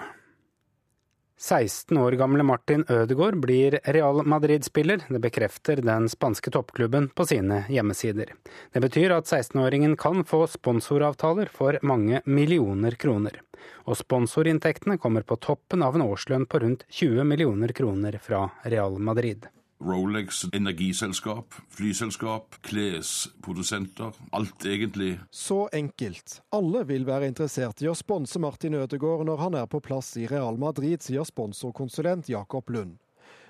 16 1.37 1.97
år 1.97 2.11
gamle 2.11 2.43
Martin 2.43 2.85
Ødegaard 2.89 3.35
blir 3.43 3.79
Real 3.83 4.25
Madrid-spiller. 4.25 5.01
Det 5.09 5.19
bekrefter 5.19 5.81
den 5.83 6.07
spanske 6.09 6.51
toppklubben 6.51 7.09
på 7.09 7.25
sine 7.27 7.65
hjemmesider. 7.69 8.31
Det 8.71 8.79
betyr 8.79 9.11
at 9.17 9.27
16-åringen 9.27 9.97
kan 9.99 10.23
få 10.23 10.45
sponsoravtaler 10.47 11.51
for 11.51 11.79
mange 11.83 12.21
millioner 12.25 12.95
kroner. 12.95 13.41
Og 13.83 13.99
sponsorinntektene 13.99 14.97
kommer 14.97 15.27
på 15.27 15.35
toppen 15.43 15.83
av 15.83 15.95
en 15.95 16.05
årslønn 16.07 16.47
på 16.47 16.63
rundt 16.63 16.87
20 16.89 17.27
millioner 17.27 17.75
kroner 17.75 18.15
fra 18.23 18.47
Real 18.63 18.95
Madrid. 18.99 19.49
Rolex, 19.83 20.45
energiselskap, 20.53 21.53
flyselskap, 21.69 22.55
klesprodusenter. 22.61 24.11
Alt 24.31 24.65
egentlig. 24.65 25.19
Så 25.29 25.69
enkelt. 25.73 26.41
Alle 26.55 26.83
vil 26.87 27.03
være 27.05 27.27
interessert 27.27 27.83
i 27.83 27.89
å 27.91 27.95
sponse 27.97 28.39
Martin 28.39 28.77
Ødegaard 28.79 29.25
når 29.27 29.41
han 29.43 29.57
er 29.59 29.67
på 29.67 29.81
plass 29.83 30.13
i 30.17 30.29
Real 30.31 30.55
Madrid, 30.57 31.03
sier 31.03 31.27
sponsorkonsulent 31.27 32.31
Jakob 32.31 32.71
Lund. 32.71 32.95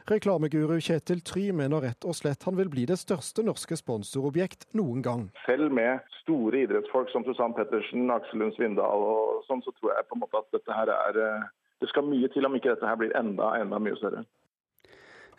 Reklameguru 0.10 0.76
Kjetil 0.86 1.22
Try 1.26 1.48
mener 1.58 1.82
rett 1.82 2.06
og 2.06 2.14
slett 2.14 2.44
han 2.46 2.58
vil 2.58 2.70
bli 2.70 2.84
det 2.90 2.98
største 3.02 3.42
norske 3.46 3.78
sponsorobjekt 3.78 4.68
noen 4.78 5.02
gang. 5.06 5.28
Selv 5.48 5.74
med 5.74 6.02
store 6.20 6.62
idrettsfolk 6.66 7.10
som 7.14 7.26
Susann 7.26 7.54
Pettersen, 7.58 8.10
Aksel 8.14 8.42
Lund 8.42 8.54
Svindal 8.58 9.06
og 9.06 9.46
sånn, 9.48 9.62
så 9.66 9.74
tror 9.78 9.96
jeg 9.96 10.10
på 10.10 10.18
en 10.18 10.26
måte 10.26 10.42
at 10.42 10.58
dette 10.58 10.78
her 10.78 10.94
er 10.94 11.22
eh, 11.22 11.48
Det 11.82 11.90
skal 11.92 12.06
mye 12.08 12.30
til 12.32 12.46
om 12.48 12.54
ikke 12.56 12.72
dette 12.72 12.88
her 12.88 12.98
blir 12.98 13.12
enda, 13.18 13.50
enda 13.60 13.82
mye 13.82 13.98
større. 14.00 14.22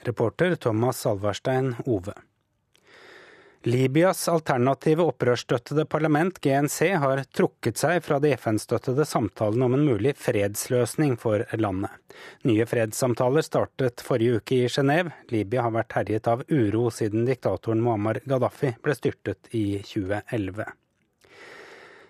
Reporter 0.04 0.56
Thomas 0.56 1.00
Salverstein 1.00 1.74
Ove. 1.86 2.14
Libyas 3.66 4.28
alternative 4.28 5.02
opprørsstøttede 5.10 5.84
parlament, 5.90 6.36
GNC, 6.38 6.92
har 7.02 7.22
trukket 7.34 7.80
seg 7.80 8.04
fra 8.06 8.20
de 8.22 8.30
FN-støttede 8.36 9.02
samtalene 9.10 9.66
om 9.66 9.74
en 9.74 9.82
mulig 9.88 10.12
fredsløsning 10.22 11.16
for 11.18 11.42
landet. 11.58 11.90
Nye 12.46 12.62
fredssamtaler 12.70 13.42
startet 13.42 14.06
forrige 14.06 14.38
uke 14.38 14.60
i 14.60 14.70
Genéve. 14.70 15.10
Libya 15.34 15.66
har 15.66 15.74
vært 15.74 15.98
herjet 15.98 16.30
av 16.30 16.46
uro 16.46 16.86
siden 16.94 17.26
diktatoren 17.26 17.82
Muammar 17.82 18.22
Gaddafi 18.22 18.76
ble 18.86 18.94
styrtet 18.94 19.50
i 19.50 19.80
2011. 19.82 20.70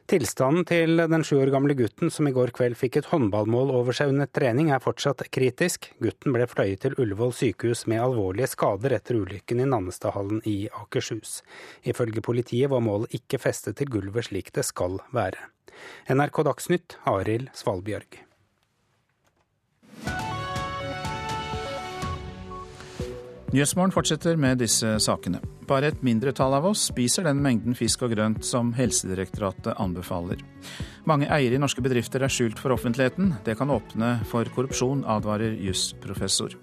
Tilstanden 0.07 0.63
til 0.63 1.01
den 1.11 1.25
sju 1.27 1.41
år 1.41 1.51
gamle 1.51 1.75
gutten 1.75 2.13
som 2.15 2.29
i 2.29 2.33
går 2.35 2.53
kveld 2.55 2.77
fikk 2.79 3.01
et 3.01 3.09
håndballmål 3.11 3.73
over 3.75 3.97
seg 3.97 4.13
under 4.13 4.29
trening, 4.31 4.69
er 4.71 4.83
fortsatt 4.85 5.25
kritisk. 5.35 5.89
Gutten 5.99 6.37
ble 6.37 6.47
fløyet 6.47 6.85
til 6.85 6.95
Ullevål 7.03 7.35
sykehus 7.35 7.83
med 7.91 8.05
alvorlige 8.05 8.53
skader 8.53 8.95
etter 9.01 9.19
ulykken 9.19 9.65
i 9.65 9.67
Nannestadhallen 9.67 10.45
i 10.47 10.69
Akershus. 10.79 11.41
Ifølge 11.83 12.23
politiet 12.23 12.71
var 12.71 12.87
målet 12.87 13.19
ikke 13.19 13.43
festet 13.49 13.81
til 13.81 13.91
gulvet 13.97 14.29
slik 14.29 14.55
det 14.55 14.69
skal 14.71 15.01
være. 15.17 15.51
NRK 16.07 16.45
Dagsnytt, 16.53 17.01
Arild 17.11 17.51
Svalbjørg. 17.59 18.26
Nyhetsmorgen 23.57 23.93
fortsetter 23.95 24.37
med 24.37 24.59
disse 24.61 24.91
sakene. 25.01 25.39
Bare 25.65 25.89
et 25.89 26.03
mindretall 26.05 26.53
av 26.59 26.67
oss 26.69 26.83
spiser 26.91 27.25
den 27.25 27.39
mengden 27.41 27.73
fisk 27.79 28.03
og 28.05 28.11
grønt 28.13 28.45
som 28.45 28.75
Helsedirektoratet 28.77 29.79
anbefaler. 29.81 30.43
Mange 31.09 31.31
eiere 31.33 31.57
i 31.57 31.61
norske 31.63 31.81
bedrifter 31.81 32.21
er 32.21 32.35
skjult 32.35 32.61
for 32.61 32.75
offentligheten. 32.75 33.33
Det 33.49 33.55
kan 33.57 33.73
åpne 33.73 34.11
for 34.29 34.45
korrupsjon, 34.53 35.07
advarer 35.09 35.57
jusprofessor. 35.65 36.59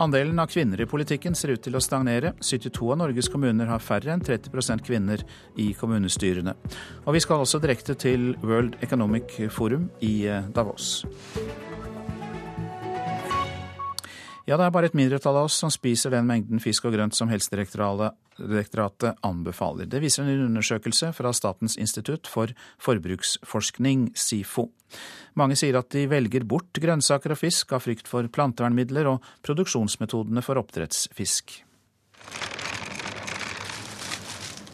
Andelen 0.00 0.40
av 0.40 0.48
kvinner 0.48 0.80
i 0.80 0.88
politikken 0.88 1.36
ser 1.36 1.52
ut 1.58 1.66
til 1.68 1.76
å 1.76 1.84
stagnere. 1.84 2.32
72 2.40 2.88
av 2.94 3.02
Norges 3.02 3.28
kommuner 3.28 3.68
har 3.68 3.84
færre 3.84 4.16
enn 4.16 4.24
30% 4.24 4.80
kvinner 4.88 5.28
i 5.60 5.74
kommunestyrene. 5.76 6.56
Og 7.04 7.18
vi 7.18 7.26
skal 7.26 7.44
også 7.44 7.60
direkte 7.60 8.00
til 8.00 8.32
World 8.40 8.80
Economic 8.80 9.42
Forum 9.52 9.90
i 10.00 10.22
Davos. 10.56 11.02
Ja, 14.44 14.58
det 14.60 14.66
er 14.66 14.72
bare 14.74 14.90
et 14.90 14.96
mindretall 14.96 15.38
av 15.40 15.46
oss 15.48 15.54
som 15.56 15.70
spiser 15.72 16.12
den 16.12 16.26
mengden 16.28 16.60
fisk 16.60 16.84
og 16.84 16.92
grønt 16.92 17.16
som 17.16 17.30
Helsedirektoratet 17.32 19.22
anbefaler. 19.24 19.88
Det 19.88 20.02
viser 20.04 20.26
en 20.28 20.50
undersøkelse 20.50 21.14
fra 21.16 21.32
Statens 21.32 21.78
institutt 21.80 22.28
for 22.28 22.52
forbruksforskning, 22.84 24.10
SIFO. 24.12 24.66
Mange 25.40 25.56
sier 25.56 25.78
at 25.80 25.88
de 25.96 26.04
velger 26.12 26.44
bort 26.44 26.76
grønnsaker 26.76 27.32
og 27.32 27.40
fisk 27.40 27.72
av 27.72 27.86
frykt 27.86 28.10
for 28.10 28.28
plantevernmidler 28.28 29.08
og 29.14 29.24
produksjonsmetodene 29.48 30.44
for 30.44 30.60
oppdrettsfisk. 30.60 31.62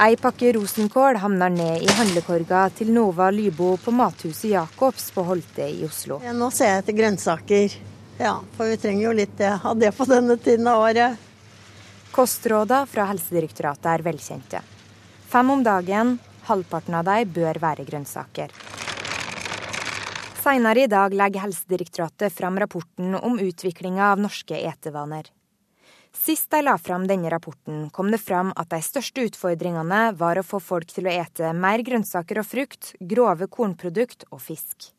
Ei 0.00 0.16
pakke 0.18 0.50
rosenkål 0.56 1.20
havner 1.22 1.54
ned 1.54 1.84
i 1.84 1.94
handlekorga 1.94 2.64
til 2.74 2.90
Nova 2.96 3.28
Lybo 3.30 3.76
på 3.78 3.94
mathuset 3.94 4.50
Jacobs 4.56 5.10
på 5.14 5.22
Holte 5.30 5.68
i 5.68 5.84
Oslo. 5.86 6.18
Nå 6.24 6.50
ser 6.56 6.72
jeg 6.72 6.82
etter 6.82 7.00
grønnsaker. 7.04 7.80
Ja, 8.20 8.42
for 8.56 8.68
vi 8.68 8.76
trenger 8.76 9.06
jo 9.06 9.12
litt 9.16 9.38
av 9.40 9.78
det 9.80 9.94
på 9.96 10.04
denne 10.04 10.34
tiden 10.36 10.66
av 10.68 10.82
året. 10.84 11.16
Kostrådene 12.12 12.84
fra 12.90 13.06
Helsedirektoratet 13.08 13.86
er 13.94 14.04
velkjente. 14.04 14.60
Fem 15.32 15.52
om 15.54 15.62
dagen, 15.64 16.18
halvparten 16.44 16.98
av 16.98 17.06
dem 17.08 17.32
bør 17.32 17.62
være 17.62 17.86
grønnsaker. 17.88 18.52
Seinere 20.42 20.84
i 20.84 20.92
dag 20.92 21.16
legger 21.16 21.46
Helsedirektoratet 21.46 22.36
fram 22.36 22.60
rapporten 22.60 23.16
om 23.16 23.40
utviklinga 23.40 24.12
av 24.12 24.20
norske 24.20 24.60
etevaner. 24.68 25.32
Sist 26.12 26.50
de 26.52 26.60
la 26.60 26.76
fram 26.76 27.08
denne 27.08 27.32
rapporten, 27.32 27.86
kom 27.88 28.12
det 28.12 28.20
fram 28.20 28.52
at 28.52 28.68
de 28.68 28.84
største 28.84 29.30
utfordringene 29.30 30.10
var 30.20 30.36
å 30.36 30.44
få 30.44 30.60
folk 30.60 30.92
til 30.92 31.08
å 31.08 31.18
ete 31.24 31.56
mer 31.56 31.80
grønnsaker 31.88 32.44
og 32.44 32.52
frukt, 32.52 32.96
grove 33.00 33.48
kornprodukt 33.48 34.28
og 34.28 34.42
fisk. 34.44 34.92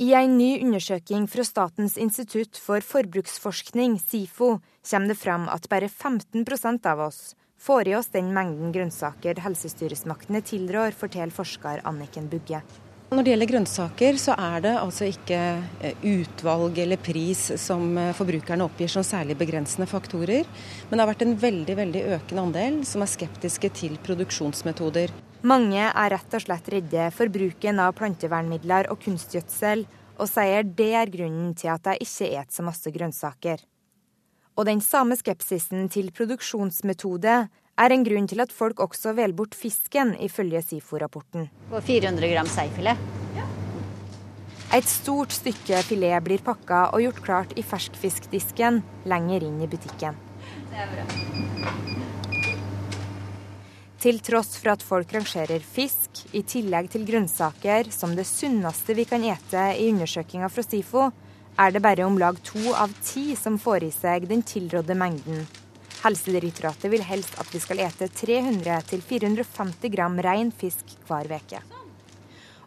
I 0.00 0.14
en 0.16 0.38
ny 0.38 0.54
undersøking 0.64 1.26
fra 1.28 1.44
Statens 1.44 1.98
institutt 2.00 2.56
for 2.56 2.80
forbruksforskning, 2.80 3.98
SIFO, 4.00 4.54
kommer 4.88 5.12
det 5.12 5.16
fram 5.20 5.44
at 5.52 5.68
bare 5.68 5.90
15% 5.92 6.88
av 6.88 7.02
oss 7.04 7.34
får 7.60 7.90
i 7.90 7.94
oss 7.98 8.08
den 8.14 8.30
mengden 8.32 8.72
grønnsaker 8.72 9.42
helsestyresmaktene 9.44 10.40
tilrår, 10.40 10.96
forteller 10.96 11.36
forsker 11.36 11.84
Anniken 11.84 12.32
Bugge. 12.32 12.62
Når 13.10 13.26
det 13.26 13.34
gjelder 13.34 13.50
grønnsaker, 13.50 14.16
så 14.22 14.38
er 14.40 14.64
det 14.64 14.72
altså 14.78 15.10
ikke 15.10 15.38
eh, 15.84 16.04
utvalg 16.06 16.80
eller 16.80 17.04
pris 17.04 17.50
som 17.60 17.90
eh, 17.98 18.14
forbrukerne 18.16 18.64
oppgir 18.70 18.88
som 18.88 19.04
særlig 19.04 19.36
begrensende 19.36 19.90
faktorer, 19.90 20.48
men 20.88 20.96
det 20.96 21.04
har 21.04 21.12
vært 21.12 21.26
en 21.26 21.40
veldig, 21.44 21.76
veldig 21.84 22.06
økende 22.16 22.46
andel 22.48 22.84
som 22.88 23.04
er 23.04 23.18
skeptiske 23.18 23.76
til 23.82 24.00
produksjonsmetoder. 24.06 25.12
Mange 25.40 25.80
er 25.80 26.10
rett 26.12 26.34
og 26.36 26.42
slett 26.44 26.66
redde 26.68 27.06
for 27.16 27.32
bruken 27.32 27.78
av 27.80 27.94
plantevernmidler 27.96 28.90
og 28.92 29.00
kunstgjødsel, 29.00 29.86
og 30.20 30.28
sier 30.28 30.66
det 30.66 30.92
er 31.00 31.12
grunnen 31.12 31.54
til 31.56 31.72
at 31.72 31.84
de 31.86 31.96
ikke 32.04 32.28
et 32.42 32.52
så 32.52 32.64
masse 32.66 32.92
grønnsaker. 32.92 33.62
Og 34.58 34.66
den 34.68 34.82
samme 34.84 35.16
skepsisen 35.16 35.88
til 35.92 36.10
produksjonsmetode 36.12 37.36
er 37.80 37.94
en 37.94 38.04
grunn 38.04 38.28
til 38.28 38.42
at 38.44 38.52
folk 38.52 38.82
også 38.84 39.14
velger 39.16 39.38
bort 39.38 39.56
fisken, 39.56 40.12
ifølge 40.20 40.60
SIFO-rapporten. 40.66 41.48
400 41.72 42.32
gram 42.34 42.50
seifilet. 42.50 43.08
Et 44.70 44.86
stort 44.86 45.32
stykke 45.34 45.80
filet 45.82 46.22
blir 46.22 46.44
pakka 46.46 46.90
og 46.92 47.02
gjort 47.02 47.24
klart 47.26 47.56
i 47.58 47.64
ferskfiskdisken 47.66 48.84
lenger 49.10 49.48
inn 49.48 49.58
i 49.64 49.70
butikken. 49.70 50.20
Det 50.70 50.84
er 50.84 50.92
bra. 50.94 52.10
Til 54.00 54.16
tross 54.24 54.54
for 54.56 54.72
at 54.72 54.80
folk 54.80 55.10
rangerer 55.12 55.60
fisk, 55.60 56.22
i 56.32 56.40
tillegg 56.40 56.86
til 56.88 57.02
grønnsaker, 57.04 57.90
som 57.92 58.14
det 58.16 58.24
sunneste 58.24 58.94
vi 58.96 59.04
kan 59.04 59.26
ete 59.28 59.64
i 59.76 59.90
undersøkelsen 59.92 60.48
fra 60.48 60.64
SIFO, 60.64 61.02
er 61.60 61.74
det 61.74 61.82
bare 61.84 62.06
om 62.08 62.16
lag 62.16 62.38
to 62.40 62.72
av 62.72 62.94
ti 63.04 63.34
som 63.36 63.58
får 63.60 63.84
i 63.84 63.90
seg 63.92 64.24
den 64.30 64.40
tilrådde 64.40 64.96
mengden. 64.96 65.42
Helsedirektoratet 66.00 66.88
vil 66.94 67.04
helst 67.04 67.36
at 67.42 67.52
vi 67.52 67.60
skal 67.60 67.82
ete 67.84 68.08
300-450 68.22 69.92
gram 69.92 70.16
rein 70.24 70.48
fisk 70.48 70.96
hver 71.04 71.28
uke. 71.36 71.60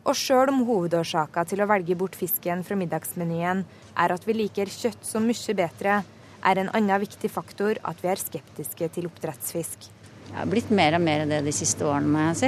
Og 0.06 0.14
sjøl 0.20 0.54
om 0.54 0.62
hovedårsaka 0.68 1.48
til 1.50 1.66
å 1.66 1.70
velge 1.74 1.98
bort 1.98 2.20
fisken 2.20 2.62
fra 2.68 2.78
middagsmenyen 2.78 3.66
er 3.98 4.14
at 4.14 4.30
vi 4.30 4.38
liker 4.38 4.70
kjøtt 4.70 5.02
så 5.10 5.24
mye 5.24 5.58
bedre, 5.58 6.04
er 6.46 6.62
en 6.62 6.70
annen 6.78 7.02
viktig 7.08 7.34
faktor 7.34 7.82
at 7.82 8.06
vi 8.06 8.14
er 8.14 8.22
skeptiske 8.22 8.94
til 8.94 9.10
oppdrettsfisk. 9.10 9.90
Det 10.34 10.40
har 10.40 10.50
blitt 10.50 10.72
mer 10.74 10.96
og 10.98 11.04
mer 11.06 11.28
det 11.30 11.44
de 11.46 11.52
siste 11.54 11.86
årene, 11.86 12.10
må 12.10 12.24
jeg 12.32 12.38
si. 12.40 12.48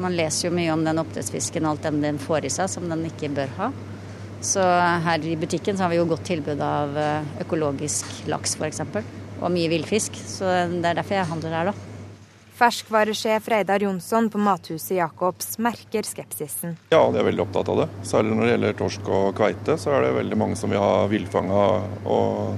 Man 0.00 0.14
leser 0.16 0.48
jo 0.48 0.54
mye 0.56 0.72
om 0.72 0.80
den 0.86 1.00
oppdrettsfisken 1.02 1.66
og 1.66 1.74
alt 1.74 1.88
den 1.90 2.00
den 2.00 2.20
får 2.22 2.46
i 2.48 2.52
seg 2.52 2.70
som 2.72 2.88
den 2.88 3.04
ikke 3.10 3.28
bør 3.36 3.52
ha. 3.58 3.68
Så 4.40 4.62
her 5.04 5.26
i 5.26 5.36
butikken 5.36 5.76
så 5.76 5.84
har 5.84 5.92
vi 5.92 5.98
jo 5.98 6.06
godt 6.08 6.24
tilbud 6.30 6.60
av 6.62 6.96
eh, 6.96 7.28
økologisk 7.42 8.08
laks 8.30 8.56
f.eks. 8.56 8.80
Og 9.42 9.52
mye 9.52 9.68
villfisk. 9.68 10.16
Så 10.16 10.46
det 10.72 10.80
er 10.88 11.00
derfor 11.02 11.18
jeg 11.18 11.30
handler 11.34 11.56
her, 11.58 11.70
da. 11.72 11.88
Ferskvaresjef 12.58 13.44
Reidar 13.52 13.84
Jonsson 13.84 14.30
på 14.32 14.40
Mathuset 14.42 14.96
Jacobs 14.96 15.58
merker 15.62 16.06
skepsisen. 16.06 16.78
Ja, 16.90 17.04
de 17.12 17.20
er 17.20 17.28
veldig 17.28 17.44
opptatt 17.44 17.68
av 17.70 17.84
det. 17.84 17.88
Særlig 18.08 18.32
når 18.34 18.46
det 18.46 18.54
gjelder 18.54 18.80
torsk 18.80 19.12
og 19.14 19.28
kveite, 19.38 19.76
så 19.78 19.92
er 19.94 20.06
det 20.06 20.16
veldig 20.16 20.40
mange 20.40 20.58
som 20.58 20.72
vil 20.72 20.82
ha 20.82 21.04
villfanga 21.12 21.68
og 22.08 22.56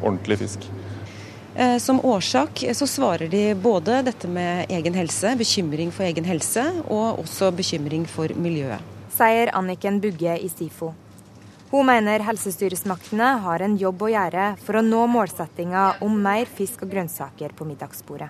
ordentlig 0.00 0.40
fisk. 0.46 0.70
Eh, 1.54 1.78
som 1.78 2.00
årsak 2.04 2.64
så 2.72 2.86
svarer 2.86 3.28
de 3.28 3.54
både 3.54 4.00
dette 4.02 4.28
med 4.28 4.70
egen 4.72 4.94
helse, 4.96 5.34
bekymring 5.36 5.92
for 5.92 6.08
egen 6.08 6.24
helse, 6.24 6.64
og 6.88 7.20
også 7.20 7.50
bekymring 7.52 8.06
for 8.08 8.32
miljøet. 8.40 8.80
Sier 9.12 9.52
Anniken 9.52 10.00
Bugge 10.00 10.38
i 10.40 10.48
SIFO. 10.48 10.94
Hun 11.72 11.88
mener 11.88 12.24
helsestyresmaktene 12.24 13.28
har 13.44 13.64
en 13.64 13.76
jobb 13.80 14.04
å 14.04 14.10
gjøre 14.12 14.46
for 14.64 14.76
å 14.76 14.84
nå 14.84 15.04
målsettinga 15.12 15.84
om 16.04 16.16
mer 16.24 16.48
fisk 16.48 16.84
og 16.84 16.92
grønnsaker 16.92 17.52
på 17.56 17.68
middagsbordet. 17.68 18.28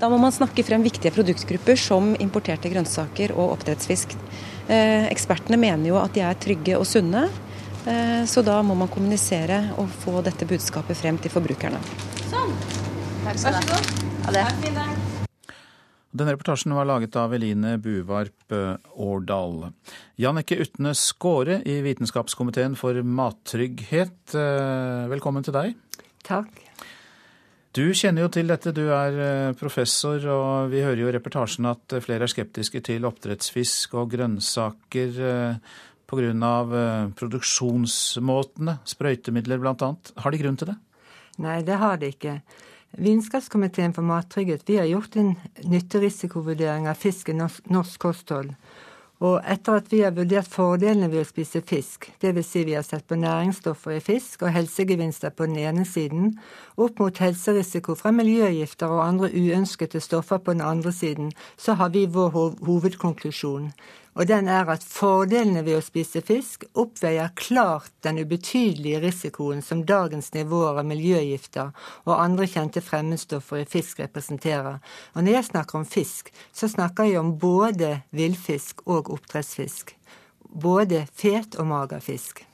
Da 0.00 0.08
må 0.10 0.18
man 0.20 0.34
snakke 0.34 0.64
frem 0.66 0.82
viktige 0.82 1.12
produktgrupper 1.14 1.78
som 1.78 2.10
importerte 2.20 2.72
grønnsaker 2.72 3.36
og 3.36 3.54
oppdrettsfisk. 3.54 4.16
Eh, 4.66 5.06
ekspertene 5.12 5.60
mener 5.60 5.92
jo 5.92 6.00
at 6.00 6.12
de 6.16 6.24
er 6.26 6.40
trygge 6.40 6.76
og 6.80 6.88
sunne, 6.88 7.28
eh, 7.28 7.51
så 7.82 8.44
da 8.46 8.60
må 8.62 8.76
man 8.78 8.90
kommunisere 8.92 9.58
og 9.80 9.90
få 10.04 10.20
dette 10.22 10.46
budskapet 10.46 10.96
frem 10.96 11.18
til 11.18 11.34
forbrukerne. 11.34 11.82
Sånn. 12.30 12.54
Takk 13.24 13.42
skal 13.42 13.58
du 13.58 13.72
ha. 13.74 13.82
Ha 14.26 14.36
det. 14.38 14.92
Denne 16.12 16.34
reportasjen 16.34 16.74
var 16.76 16.84
laget 16.84 17.14
av 17.16 17.32
Eline 17.32 17.78
Buvarp 17.80 18.52
eh, 18.52 18.74
Årdal. 19.00 19.70
Jannicke 20.20 20.58
Utne 20.60 20.92
Skåre 20.98 21.62
i 21.64 21.78
Vitenskapskomiteen 21.86 22.74
for 22.76 22.98
mattrygghet, 23.00 24.34
eh, 24.36 25.06
velkommen 25.08 25.46
til 25.46 25.56
deg. 25.56 26.02
Takk. 26.28 26.50
Du 27.72 27.86
kjenner 27.96 28.26
jo 28.26 28.32
til 28.34 28.52
dette, 28.52 28.74
du 28.76 28.82
er 28.92 29.16
eh, 29.24 29.54
professor, 29.56 30.20
og 30.34 30.74
vi 30.74 30.84
hører 30.84 31.00
jo 31.00 31.08
i 31.08 31.14
reportasjen 31.16 31.70
at 31.70 31.96
flere 32.04 32.28
er 32.28 32.34
skeptiske 32.34 32.84
til 32.84 33.08
oppdrettsfisk 33.08 33.96
og 33.96 34.12
grønnsaker 34.12 35.16
pga. 36.12 37.12
produksjonsmåtene, 37.16 38.76
sprøytemidler 38.84 39.62
bl.a. 39.62 39.94
Har 39.96 40.34
de 40.34 40.42
grunn 40.42 40.60
til 40.60 40.72
det? 40.72 40.76
Nei, 41.40 41.62
det 41.64 41.80
har 41.80 41.96
de 41.96 42.12
ikke. 42.12 42.36
Vitenskapskomiteen 42.92 43.94
for 43.96 44.04
mattrygghet 44.04 44.68
vi 44.68 44.76
har 44.76 44.90
gjort 44.90 45.16
en 45.16 45.34
nytterisikovurdering 45.64 46.90
av 46.90 47.00
fisk 47.00 47.32
i 47.32 47.36
norsk 47.38 48.00
kosthold. 48.02 48.52
Og 49.22 49.38
etter 49.46 49.78
at 49.78 49.86
vi 49.92 50.00
har 50.02 50.14
vurdert 50.16 50.50
fordelene 50.50 51.06
ved 51.08 51.22
å 51.22 51.28
spise 51.28 51.62
fisk, 51.62 52.08
dvs. 52.20 52.48
Si 52.48 52.64
vi 52.66 52.74
har 52.74 52.82
sett 52.82 53.06
på 53.06 53.16
næringsstoffer 53.22 53.94
i 53.94 54.02
fisk 54.02 54.42
og 54.42 54.50
helsegevinster 54.52 55.30
på 55.30 55.46
den 55.46 55.60
ene 55.62 55.86
siden, 55.86 56.34
opp 56.74 56.98
mot 56.98 57.22
helserisiko 57.22 57.94
fra 57.96 58.10
miljøgifter 58.12 58.90
og 58.90 59.04
andre 59.06 59.30
uønskede 59.30 60.02
stoffer 60.02 60.42
på 60.42 60.56
den 60.56 60.66
andre 60.66 60.92
siden, 60.92 61.30
så 61.56 61.78
har 61.78 61.94
vi 61.94 62.08
vår 62.10 62.34
hovedkonklusjon 62.66 63.70
og 64.14 64.28
den 64.28 64.48
er 64.52 64.68
at 64.68 64.84
fordelene 64.84 65.62
ved 65.64 65.78
å 65.78 65.84
spise 65.84 66.20
fisk 66.24 66.66
oppveier 66.78 67.32
klart 67.38 67.92
den 68.04 68.20
ubetydelige 68.20 69.00
risikoen 69.06 69.64
som 69.64 69.86
dagens 69.88 70.32
nivåer 70.34 70.82
av 70.82 70.88
miljøgifter 70.88 71.72
og 72.04 72.14
andre 72.18 72.48
kjente 72.50 72.84
fremmedstoffer 72.84 73.62
i 73.62 73.68
fisk 73.68 74.04
representerer. 74.04 74.78
Og 75.16 75.24
når 75.24 75.38
jeg 75.38 75.50
snakker 75.50 75.80
om 75.80 75.88
fisk, 75.88 76.28
så 76.52 76.68
snakker 76.68 77.08
jeg 77.08 77.22
om 77.22 77.34
både 77.40 78.02
villfisk 78.12 78.84
og 78.84 79.10
oppdrettsfisk. 79.16 79.96
Både 80.52 81.06
fet 81.16 81.56
og 81.56 81.70
mager 81.72 82.04
fisk. 82.04 82.44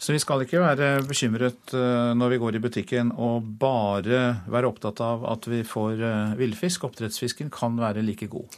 Så 0.00 0.14
vi 0.14 0.20
skal 0.22 0.44
ikke 0.44 0.62
være 0.62 1.02
bekymret 1.04 1.74
eh, 1.76 2.12
når 2.16 2.32
vi 2.32 2.38
går 2.40 2.56
i 2.56 2.62
butikken 2.64 3.10
og 3.20 3.44
bare 3.60 4.22
være 4.50 4.70
opptatt 4.70 5.02
av 5.04 5.26
at 5.28 5.48
vi 5.50 5.60
får 5.66 6.00
eh, 6.00 6.32
villfisk. 6.40 6.86
Oppdrettsfisken 6.88 7.52
kan 7.52 7.76
være 7.80 8.04
like 8.06 8.30
god. 8.32 8.48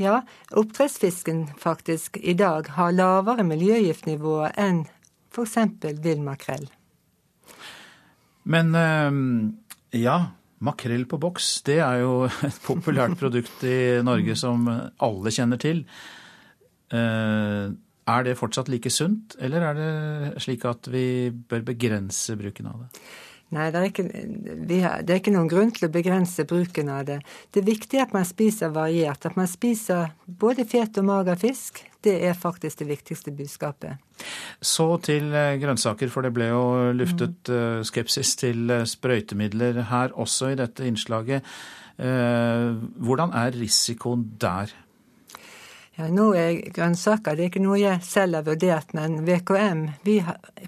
Ja, 0.00 0.20
oppdrettsfisken 0.58 1.46
faktisk 1.62 2.18
i 2.18 2.34
dag 2.38 2.72
har 2.74 2.96
lavere 2.96 3.46
miljøgiftnivå 3.46 4.40
enn 4.58 4.84
f.eks. 5.30 5.56
villmakrell. 6.02 6.66
Men 8.50 8.74
eh, 8.74 9.22
ja, 10.02 10.18
makrell 10.58 11.06
på 11.06 11.22
boks, 11.22 11.52
det 11.68 11.78
er 11.78 12.02
jo 12.02 12.24
et 12.48 12.62
populært 12.66 13.14
produkt 13.22 13.62
i 13.62 14.00
Norge 14.02 14.34
som 14.40 14.66
alle 14.66 15.34
kjenner 15.34 15.62
til. 15.62 15.86
Er 18.08 18.24
det 18.24 18.38
fortsatt 18.38 18.70
like 18.72 18.90
sunt, 18.92 19.36
eller 19.42 19.64
er 19.70 19.78
det 19.78 20.44
slik 20.44 20.64
at 20.68 20.88
vi 20.92 21.30
bør 21.30 21.66
begrense 21.72 22.36
bruken 22.40 22.70
av 22.70 22.84
det? 22.84 23.08
Nei, 23.48 23.70
det 23.72 23.80
er, 23.80 23.86
ikke, 23.88 24.04
har, 24.82 25.04
det 25.08 25.14
er, 25.14 25.20
ikke, 25.22 25.32
noen 25.32 25.48
grunn 25.48 25.70
til 25.72 25.86
å 25.86 25.92
begrense 25.92 26.44
bruken 26.48 26.90
av 26.92 27.06
det. 27.08 27.16
Det 27.48 27.62
er 27.62 27.68
viktig 27.70 28.00
at 28.02 28.12
man 28.12 28.26
spiser 28.28 28.74
variert. 28.74 29.24
At 29.24 29.38
man 29.40 29.48
spiser 29.48 30.10
både 30.28 30.66
fet 30.68 31.00
og 31.00 31.06
mager 31.08 31.38
fisk. 31.40 31.80
Det 32.04 32.12
er 32.28 32.36
faktisk 32.36 32.82
det 32.82 32.90
viktigste 32.90 33.32
budskapet. 33.32 33.96
Så 34.60 34.90
til 35.04 35.32
eh, 35.32 35.56
grønnsaker, 35.62 36.12
for 36.12 36.28
det 36.28 36.34
ble 36.36 36.50
jo 36.50 36.62
luftet 36.98 37.48
mm. 37.48 37.88
skepsis 37.88 38.34
til 38.36 38.68
eh, 38.74 38.84
sprøytemidler 38.88 39.80
her 39.88 40.12
også 40.12 40.52
i 40.52 40.60
dette 40.60 40.84
innslaget. 40.88 41.56
Hvordan 41.98 43.32
er 43.34 43.56
risikoen 43.58 44.20
der? 44.38 44.70
Ja, 45.98 46.06
nå 46.14 46.28
er 46.38 46.60
grønnsaker 46.70 47.34
det 47.34 47.42
er 47.42 47.48
ikke 47.50 47.60
noe 47.64 47.76
jeg 47.80 47.98
selv 48.06 48.38
har 48.38 48.44
vurdert, 48.46 48.92
men 48.94 49.16
VKM 49.26 49.80
vi, 50.06 50.20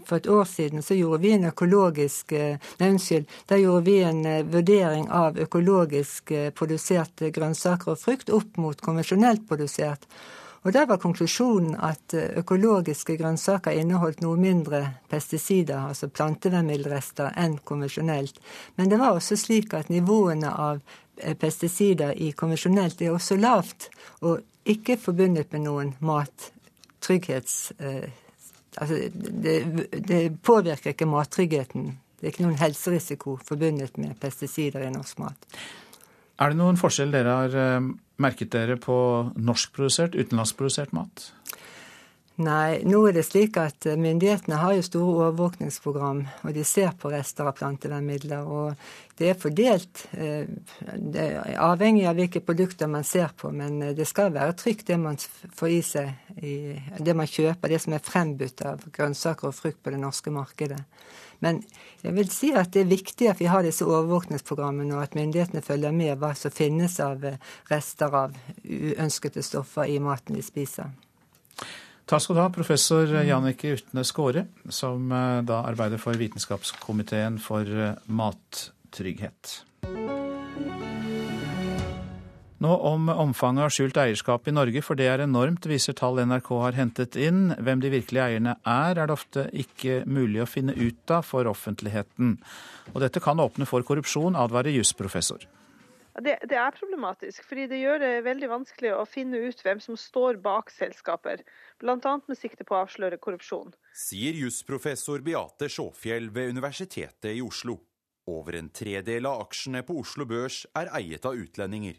For 0.03 0.17
et 0.17 0.27
år 0.27 0.49
siden 0.51 0.83
så 0.83 0.97
gjorde 0.99 1.21
vi 1.23 1.31
en 1.37 1.47
økologisk 1.53 2.35
eh, 2.35 2.59
Nei, 2.81 2.89
unnskyld. 2.97 3.29
Da 3.47 3.61
gjorde 3.61 3.85
vi 3.87 3.95
en 4.09 4.25
eh, 4.27 4.43
vurdering 4.43 5.07
av 5.15 5.39
økologisk 5.39 6.35
eh, 6.35 6.51
produserte 6.51 7.31
grønnsaker 7.31 7.93
og 7.95 8.03
frukt 8.03 8.35
opp 8.35 8.59
mot 8.59 8.83
konvensjonelt 8.83 9.47
produsert. 9.47 10.11
Og 10.67 10.75
Der 10.75 10.91
var 10.91 10.99
konklusjonen 10.99 11.79
at 11.79 12.13
økologiske 12.43 13.15
grønnsaker 13.17 13.79
inneholdt 13.79 14.27
noe 14.27 14.37
mindre 14.37 14.83
pesticider, 15.09 15.87
altså 15.93 16.11
plantevernmiddelrester, 16.11 17.31
enn 17.39 17.61
konvensjonelt. 17.65 18.43
Men 18.77 18.91
det 18.91 18.99
var 18.99 19.15
også 19.15 19.39
slik 19.39 19.79
at 19.79 19.95
nivåene 19.95 20.51
av 20.51 20.83
pesticider 21.41 22.13
i 22.19 22.35
konvensjonelt 22.37 23.01
er 23.01 23.15
også 23.15 23.39
lavt. 23.41 23.89
Og 24.21 24.43
ikke 24.69 24.99
forbundet 25.01 25.53
med 25.55 25.65
noen 25.67 25.95
mattrygghets... 26.05 27.73
Eh, 27.79 28.09
altså, 28.77 28.99
det, 29.13 29.57
det, 30.09 30.21
påvirker 30.43 30.95
ikke 30.95 31.09
mattryggheten. 31.09 31.93
Det 32.21 32.27
er 32.27 32.35
ikke 32.35 32.47
noen 32.47 32.61
helserisiko 32.61 33.39
forbundet 33.47 33.97
med 34.01 34.19
pesticider 34.21 34.85
i 34.85 34.93
norsk 34.93 35.23
mat. 35.23 35.49
Er 36.41 36.53
det 36.53 36.61
noen 36.61 36.79
forskjell 36.81 37.13
dere 37.13 37.37
har 37.43 37.57
eh, 37.57 37.91
merket 38.21 38.53
dere 38.53 38.79
på 38.81 38.97
norskprodusert, 39.37 40.17
utenlandskprodusert 40.17 40.95
mat? 40.97 41.31
Nei, 42.41 42.81
nå 42.89 43.03
er 43.05 43.19
det 43.19 43.27
slik 43.27 43.59
at 43.61 43.85
eh, 43.85 43.99
myndighetene 44.01 44.57
har 44.63 44.73
jo 44.73 44.85
store 44.87 45.09
overvåkningsprogram, 45.27 46.23
og 46.47 46.55
de 46.57 46.63
ser 46.65 46.95
på 46.97 47.11
rester 47.13 47.45
av 47.45 47.59
plantevernmidler. 47.59 48.47
Og 48.49 49.19
det 49.19 49.29
er 49.29 49.41
fordelt, 49.43 50.07
eh, 50.17 50.49
det 50.97 51.27
er 51.27 51.59
avhengig 51.61 52.07
av 52.09 52.17
hvilke 52.17 52.41
produkter 52.41 52.89
man 52.89 53.05
ser 53.05 53.35
på, 53.37 53.51
men 53.53 53.83
eh, 53.85 53.93
det 53.99 54.07
skal 54.09 54.33
være 54.33 54.55
trygt 54.57 54.89
det 54.89 54.97
man 55.03 55.21
får 55.21 55.75
i 55.75 55.83
seg, 55.85 56.31
det 56.41 57.17
man 57.19 57.29
kjøper, 57.29 57.75
det 57.75 57.83
som 57.85 57.99
er 57.99 58.07
frembudt 58.09 58.65
av 58.71 58.89
grønnsaker 58.89 59.51
og 59.51 59.59
frukt 59.59 59.83
på 59.85 59.93
det 59.93 60.01
norske 60.01 60.33
markedet. 60.33 60.81
Men 61.45 61.61
jeg 62.01 62.17
vil 62.17 62.33
si 62.33 62.55
at 62.57 62.73
det 62.73 62.87
er 62.87 62.95
viktig 62.95 63.29
at 63.29 63.41
vi 63.43 63.53
har 63.53 63.69
disse 63.69 63.85
overvåkningsprogrammene, 63.85 64.97
og 64.97 65.05
at 65.05 65.19
myndighetene 65.19 65.67
følger 65.67 65.93
med 65.93 66.17
hva 66.23 66.33
som 66.39 66.57
finnes 66.57 66.97
av 67.05 67.29
rester 67.69 68.19
av 68.25 68.41
uønskede 68.65 69.45
stoffer 69.45 69.93
i 69.93 70.01
maten 70.01 70.41
vi 70.41 70.49
spiser. 70.49 70.89
Takk 72.11 72.25
skal 72.25 72.35
du 72.35 72.41
ha, 72.43 72.51
professor 72.51 73.13
Jannicke 73.23 73.77
Utnes 73.77 74.09
Skåre, 74.11 74.49
som 74.75 75.13
eh, 75.15 75.43
da 75.47 75.61
arbeider 75.69 76.01
for 76.03 76.19
Vitenskapskomiteen 76.19 77.37
for 77.39 77.63
eh, 77.63 78.01
mattrygghet. 78.11 79.61
Nå 82.61 82.73
om 82.91 83.07
omfanget 83.15 83.69
av 83.69 83.71
skjult 83.77 84.01
eierskap 84.03 84.51
i 84.51 84.57
Norge, 84.57 84.83
for 84.83 84.99
det 84.99 85.07
er 85.07 85.23
enormt, 85.23 85.71
viser 85.71 85.95
tall 85.95 86.19
NRK 86.27 86.51
har 86.65 86.81
hentet 86.81 87.15
inn. 87.15 87.55
Hvem 87.55 87.87
de 87.87 87.95
virkelige 87.95 88.27
eierne 88.27 88.57
er, 88.59 88.99
er 88.99 89.07
det 89.07 89.15
ofte 89.15 89.47
ikke 89.63 90.03
mulig 90.11 90.43
å 90.43 90.51
finne 90.51 90.75
ut 90.75 91.15
av 91.15 91.23
for 91.31 91.47
offentligheten. 91.47 92.41
Og 92.91 93.01
dette 93.07 93.23
kan 93.23 93.39
åpne 93.39 93.71
for 93.71 93.87
korrupsjon, 93.87 94.35
advarer 94.35 94.75
jusprofessor. 94.75 95.47
Det, 96.21 96.37
det, 96.49 96.57
er 96.59 96.75
problematisk, 96.77 97.45
fordi 97.49 97.67
det 97.71 97.79
gjør 97.81 98.01
det 98.03 98.11
veldig 98.27 98.49
vanskelig 98.51 98.91
å 98.93 99.07
finne 99.09 99.41
ut 99.49 99.63
hvem 99.65 99.81
som 99.81 99.97
står 99.97 100.41
bak 100.45 100.73
selskaper, 100.75 101.41
bl.a. 101.81 102.17
med 102.27 102.39
sikte 102.39 102.67
på 102.69 102.77
å 102.77 102.83
avsløre 102.85 103.21
korrupsjon. 103.23 103.73
Sier 103.97 104.37
jusprofessor 104.37 105.25
Beate 105.25 105.71
Sjåfjell 105.73 106.29
ved 106.35 106.53
Universitetet 106.53 107.33
i 107.33 107.41
Oslo. 107.45 107.79
Over 108.31 108.59
en 108.61 108.69
tredel 108.75 109.27
av 109.27 109.47
aksjene 109.47 109.83
på 109.87 109.97
Oslo 110.03 110.27
Børs 110.29 110.63
er 110.77 110.93
eiet 111.01 111.25
av 111.27 111.39
utlendinger. 111.41 111.97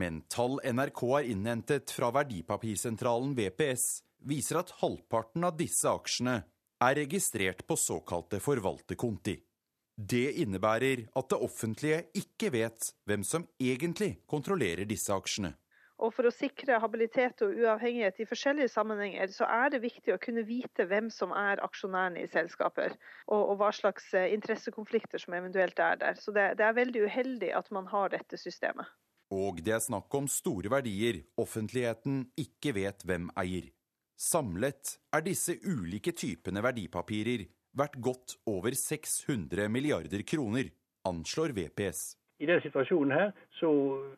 Men 0.00 0.22
tall 0.32 0.56
NRK 0.64 1.02
har 1.12 1.28
innhentet 1.28 1.92
fra 1.92 2.08
verdipapirsentralen 2.14 3.34
VPS, 3.36 3.86
viser 4.24 4.62
at 4.62 4.72
halvparten 4.80 5.44
av 5.44 5.58
disse 5.58 5.90
aksjene 5.90 6.40
er 6.80 6.96
registrert 6.96 7.66
på 7.68 7.76
såkalte 7.76 8.40
forvalterkonti. 8.40 9.36
Det 10.00 10.30
innebærer 10.40 11.02
at 11.12 11.26
det 11.28 11.38
offentlige 11.44 12.04
ikke 12.16 12.48
vet 12.54 12.92
hvem 13.04 13.24
som 13.26 13.44
egentlig 13.60 14.14
kontrollerer 14.30 14.88
disse 14.88 15.12
aksjene. 15.12 15.52
Og 16.00 16.14
For 16.16 16.24
å 16.24 16.32
sikre 16.32 16.78
habilitet 16.80 17.42
og 17.44 17.58
uavhengighet 17.60 18.22
i 18.22 18.26
forskjellige 18.28 18.70
sammenhenger, 18.72 19.28
så 19.34 19.44
er 19.44 19.74
det 19.74 19.82
viktig 19.82 20.14
å 20.14 20.20
kunne 20.22 20.46
vite 20.48 20.86
hvem 20.88 21.10
som 21.12 21.34
er 21.36 21.60
aksjonærene 21.60 22.22
i 22.24 22.30
selskaper, 22.32 22.94
og, 23.28 23.42
og 23.42 23.58
hva 23.60 23.68
slags 23.76 24.08
eh, 24.16 24.30
interessekonflikter 24.32 25.20
som 25.20 25.36
eventuelt 25.36 25.84
er 25.84 26.00
der. 26.00 26.16
Så 26.16 26.32
det, 26.32 26.54
det 26.56 26.64
er 26.64 26.78
veldig 26.78 27.04
uheldig 27.04 27.52
at 27.60 27.68
man 27.76 27.90
har 27.92 28.14
dette 28.16 28.40
systemet. 28.40 28.88
Og 29.36 29.60
det 29.62 29.76
er 29.76 29.84
snakk 29.84 30.16
om 30.16 30.26
store 30.30 30.72
verdier 30.72 31.20
offentligheten 31.38 32.24
ikke 32.40 32.72
vet 32.80 33.04
hvem 33.04 33.28
eier. 33.38 33.68
Samlet 34.20 34.96
er 35.12 35.28
disse 35.28 35.54
ulike 35.60 36.16
typene 36.16 36.64
verdipapirer 36.64 37.44
verdt 37.76 38.00
godt 38.02 38.36
over 38.46 38.74
600 38.76 39.68
milliarder 39.68 40.22
kroner, 40.26 40.72
anslår 41.04 41.54
VPS. 41.56 42.16
I 42.40 42.46
denne 42.48 42.62
situasjonen 42.64 43.12
her, 43.12 43.32
så 43.60 43.70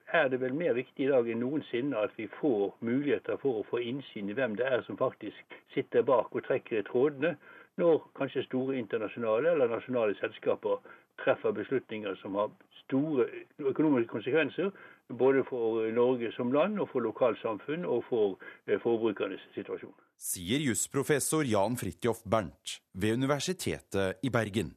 er 0.07 0.29
det 0.31 0.39
vel 0.41 0.55
mer 0.55 0.77
viktig 0.79 1.09
i 1.09 1.11
dag 1.11 1.27
enn 1.27 1.41
noensinne 1.43 2.05
at 2.07 2.15
vi 2.15 2.29
får 2.39 2.77
muligheter 2.87 3.41
for 3.43 3.59
å 3.61 3.67
få 3.67 3.81
innsyn 3.83 4.31
i 4.31 4.37
hvem 4.39 4.55
det 4.61 4.69
er 4.69 4.85
som 4.87 4.99
faktisk 5.01 5.57
sitter 5.75 6.07
bak 6.07 6.31
og 6.31 6.47
trekker 6.47 6.79
i 6.79 6.87
trådene, 6.87 7.35
når 7.81 7.99
kanskje 8.19 8.45
store 8.47 8.77
internasjonale 8.79 9.57
eller 9.57 9.75
nasjonale 9.75 10.15
selskaper 10.21 10.79
treffer 11.25 11.51
beslutninger 11.57 12.15
som 12.23 12.39
har 12.39 12.55
store 12.85 13.27
økonomiske 13.59 14.13
konsekvenser, 14.13 14.71
både 15.19 15.43
for 15.51 15.91
Norge 15.91 16.31
som 16.37 16.53
land, 16.53 16.79
og 16.81 16.89
for 16.93 17.01
lokalsamfunn 17.01 17.85
og 17.85 18.05
for 18.09 18.39
eh, 18.67 18.79
forbrukernes 18.81 19.43
situasjon. 19.57 19.95
Sier 20.23 20.61
jusprofessor 20.63 21.45
Jan 21.45 21.77
Fridtjof 21.77 22.21
Bernt 22.25 22.77
ved 22.93 23.13
Universitetet 23.13 24.21
i 24.23 24.31
Bergen. 24.31 24.69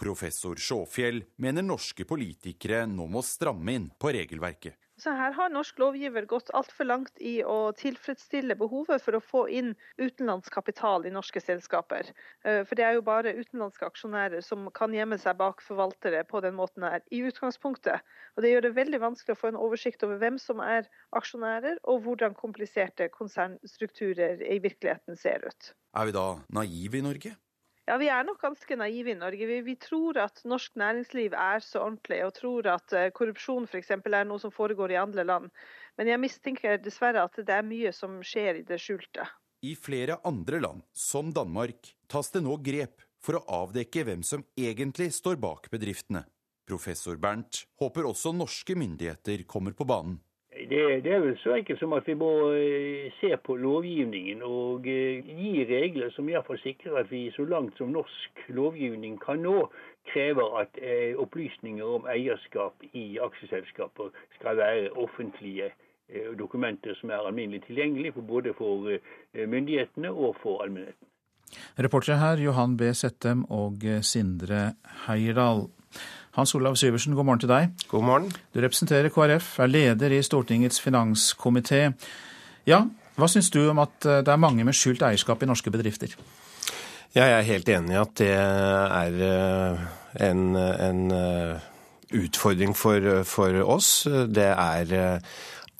Professor 0.00 0.56
Sjåfjell 0.56 1.20
mener 1.36 1.66
norske 1.66 2.06
politikere 2.08 2.86
nå 2.88 3.04
må 3.12 3.20
stramme 3.20 3.74
inn 3.76 3.90
på 4.00 4.14
regelverket. 4.16 4.72
Så 4.96 5.12
her 5.12 5.34
har 5.36 5.50
norsk 5.52 5.76
lovgiver 5.76 6.24
gått 6.24 6.48
altfor 6.56 6.88
langt 6.88 7.18
i 7.20 7.42
å 7.44 7.72
tilfredsstille 7.76 8.56
behovet 8.56 9.02
for 9.04 9.18
å 9.18 9.20
få 9.20 9.42
inn 9.52 9.74
utenlandsk 10.00 10.54
kapital 10.54 11.04
i 11.04 11.12
norske 11.12 11.42
selskaper. 11.44 12.08
Eh, 12.48 12.62
for 12.64 12.80
det 12.80 12.86
er 12.86 12.96
jo 12.96 13.04
bare 13.04 13.34
utenlandske 13.36 13.84
aksjonærer 13.90 14.40
som 14.44 14.70
kan 14.76 14.96
gjemme 14.96 15.18
seg 15.20 15.36
bak 15.36 15.60
forvaltere 15.64 16.24
på 16.30 16.40
den 16.40 16.56
måten 16.56 16.88
her, 16.88 17.04
i 17.12 17.20
utgangspunktet. 17.28 18.00
Og 18.36 18.42
Det 18.42 18.54
gjør 18.54 18.68
det 18.68 18.74
veldig 18.80 19.02
vanskelig 19.04 19.36
å 19.36 19.40
få 19.42 19.52
en 19.52 19.60
oversikt 19.68 20.04
over 20.08 20.16
hvem 20.22 20.40
som 20.40 20.64
er 20.64 20.88
aksjonærer, 21.12 21.76
og 21.84 22.06
hvordan 22.06 22.36
kompliserte 22.38 23.10
konsernstrukturer 23.12 24.40
i 24.48 24.62
virkeligheten 24.64 25.20
ser 25.20 25.44
ut. 25.44 25.74
Er 25.92 26.08
vi 26.08 26.16
da 26.16 26.28
naive 26.48 27.02
i 27.02 27.04
Norge? 27.04 27.36
Ja, 27.86 27.96
Vi 28.02 28.08
er 28.10 28.24
nok 28.26 28.40
ganske 28.42 28.76
naive 28.76 29.12
i 29.12 29.18
Norge. 29.18 29.46
Vi, 29.46 29.60
vi, 29.62 29.76
tror 29.78 30.18
at 30.18 30.40
norsk 30.44 30.74
næringsliv 30.74 31.34
er 31.38 31.62
så 31.62 31.84
ordentlig, 31.84 32.18
og 32.26 32.34
tror 32.34 32.66
at 32.72 32.94
uh, 32.98 33.08
korrupsjon 33.14 33.68
f.eks. 33.70 33.92
er 33.94 34.26
noe 34.26 34.42
som 34.42 34.50
foregår 34.50 34.96
i 34.96 34.98
andre 34.98 35.22
land. 35.22 35.52
Men 35.96 36.10
jeg 36.10 36.20
mistenker 36.20 36.80
dessverre 36.82 37.22
at 37.22 37.38
det 37.38 37.54
er 37.54 37.66
mye 37.66 37.92
som 37.94 38.18
skjer 38.26 38.58
i 38.58 38.64
det 38.66 38.80
skjulte. 38.82 39.28
I 39.62 39.76
flere 39.78 40.18
andre 40.26 40.58
land, 40.60 40.82
som 40.92 41.30
Danmark, 41.32 41.94
tas 42.10 42.32
det 42.34 42.42
nå 42.42 42.58
grep 42.58 43.06
for 43.22 43.38
å 43.38 43.44
avdekke 43.62 44.02
hvem 44.06 44.26
som 44.26 44.42
egentlig 44.58 45.12
står 45.14 45.38
bak 45.42 45.70
bedriftene. 45.70 46.26
Professor 46.66 47.16
Bernt 47.22 47.62
håper 47.78 48.10
også 48.10 48.34
norske 48.34 48.74
myndigheter 48.74 49.46
kommer 49.46 49.78
på 49.78 49.86
banen. 49.86 50.18
Det, 50.68 51.04
det, 51.04 51.12
er 51.12 51.20
vel 51.20 51.36
så 51.38 51.54
enkelt 51.54 51.78
som 51.78 51.92
at 51.94 52.06
vi 52.08 52.14
må 52.18 52.30
eh, 52.56 53.12
se 53.20 53.30
på 53.46 53.54
lovgivningen 53.60 54.42
og 54.42 54.86
eh, 54.90 55.22
gi 55.22 55.62
regler 55.68 56.10
som 56.14 56.28
iallfall 56.28 56.58
sikrer 56.58 56.96
at 57.02 57.10
vi 57.10 57.28
så 57.36 57.44
langt 57.46 57.78
som 57.78 57.92
norsk 57.94 58.42
lovgivning 58.56 59.18
kan 59.22 59.44
nå, 59.46 59.68
krever 60.10 60.58
at 60.62 60.80
eh, 60.82 61.14
opplysninger 61.22 61.86
om 61.98 62.08
eierskap 62.10 62.82
i 62.92 63.04
aksjeselskaper 63.22 64.10
skal 64.38 64.58
være 64.58 64.94
offentlige 64.94 65.72
dokumenter 66.38 66.94
som 66.94 67.10
er 67.10 67.24
alminnelig 67.26 67.64
tilgjengelige 67.64 68.14
for 68.14 68.22
både 68.28 68.52
for 68.54 68.92
myndighetene 69.34 70.12
og 70.12 70.36
for 70.38 70.62
allmennheten. 70.62 71.08
Reportere 71.82 72.20
her 72.20 72.42
Johan 72.44 72.76
B. 72.78 72.92
Settem 72.94 73.42
og 73.50 73.82
Sindre 74.06 74.76
Heierdal. 75.08 75.66
Hans 76.36 76.52
Olav 76.54 76.74
Syversen, 76.76 77.14
god 77.16 77.24
morgen 77.24 77.40
til 77.40 77.48
deg. 77.48 77.70
God 77.88 78.02
morgen. 78.04 78.32
Du 78.52 78.60
representerer 78.60 79.08
KrF, 79.08 79.54
er 79.64 79.70
leder 79.70 80.12
i 80.12 80.18
Stortingets 80.20 80.82
finanskomité. 80.84 81.94
Ja, 82.68 82.82
hva 83.16 83.28
syns 83.32 83.48
du 83.54 83.62
om 83.70 83.80
at 83.80 84.04
eh, 84.04 84.20
det 84.20 84.34
er 84.34 84.42
mange 84.42 84.66
med 84.68 84.76
skjult 84.76 85.00
eierskap 85.06 85.40
i 85.40 85.48
norske 85.48 85.72
bedrifter? 85.72 86.12
Ja, 87.14 87.24
Jeg 87.24 87.32
er 87.38 87.48
helt 87.48 87.70
enig 87.72 87.94
i 87.94 88.00
at 88.02 88.12
det 88.20 88.28
er 88.36 89.16
eh, 89.30 89.86
en, 90.28 90.42
en 90.60 91.00
eh, 91.16 91.64
utfordring 92.20 92.76
for, 92.76 93.08
for, 93.24 93.56
oss. 93.64 94.04
Det 94.04 94.50
er 94.52 95.24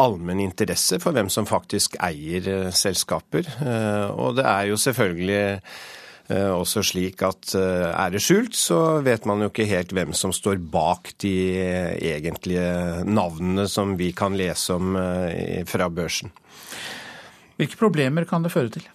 allmenn 0.01 0.41
interesse 0.41 0.97
for 1.05 1.13
hvem 1.13 1.29
som 1.29 1.45
faktisk 1.45 2.01
eier 2.01 2.71
selskaper. 2.73 3.45
Og 4.17 4.41
det 4.41 4.49
er 4.49 4.73
jo 4.73 4.81
selvfølgelig 4.81 5.61
også 6.35 6.83
slik 6.83 7.23
at 7.23 7.55
eh, 7.55 7.87
er 7.91 8.11
det 8.11 8.23
skjult, 8.25 8.57
så 8.59 8.99
vet 9.07 9.29
man 9.29 9.45
jo 9.45 9.51
ikke 9.53 9.69
helt 9.71 9.95
hvem 9.95 10.15
som 10.17 10.35
står 10.35 10.59
bak 10.73 11.13
de 11.23 11.35
egentlige 12.03 13.05
navnene 13.07 13.69
som 13.71 13.95
vi 13.99 14.11
kan 14.17 14.35
lese 14.39 14.75
om 14.75 14.99
eh, 14.99 15.63
fra 15.69 15.87
børsen. 15.93 16.35
Hvilke 17.57 17.79
problemer 17.81 18.27
kan 18.29 18.45
det 18.45 18.53
føre 18.53 18.75
til? 18.75 18.89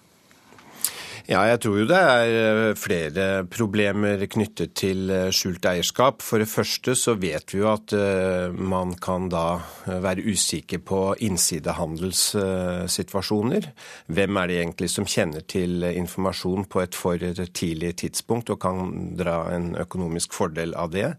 Ja, 1.29 1.43
jeg 1.45 1.59
tror 1.61 1.75
jo 1.77 1.83
det 1.89 1.97
er 1.97 2.27
eh, 2.33 2.75
flere 2.79 3.43
problemer 3.49 4.27
knyttet 4.31 4.73
til 4.79 5.09
eh, 5.13 5.31
skjult 5.35 5.65
eierskap. 5.69 6.21
For 6.25 6.37
det 6.41 6.49
første 6.49 6.95
så 6.97 7.13
vet 7.21 7.53
vi 7.53 7.59
jo 7.61 7.67
at 7.69 7.93
eh, 7.93 8.49
man 8.51 8.95
kan 9.01 9.29
da 9.29 9.61
være 9.85 10.23
usikker 10.25 10.79
på 10.85 11.15
innsidehandelssituasjoner. 11.27 13.71
Hvem 14.09 14.37
er 14.41 14.47
det 14.49 14.57
egentlig 14.63 14.89
som 14.93 15.05
kjenner 15.05 15.41
til 15.45 15.83
informasjon 15.91 16.65
på 16.71 16.79
et 16.81 16.95
for 16.97 17.17
tidlig 17.53 17.95
tidspunkt 18.01 18.49
og 18.53 18.59
kan 18.63 18.77
dra 19.19 19.51
en 19.53 19.75
økonomisk 19.81 20.33
fordel 20.37 20.73
av 20.73 20.89
det? 20.95 21.15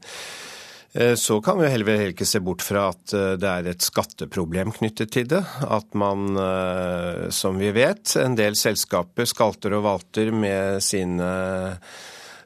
Eh, 0.95 1.15
så 1.15 1.41
kan 1.41 1.59
vi 1.59 1.69
heller 1.73 2.11
ikke 2.11 2.27
se 2.29 2.41
bort 2.45 2.63
fra 2.65 2.91
at 2.93 3.15
eh, 3.17 3.35
det 3.41 3.49
er 3.49 3.69
et 3.71 3.85
skatteproblem 3.85 4.75
knyttet 4.77 5.13
til 5.15 5.29
det. 5.31 5.41
At 5.65 5.95
man, 5.97 6.35
eh, 6.37 7.29
som 7.33 7.57
vi 7.61 7.73
vet, 7.73 8.17
en 8.21 8.37
del 8.37 8.59
selskaper 8.59 9.29
skalter 9.29 9.79
og 9.79 9.87
valter 9.89 10.35
med 10.35 10.83
sine 10.85 11.31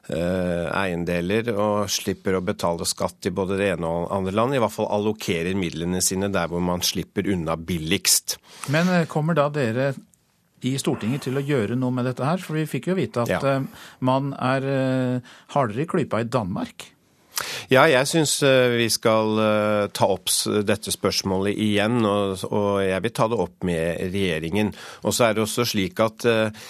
eiendeler 0.07 1.49
og 1.51 1.89
slipper 1.91 2.37
å 2.37 2.39
betale 2.39 2.85
skatt 2.87 3.27
i 3.27 3.31
både 3.35 3.57
det 3.59 3.65
ene 3.73 3.89
og 3.91 4.05
andre 4.15 4.31
land. 4.39 4.55
I 4.55 4.61
hvert 4.63 4.71
fall 4.71 4.87
allokerer 4.95 5.57
midlene 5.59 5.99
sine 5.99 6.29
der 6.31 6.47
hvor 6.47 6.63
man 6.63 6.79
slipper 6.79 7.27
unna 7.27 7.57
billigst. 7.59 8.37
Men 8.71 8.87
kommer 9.11 9.35
da 9.35 9.49
dere 9.51 9.89
i 10.63 10.77
Stortinget 10.79 11.27
til 11.27 11.35
å 11.35 11.43
gjøre 11.43 11.75
noe 11.75 11.91
med 11.91 12.07
dette 12.07 12.23
her? 12.23 12.39
For 12.39 12.55
vi 12.55 12.63
fikk 12.71 12.87
jo 12.93 12.95
vite 12.95 13.27
at 13.27 13.35
ja. 13.35 13.57
man 13.99 14.31
er 14.39 14.71
hardere 15.51 15.83
i 15.83 15.91
klypa 15.91 16.23
i 16.23 16.31
Danmark. 16.31 16.93
Ja, 17.69 17.83
jeg 17.89 18.07
syns 18.09 18.39
eh, 18.45 18.77
vi 18.79 18.87
skal 18.89 19.39
eh, 19.43 19.83
ta 19.93 20.07
opp 20.09 20.31
dette 20.65 20.91
spørsmålet 20.93 21.57
igjen, 21.61 21.99
og 22.07 22.41
jeg 22.83 23.03
vil 23.03 23.13
ta 23.13 23.27
det 23.29 23.39
opp 23.43 23.65
med 23.67 24.01
regjeringen. 24.13 24.71
Og 25.05 25.13
så 25.15 25.27
er 25.27 25.35
det 25.35 25.43
også 25.43 25.65
slik 25.67 26.01
at 26.03 26.25
eh, 26.27 26.69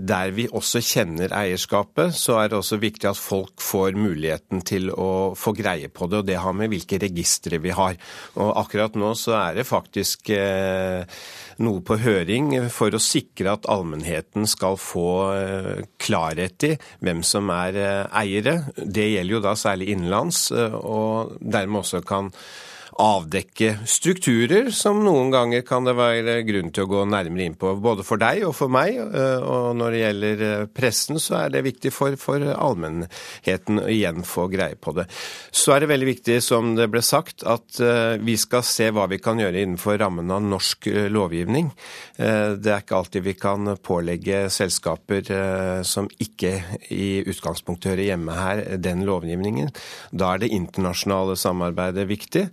der 0.00 0.32
vi 0.36 0.46
også 0.48 0.80
kjenner 0.84 1.34
eierskapet, 1.36 2.14
så 2.16 2.40
er 2.40 2.52
det 2.52 2.60
også 2.60 2.80
viktig 2.82 3.10
at 3.10 3.20
folk 3.20 3.60
får 3.62 3.98
muligheten 3.98 4.64
til 4.66 4.88
å 4.94 5.34
få 5.36 5.52
greie 5.56 5.90
på 5.92 6.08
det, 6.08 6.22
og 6.22 6.30
det 6.30 6.40
har 6.40 6.56
med 6.56 6.72
hvilke 6.72 7.00
registre 7.02 7.60
vi 7.62 7.74
har. 7.76 7.98
Og 8.40 8.54
akkurat 8.62 8.96
nå 8.96 9.12
så 9.18 9.36
er 9.40 9.60
det 9.60 9.68
faktisk 9.68 10.30
noe 11.62 11.80
på 11.84 11.96
høring 12.02 12.50
for 12.72 12.92
å 12.94 13.00
sikre 13.00 13.54
at 13.56 13.66
allmennheten 13.70 14.46
skal 14.48 14.76
få 14.80 15.08
eh, 15.32 15.84
klarhet 16.02 16.66
i 16.68 16.72
hvem 17.04 17.22
som 17.26 17.50
er 17.52 17.78
eh, 17.80 18.18
eiere. 18.20 18.56
Det 18.76 19.06
gjelder 19.08 19.36
jo 19.36 19.42
da 19.44 19.54
særlig 19.58 19.88
innenlands, 19.92 20.05
eh, 20.52 20.74
og 20.74 21.36
dermed 21.40 21.84
også 21.84 22.00
kan 22.06 22.32
avdekke 23.02 23.74
strukturer 23.88 24.70
som 24.74 25.02
noen 25.04 25.30
ganger 25.32 25.64
kan 25.66 25.84
det 25.84 25.96
være 25.98 26.38
grunn 26.48 26.70
til 26.74 26.86
å 26.86 26.90
gå 26.90 27.02
nærmere 27.08 27.48
inn 27.48 27.56
på. 27.58 27.74
Både 27.82 28.04
for 28.06 28.20
deg 28.20 28.44
og 28.48 28.54
for 28.56 28.72
meg. 28.72 28.96
Eh, 28.96 29.44
og 29.44 29.76
når 29.76 29.92
det 29.92 30.00
gjelder 30.00 30.44
eh, 30.46 30.64
pressen, 30.72 31.20
så 31.20 31.42
er 31.42 31.52
det 31.52 31.64
viktig 31.66 31.92
for, 31.94 32.16
for 32.20 32.42
allmennheten 32.54 33.82
å 33.82 33.86
igjen 33.92 34.24
få 34.26 34.46
greie 34.52 34.78
på 34.80 34.94
det. 34.96 35.06
Så 35.52 35.74
er 35.74 35.84
det 35.84 35.90
veldig 35.92 36.08
viktig, 36.08 36.38
som 36.44 36.74
det 36.78 36.88
ble 36.92 37.02
sagt, 37.04 37.44
at 37.44 37.80
eh, 37.84 38.16
vi 38.24 38.38
skal 38.40 38.64
se 38.66 38.88
hva 38.94 39.08
vi 39.12 39.20
kan 39.22 39.40
gjøre 39.40 39.60
innenfor 39.60 40.00
rammen 40.00 40.32
av 40.32 40.44
norsk 40.46 40.88
lovgivning. 41.12 41.68
Det 42.16 42.70
er 42.70 42.82
ikke 42.82 42.96
alltid 42.96 43.24
vi 43.26 43.34
kan 43.38 43.68
pålegge 43.84 44.46
selskaper 44.52 45.26
som 45.86 46.06
ikke 46.22 46.52
i 46.94 47.20
utgangspunktet 47.28 47.90
hører 47.92 48.08
hjemme 48.10 48.36
her, 48.36 48.62
den 48.80 49.04
lovgivningen. 49.08 49.72
Da 50.16 50.32
er 50.34 50.42
det 50.42 50.52
internasjonale 50.54 51.36
samarbeidet 51.40 52.06
viktig. 52.08 52.46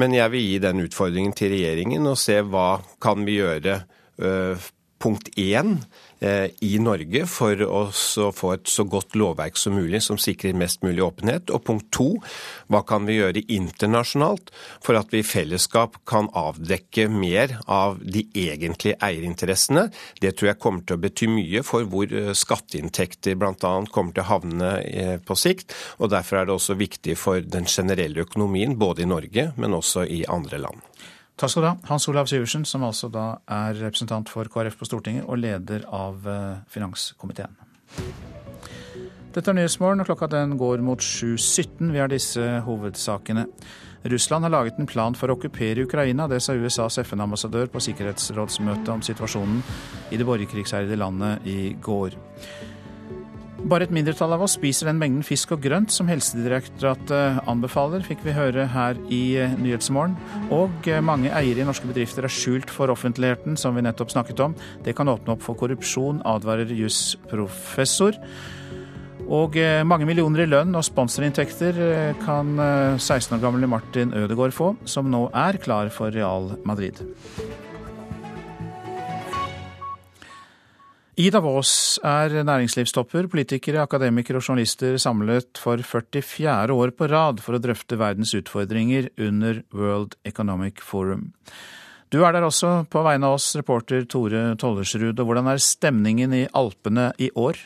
Men 0.00 0.14
jeg 0.16 0.32
vil 0.34 0.46
gi 0.46 0.60
den 0.62 0.84
utfordringen 0.84 1.34
til 1.36 1.54
regjeringen 1.54 2.06
og 2.10 2.20
se 2.20 2.40
hva 2.44 2.82
kan 3.02 3.26
vi 3.28 3.40
gjøre. 3.40 3.82
Uh, 4.22 4.70
punkt 5.02 5.32
én 5.40 5.78
i 6.22 6.76
Norge 6.78 7.24
for 7.26 7.58
å 7.66 7.80
få 7.90 8.52
et 8.54 8.70
så 8.70 8.84
godt 8.86 9.16
lovverk 9.18 9.56
som 9.58 9.74
mulig 9.74 10.02
som 10.04 10.18
sikrer 10.20 10.54
mest 10.54 10.84
mulig 10.86 11.02
åpenhet. 11.04 11.50
Og 11.50 11.64
punkt 11.66 11.88
to, 11.94 12.08
hva 12.70 12.82
kan 12.86 13.08
vi 13.08 13.18
gjøre 13.18 13.42
internasjonalt 13.50 14.52
for 14.84 14.98
at 14.98 15.12
vi 15.12 15.22
i 15.22 15.26
fellesskap 15.26 15.98
kan 16.08 16.30
avdekke 16.38 17.08
mer 17.12 17.56
av 17.66 17.98
de 18.02 18.24
egentlige 18.38 18.98
eierinteressene. 19.02 19.88
Det 20.22 20.34
tror 20.36 20.52
jeg 20.52 20.60
kommer 20.62 20.86
til 20.86 20.98
å 20.98 21.02
bety 21.02 21.30
mye 21.30 21.64
for 21.66 21.88
hvor 21.90 22.12
uh, 22.12 22.32
skatteinntekter 22.36 23.38
bl.a. 23.38 23.74
kommer 23.90 24.14
til 24.14 24.24
å 24.24 24.30
havne 24.30 24.72
på 25.26 25.38
sikt. 25.38 25.74
Og 25.98 26.12
derfor 26.12 26.40
er 26.40 26.48
det 26.48 26.56
også 26.56 26.78
viktig 26.78 27.16
for 27.20 27.42
den 27.42 27.68
generelle 27.70 28.24
økonomien, 28.26 28.78
både 28.78 29.04
i 29.04 29.10
Norge, 29.10 29.50
men 29.56 29.78
også 29.78 30.06
i 30.06 30.22
andre 30.30 30.62
land. 30.62 30.91
Takk 31.36 31.50
skal 31.50 31.64
du 31.64 31.68
ha, 31.70 31.76
Hans 31.88 32.08
Olav 32.12 32.28
Syversen, 32.30 32.64
som 32.68 32.84
altså 32.86 33.08
da 33.12 33.26
er 33.50 33.78
representant 33.80 34.28
for 34.30 34.48
KrF 34.52 34.76
på 34.78 34.88
Stortinget 34.88 35.24
og 35.26 35.40
leder 35.40 35.86
av 35.88 36.28
eh, 36.28 36.58
finanskomiteen. 36.70 37.56
Dette 39.32 39.48
er 39.48 39.56
Nyhetsmorgen, 39.56 40.02
og 40.02 40.10
klokka 40.10 40.28
den 40.28 40.58
går 40.60 40.82
mot 40.84 41.00
7.17. 41.00 41.88
Vi 41.88 42.02
har 42.02 42.12
disse 42.12 42.44
hovedsakene. 42.66 43.46
Russland 44.12 44.44
har 44.44 44.50
laget 44.50 44.78
en 44.82 44.86
plan 44.90 45.14
for 45.16 45.30
å 45.30 45.36
okkupere 45.38 45.86
Ukraina. 45.86 46.26
Det 46.28 46.40
sa 46.42 46.56
USAs 46.58 46.98
FN-ambassadør 47.04 47.70
på 47.72 47.80
sikkerhetsrådsmøtet 47.86 48.90
om 48.92 49.02
situasjonen 49.06 49.62
i 50.12 50.18
det 50.20 50.26
borgerkrigsherjede 50.28 50.98
landet 51.00 51.46
i 51.48 51.72
går. 51.80 52.18
Bare 53.62 53.86
et 53.86 53.92
mindretall 53.94 54.32
av 54.34 54.42
oss 54.42 54.56
spiser 54.56 54.88
den 54.88 54.98
mengden 54.98 55.22
fisk 55.22 55.52
og 55.54 55.60
grønt 55.62 55.92
som 55.94 56.08
Helsedirektoratet 56.10 57.44
anbefaler, 57.48 58.02
fikk 58.02 58.24
vi 58.26 58.34
høre 58.34 58.64
her 58.72 58.98
i 59.06 59.20
eh, 59.38 59.54
Nyhetsmorgen. 59.54 60.16
Og 60.54 60.88
eh, 60.90 60.98
mange 61.04 61.30
eiere 61.30 61.62
i 61.62 61.66
norske 61.68 61.86
bedrifter 61.86 62.26
er 62.26 62.32
skjult 62.32 62.72
for 62.74 62.90
offentligheten, 62.90 63.54
som 63.60 63.78
vi 63.78 63.84
nettopp 63.86 64.10
snakket 64.10 64.42
om. 64.42 64.56
Det 64.82 64.96
kan 64.98 65.10
åpne 65.12 65.36
opp 65.36 65.46
for 65.46 65.58
korrupsjon, 65.60 66.24
advarer 66.26 66.74
jusprofessor. 66.74 68.18
Og 69.30 69.54
eh, 69.62 69.86
mange 69.86 70.10
millioner 70.10 70.42
i 70.42 70.50
lønn 70.50 70.74
og 70.74 70.86
sponsorinntekter 70.88 71.78
kan 72.24 72.56
16 72.98 73.38
år 73.38 73.46
gamle 73.46 73.70
Martin 73.70 74.10
Ødegaard 74.24 74.58
få, 74.58 74.74
som 74.90 75.06
nå 75.12 75.28
er 75.30 75.62
klar 75.62 75.92
for 75.94 76.10
Real 76.10 76.56
Madrid. 76.66 76.98
I 81.12 81.26
Davos 81.28 81.98
er 82.00 82.38
næringslivstopper, 82.40 83.26
politikere, 83.28 83.82
akademikere 83.84 84.38
og 84.40 84.46
journalister 84.46 84.94
samlet 84.96 85.58
for 85.60 85.76
44. 85.84 86.72
år 86.72 86.92
på 86.96 87.08
rad 87.12 87.42
for 87.44 87.52
å 87.52 87.60
drøfte 87.60 87.98
verdens 88.00 88.32
utfordringer 88.32 89.10
under 89.20 89.60
World 89.76 90.16
Economic 90.24 90.80
Forum. 90.80 91.26
Du 92.08 92.22
er 92.24 92.32
der 92.32 92.46
også 92.46 92.86
på 92.88 93.02
vegne 93.04 93.28
av 93.28 93.36
oss, 93.36 93.50
reporter 93.60 94.06
Tore 94.08 94.54
Tollersrud. 94.56 95.12
Og 95.12 95.28
hvordan 95.28 95.52
er 95.52 95.60
stemningen 95.60 96.32
i 96.32 96.46
Alpene 96.48 97.10
i 97.20 97.28
år? 97.36 97.60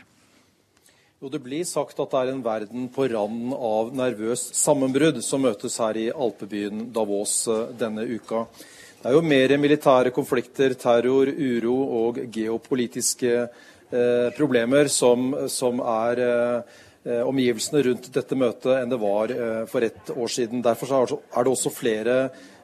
Jo, 1.23 1.31
Det 1.31 1.39
blir 1.47 1.63
sagt 1.63 2.01
at 2.03 2.11
det 2.11 2.19
er 2.19 2.33
en 2.33 2.43
verden 2.43 2.89
på 2.91 3.07
randen 3.15 3.55
av 3.55 3.95
nervøst 3.95 4.59
sammenbrudd 4.59 5.23
som 5.23 5.47
møtes 5.47 5.79
her 5.79 5.95
i 5.95 6.11
alpebyen 6.11 6.91
Davos 6.91 7.45
eh, 7.47 7.71
denne 7.79 8.11
uka. 8.11 8.49
Det 8.97 9.11
er 9.11 9.13
jo 9.13 9.21
mer 9.23 9.53
militære 9.61 10.11
konflikter, 10.11 10.73
terror, 10.81 11.29
uro 11.29 11.75
og 12.01 12.21
geopolitiske 12.33 13.33
eh, 13.37 14.29
problemer 14.35 14.89
som, 14.89 15.35
som 15.53 15.83
er 15.85 16.23
eh, 16.25 17.21
omgivelsene 17.21 17.83
rundt 17.87 18.09
dette 18.15 18.39
møtet 18.41 18.73
enn 18.81 18.91
det 18.91 18.99
var 19.03 19.35
eh, 19.35 19.61
for 19.69 19.85
ett 19.85 20.11
år 20.17 20.33
siden. 20.33 20.65
Derfor 20.65 20.95
er 20.97 21.13
det 21.13 21.53
også 21.53 21.75
flere 21.77 22.17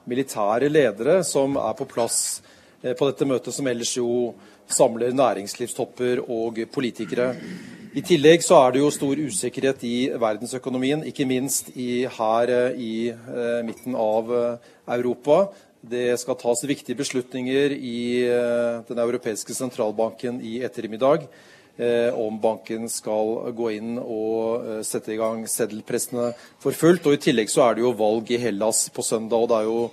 militære 0.09 0.71
ledere 0.73 1.21
som 1.23 1.59
er 1.61 1.77
på 1.79 1.87
plass 1.91 2.41
eh, 2.81 2.97
på 2.97 3.11
dette 3.11 3.29
møtet, 3.29 3.53
som 3.55 3.69
ellers 3.69 3.93
jo 3.99 4.33
samler 4.73 5.13
næringslivstopper 5.13 6.25
og 6.33 6.63
politikere. 6.73 7.35
I 7.93 8.01
tillegg 8.09 8.41
så 8.41 8.57
er 8.65 8.73
det 8.73 8.81
jo 8.81 8.95
stor 8.95 9.21
usikkerhet 9.21 9.85
i 9.85 9.97
verdensøkonomien, 10.17 11.05
ikke 11.05 11.29
minst 11.29 11.69
i, 11.77 12.07
her 12.09 12.55
eh, 12.57 12.81
i 12.81 12.95
midten 13.69 14.01
av 14.01 14.33
Europa. 14.97 15.45
Det 15.83 16.15
skal 16.21 16.39
tas 16.39 16.63
viktige 16.63 16.95
beslutninger 16.95 17.73
i 17.75 18.23
eh, 18.23 18.83
Den 18.87 19.01
europeiske 19.03 19.55
sentralbanken 19.57 20.39
i 20.39 20.61
ettermiddag 20.63 21.25
eh, 21.77 22.15
om 22.15 22.39
banken 22.39 22.87
skal 22.91 23.51
gå 23.59 23.73
inn 23.75 23.97
og 23.99 24.63
eh, 24.63 24.83
sette 24.87 25.11
i 25.11 25.19
gang 25.19 25.43
seddelpressene 25.51 26.31
for 26.63 26.79
fullt. 26.79 27.09
Og 27.11 27.19
I 27.19 27.23
tillegg 27.25 27.51
så 27.51 27.67
er 27.67 27.77
det 27.77 27.83
jo 27.83 27.97
valg 27.99 28.31
i 28.31 28.39
Hellas 28.39 28.85
på 28.95 29.03
søndag. 29.03 29.43
og 29.43 29.51
det 29.51 29.59
er 29.59 29.71
jo 29.71 29.85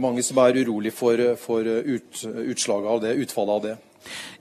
mange 0.00 0.24
som 0.26 0.40
er 0.42 0.56
urolig 0.58 0.90
for, 0.90 1.20
for 1.38 1.62
ut, 1.62 2.22
av 2.26 3.02
det, 3.04 3.12
utfallet 3.22 3.52
av 3.54 3.60
det. 3.62 3.74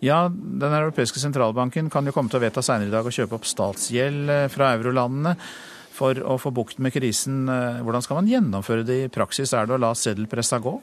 Ja, 0.02 0.24
Den 0.30 0.74
europeiske 0.74 1.22
sentralbanken 1.22 1.92
kan 1.94 2.08
jo 2.08 2.14
komme 2.16 2.32
til 2.32 2.40
å 2.40 2.42
vedta 2.42 2.64
senere 2.66 2.90
i 2.90 2.94
dag 2.96 3.06
å 3.06 3.14
kjøpe 3.14 3.38
opp 3.38 3.46
statsgjeld 3.46 4.32
fra 4.50 4.72
eurolandene 4.80 5.36
for 6.00 6.24
å 6.24 6.38
få 6.40 6.54
bukt 6.56 6.80
med 6.82 6.96
krisen. 6.96 7.44
Eh, 7.52 7.84
hvordan 7.84 8.06
skal 8.06 8.22
man 8.22 8.32
gjennomføre 8.32 8.88
det 8.88 9.04
i 9.04 9.12
praksis? 9.12 9.54
Er 9.54 9.68
det 9.68 9.78
å 9.78 9.84
la 9.84 9.92
seddelpressa 9.98 10.62
gå? 10.64 10.80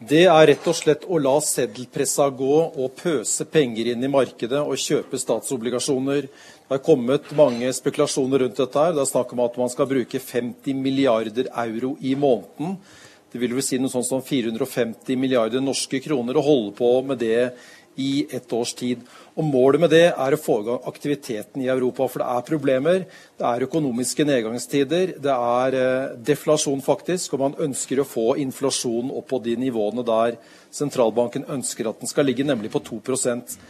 Det 0.00 0.22
er 0.32 0.46
rett 0.48 0.64
og 0.70 0.76
slett 0.78 1.02
å 1.12 1.18
la 1.20 1.34
seddelpressa 1.44 2.30
gå 2.32 2.54
og 2.70 2.94
pøse 2.96 3.44
penger 3.44 3.90
inn 3.92 4.06
i 4.06 4.08
markedet 4.08 4.62
og 4.62 4.80
kjøpe 4.80 5.20
statsobligasjoner. 5.20 6.24
Det 6.24 6.72
har 6.72 6.80
kommet 6.86 7.28
mange 7.36 7.68
spekulasjoner 7.76 8.46
rundt 8.46 8.56
dette. 8.56 8.78
her. 8.78 8.94
Det 8.96 9.02
er 9.02 9.10
snakk 9.10 9.34
om 9.36 9.44
at 9.44 9.58
man 9.60 9.68
skal 9.68 9.90
bruke 9.90 10.18
50 10.18 10.72
milliarder 10.80 11.52
euro 11.52 11.98
i 12.00 12.14
måneden. 12.14 12.78
Det 13.30 13.38
vil 13.38 13.52
vel 13.54 13.62
si 13.62 13.76
noe 13.78 13.92
sånt 13.92 14.08
som 14.08 14.22
450 14.24 15.20
milliarder 15.20 15.60
norske 15.60 16.00
kroner, 16.02 16.34
å 16.34 16.42
holde 16.48 16.72
på 16.80 16.90
med 17.04 17.20
det 17.20 17.52
i 18.00 18.10
et 18.32 18.54
års 18.56 18.72
tid. 18.78 19.02
Og 19.36 19.46
Målet 19.46 19.82
med 19.82 19.92
det 19.92 20.06
er 20.10 20.36
å 20.36 20.40
få 20.40 20.60
i 20.62 20.66
gang 20.68 20.88
aktiviteten 20.90 21.64
i 21.64 21.68
Europa. 21.72 22.08
For 22.08 22.22
det 22.22 22.30
er 22.36 22.48
problemer. 22.48 23.04
Det 23.38 23.48
er 23.48 23.66
økonomiske 23.66 24.26
nedgangstider. 24.28 25.14
Det 25.20 25.36
er 25.36 25.78
eh, 25.80 26.16
deflasjon, 26.30 26.80
faktisk. 26.86 27.36
Og 27.36 27.44
man 27.44 27.60
ønsker 27.68 28.00
å 28.00 28.08
få 28.08 28.32
inflasjonen 28.42 29.12
opp 29.14 29.30
på 29.34 29.42
de 29.44 29.58
nivåene 29.60 30.06
der 30.06 30.40
sentralbanken 30.74 31.48
ønsker 31.50 31.90
at 31.90 32.00
den 32.00 32.10
skal 32.10 32.28
ligge, 32.30 32.46
nemlig 32.46 32.72
på 32.72 32.82
2% 32.86 33.60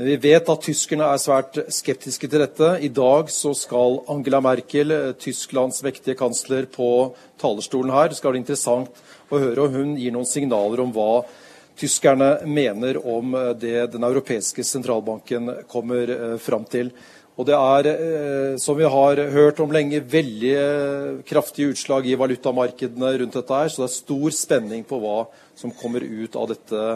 men 0.00 0.08
vi 0.08 0.30
vet 0.30 0.46
at 0.48 0.62
tyskerne 0.64 1.04
er 1.12 1.18
svært 1.20 1.58
skeptiske 1.76 2.24
til 2.24 2.40
dette. 2.40 2.68
I 2.80 2.88
dag 2.88 3.28
så 3.28 3.50
skal 3.52 3.98
Angela 4.08 4.38
Merkel, 4.40 4.94
eh, 4.96 5.12
Tysklands 5.12 5.82
vektige 5.84 6.16
kansler, 6.16 6.64
på 6.64 7.12
talerstolen 7.36 7.92
her. 7.92 8.08
Det 8.08 8.16
skal 8.16 8.32
bli 8.32 8.40
interessant 8.40 8.88
å 9.28 9.36
høre 9.36 9.66
om 9.66 9.74
hun 9.74 9.96
gir 10.00 10.14
noen 10.14 10.24
signaler 10.24 10.80
om 10.80 10.94
hva 10.94 11.26
tyskerne 11.80 12.28
mener 12.48 12.98
om 13.06 13.34
eh, 13.34 13.54
det 13.56 13.88
den 13.94 14.04
europeiske 14.04 14.64
sentralbanken 14.66 15.50
kommer 15.70 16.12
eh, 16.16 16.36
fram 16.42 16.66
til. 16.68 16.92
Og 17.40 17.46
det 17.48 17.56
er, 17.56 17.88
eh, 17.88 18.54
som 18.60 18.76
vi 18.76 18.88
har 18.90 19.22
hørt 19.32 19.62
om 19.64 19.72
lenge, 19.72 20.02
veldig 20.04 20.54
kraftige 21.28 21.72
utslag 21.72 22.06
i 22.06 22.18
valutamarkedene 22.20 23.14
rundt 23.22 23.38
dette 23.38 23.62
her. 23.62 23.72
Så 23.72 23.82
det 23.82 23.88
er 23.88 23.96
stor 23.96 24.36
spenning 24.36 24.84
på 24.84 25.00
hva 25.00 25.24
som 25.56 25.72
kommer 25.72 26.04
ut 26.04 26.36
av 26.36 26.50
dette 26.52 26.86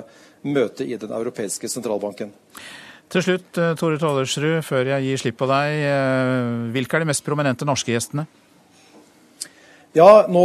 møtet 0.45 0.89
i 0.89 0.99
Den 1.01 1.15
europeiske 1.17 1.69
sentralbanken. 1.73 2.35
Til 3.13 3.23
slutt, 3.23 3.51
Tore 3.79 3.99
Tollersrud, 4.01 4.65
før 4.65 4.89
jeg 4.91 5.05
gir 5.07 5.21
slipp 5.21 5.37
på 5.39 5.49
deg. 5.49 5.85
Hvilke 6.75 6.97
er 6.97 7.05
de 7.05 7.09
mest 7.09 7.25
prominente 7.25 7.69
norske 7.69 7.93
gjestene? 7.93 8.25
Ja, 9.95 10.25
nå 10.27 10.45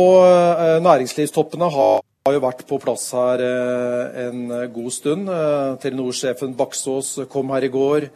Næringslivstoppene 0.84 1.72
har 1.74 2.04
har 2.28 2.36
jo 2.36 2.42
vært 2.44 2.66
på 2.68 2.80
plass 2.84 3.06
her 3.16 3.42
eh, 3.44 4.26
en 4.28 4.42
god 4.74 4.92
stund. 4.94 5.30
Eh, 5.32 5.78
Telenor-sjefen 5.84 6.56
Baksås 6.58 7.16
kom 7.32 7.54
her 7.56 7.66
i 7.66 7.72
går. 7.74 8.10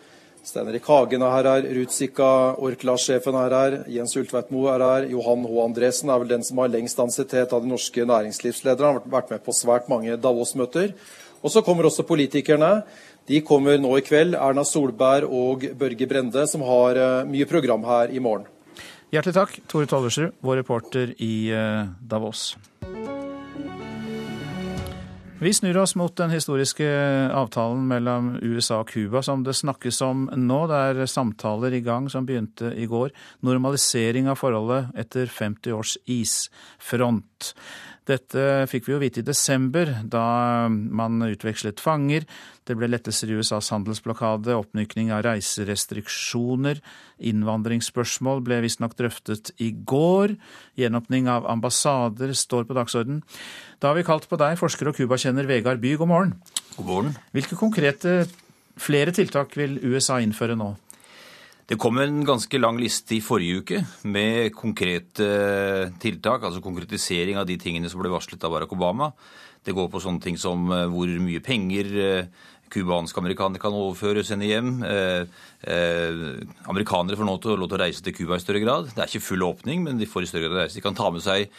Stein 0.44 0.68
Erik 0.68 0.90
Hagen 0.92 1.24
er 1.24 1.48
her. 1.48 1.68
Rutsika, 1.78 2.30
Orkla-sjefen 2.60 3.38
er 3.40 3.56
her. 3.56 3.78
Jens 3.96 4.16
Ulltveit-Moe 4.20 4.74
er 4.74 4.84
her. 4.84 5.08
Johan 5.14 5.46
H. 5.48 5.54
Andresen 5.64 6.12
er 6.12 6.20
vel 6.20 6.34
den 6.34 6.44
som 6.44 6.60
har 6.60 6.74
lengst 6.74 7.00
ansiennitet 7.00 7.56
av 7.56 7.64
de 7.64 7.72
norske 7.72 8.04
næringslivslederne. 8.10 8.90
Han 8.92 9.00
har 9.00 9.16
vært 9.22 9.32
med 9.32 9.46
på 9.46 9.56
svært 9.56 9.88
mange 9.92 10.20
Davos-møter. 10.20 10.92
Og 11.44 11.56
så 11.56 11.64
kommer 11.64 11.88
også 11.88 12.04
politikerne. 12.08 12.82
De 13.32 13.40
kommer 13.40 13.80
nå 13.80 13.96
i 13.96 14.04
kveld. 14.04 14.36
Erna 14.36 14.68
Solberg 14.68 15.32
og 15.32 15.64
Børge 15.80 16.10
Brende, 16.12 16.44
som 16.52 16.68
har 16.68 17.00
eh, 17.00 17.32
mye 17.32 17.48
program 17.48 17.88
her 17.88 18.12
i 18.12 18.20
morgen. 18.20 18.50
Hjertelig 19.16 19.38
takk, 19.40 19.58
Tore 19.70 19.88
Tollersrud, 19.88 20.36
vår 20.44 20.64
reporter 20.66 21.16
i 21.22 21.36
Davos. 22.10 22.50
Vi 25.44 25.52
snur 25.54 25.78
oss 25.78 25.92
mot 26.00 26.14
den 26.16 26.32
historiske 26.32 26.86
avtalen 27.36 27.82
mellom 27.90 28.30
USA 28.40 28.78
og 28.80 28.94
Cuba 28.94 29.20
som 29.26 29.42
det 29.44 29.58
snakkes 29.58 29.98
om 30.06 30.22
nå. 30.40 30.60
Det 30.72 30.78
er 30.80 31.10
samtaler 31.12 31.76
i 31.76 31.82
gang 31.84 32.08
som 32.08 32.24
begynte 32.24 32.70
i 32.80 32.86
går. 32.88 33.12
Normalisering 33.44 34.30
av 34.32 34.40
forholdet 34.40 34.94
etter 35.04 35.28
50 35.28 35.76
års 35.76 35.98
isfront. 36.08 37.52
Dette 38.04 38.66
fikk 38.68 38.88
vi 38.88 38.94
jo 38.94 39.00
vite 39.00 39.22
i 39.22 39.26
desember, 39.26 39.88
da 40.04 40.68
man 40.68 41.24
utvekslet 41.24 41.80
fanger. 41.80 42.26
Det 42.68 42.76
ble 42.76 42.90
lettelser 42.92 43.32
i 43.32 43.38
USAs 43.40 43.72
handelsblokade, 43.72 44.58
oppmykning 44.60 45.14
av 45.16 45.24
reiserestriksjoner. 45.28 46.82
Innvandringsspørsmål 47.32 48.44
ble 48.44 48.60
visstnok 48.66 48.98
drøftet 49.00 49.54
i 49.64 49.72
går. 49.72 50.36
Gjenåpning 50.80 51.32
av 51.32 51.48
ambassader 51.52 52.36
står 52.36 52.68
på 52.68 52.76
dagsorden. 52.76 53.24
Da 53.80 53.92
har 53.92 54.00
vi 54.00 54.08
kalt 54.08 54.28
på 54.28 54.40
deg, 54.40 54.60
forsker 54.60 54.92
og 54.92 55.00
cubakjenner 55.00 55.48
Vegard 55.48 55.80
By, 55.84 55.96
god 56.00 56.12
morgen. 56.12 56.38
God 56.76 56.90
morgen. 56.90 57.18
Hvilke 57.32 57.60
konkrete 57.60 58.24
flere 58.80 59.16
tiltak 59.16 59.56
vil 59.56 59.80
USA 59.80 60.20
innføre 60.20 60.60
nå? 60.60 60.74
Det 61.64 61.78
kom 61.80 61.98
en 62.04 62.26
ganske 62.28 62.60
lang 62.60 62.76
liste 62.82 63.16
i 63.16 63.22
forrige 63.24 63.62
uke 63.62 63.78
med 64.12 64.52
konkrete 64.56 65.28
tiltak, 66.04 66.44
altså 66.44 66.60
konkretisering 66.64 67.40
av 67.40 67.48
de 67.48 67.56
tingene 67.62 67.88
som 67.92 68.02
ble 68.04 68.12
varslet 68.12 68.44
av 68.44 68.52
Barack 68.52 68.76
Obama. 68.76 69.14
Det 69.64 69.72
går 69.72 69.88
på 69.88 70.02
sånne 70.04 70.20
ting 70.20 70.36
som 70.40 70.68
eh, 70.76 70.90
hvor 70.92 71.08
mye 71.24 71.40
penger 71.44 71.94
cubanske 72.74 73.20
eh, 73.20 73.24
amerikanere 73.24 73.62
kan 73.62 73.76
overføre, 73.78 74.24
sende 74.26 74.50
hjem. 74.50 74.74
Eh, 74.88 75.26
eh, 75.70 76.24
amerikanere 76.72 77.20
får 77.20 77.30
nå 77.30 77.38
til, 77.44 77.58
lov 77.60 77.72
til 77.72 77.78
å 77.78 77.82
reise 77.84 78.04
til 78.06 78.16
Cuba 78.18 78.40
i 78.40 78.44
større 78.44 78.64
grad. 78.64 78.90
Det 78.92 79.04
er 79.04 79.12
ikke 79.12 79.28
full 79.28 79.46
åpning, 79.48 79.86
men 79.86 80.02
de 80.02 80.10
får 80.10 80.26
i 80.26 80.32
større 80.32 80.50
grad 80.50 80.64
reise. 80.66 80.78
De 80.80 80.86
kan 80.86 80.98
ta 80.98 81.12
med 81.14 81.24
seg 81.26 81.52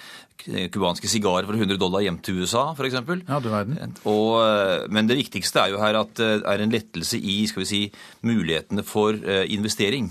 cubanske 0.75 1.09
sigarer 1.09 1.47
for 1.47 1.57
100 1.57 1.79
dollar 1.79 2.03
hjem 2.03 2.19
til 2.25 2.43
USA, 2.43 2.67
f.eks. 2.75 2.99
Ja, 2.99 3.39
du 3.41 3.49
verden. 3.53 3.95
Og, 4.11 4.91
men 4.93 5.07
det 5.07 5.21
viktigste 5.21 5.63
er 5.63 5.73
jo 5.73 5.79
her 5.81 6.01
at 6.03 6.19
det 6.19 6.43
er 6.43 6.65
en 6.65 6.75
lettelse 6.75 7.21
i 7.23 7.45
skal 7.49 7.63
vi 7.63 7.71
si, 7.71 7.83
mulighetene 8.27 8.83
for 8.85 9.15
investering. 9.15 10.11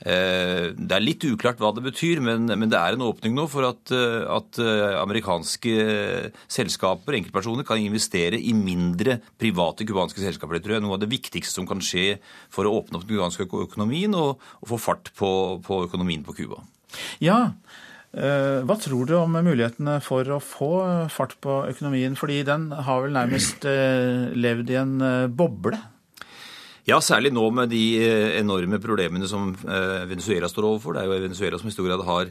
Eh, 0.00 0.70
det 0.72 0.96
er 0.96 1.04
litt 1.04 1.24
uklart 1.28 1.60
hva 1.60 1.72
det 1.76 1.84
betyr, 1.84 2.22
men, 2.24 2.48
det 2.48 2.78
er 2.78 2.96
en 2.96 3.04
åpning 3.04 3.34
nå 3.36 3.44
for 3.52 3.68
at, 3.68 3.92
eh, 3.92 4.24
eh, 4.64 4.96
amerikanske 5.00 5.74
selskaper, 6.48 7.18
enkeltpersoner, 7.18 7.66
kan 7.68 7.80
investere 7.82 8.40
i 8.40 8.54
mindre 8.56 9.20
private 9.38 9.84
cubanske 9.84 10.22
selskaper. 10.22 10.56
Det 10.56 10.64
tror 10.64 10.76
jeg 10.76 10.82
er 10.82 10.86
noe 10.86 10.96
av 10.96 11.04
det 11.04 11.12
viktigste 11.12 11.60
som 11.60 11.68
kan 11.68 11.84
skje 11.84 12.18
for 12.48 12.64
å 12.64 12.80
åpne 12.80 12.96
opp 12.96 13.06
den 13.06 13.16
cubanske 13.16 13.44
økonomien 13.44 14.14
og, 14.16 14.40
få 14.70 14.78
fart 14.80 15.10
på, 15.18 15.60
på 15.64 15.84
økonomien 15.88 16.22
på 16.24 16.36
Cuba. 16.36 16.62
Ja, 17.20 17.52
hva 18.10 18.74
tror 18.82 19.06
du 19.06 19.14
om 19.14 19.34
mulighetene 19.34 20.00
for 20.02 20.26
å 20.26 20.40
få 20.42 20.70
fart 21.10 21.36
på 21.42 21.60
økonomien? 21.70 22.16
Fordi 22.18 22.40
den 22.46 22.70
har 22.70 23.02
vel 23.04 23.14
nærmest 23.14 23.66
levd 23.66 24.70
i 24.70 24.78
en 24.78 24.94
boble? 25.34 25.78
Ja, 26.90 26.96
særlig 27.04 27.30
nå 27.30 27.44
med 27.54 27.70
de 27.70 27.80
eh, 28.02 28.40
enorme 28.40 28.80
problemene 28.82 29.28
som 29.30 29.52
eh, 29.54 30.08
Venezuela 30.10 30.48
står 30.50 30.66
overfor. 30.66 30.96
Det 30.96 31.02
er 31.02 31.06
jo 31.06 31.18
Venezuela 31.22 31.58
som 31.60 31.68
i 31.70 31.74
stor 31.74 31.86
grad 31.86 32.02
har, 32.06 32.30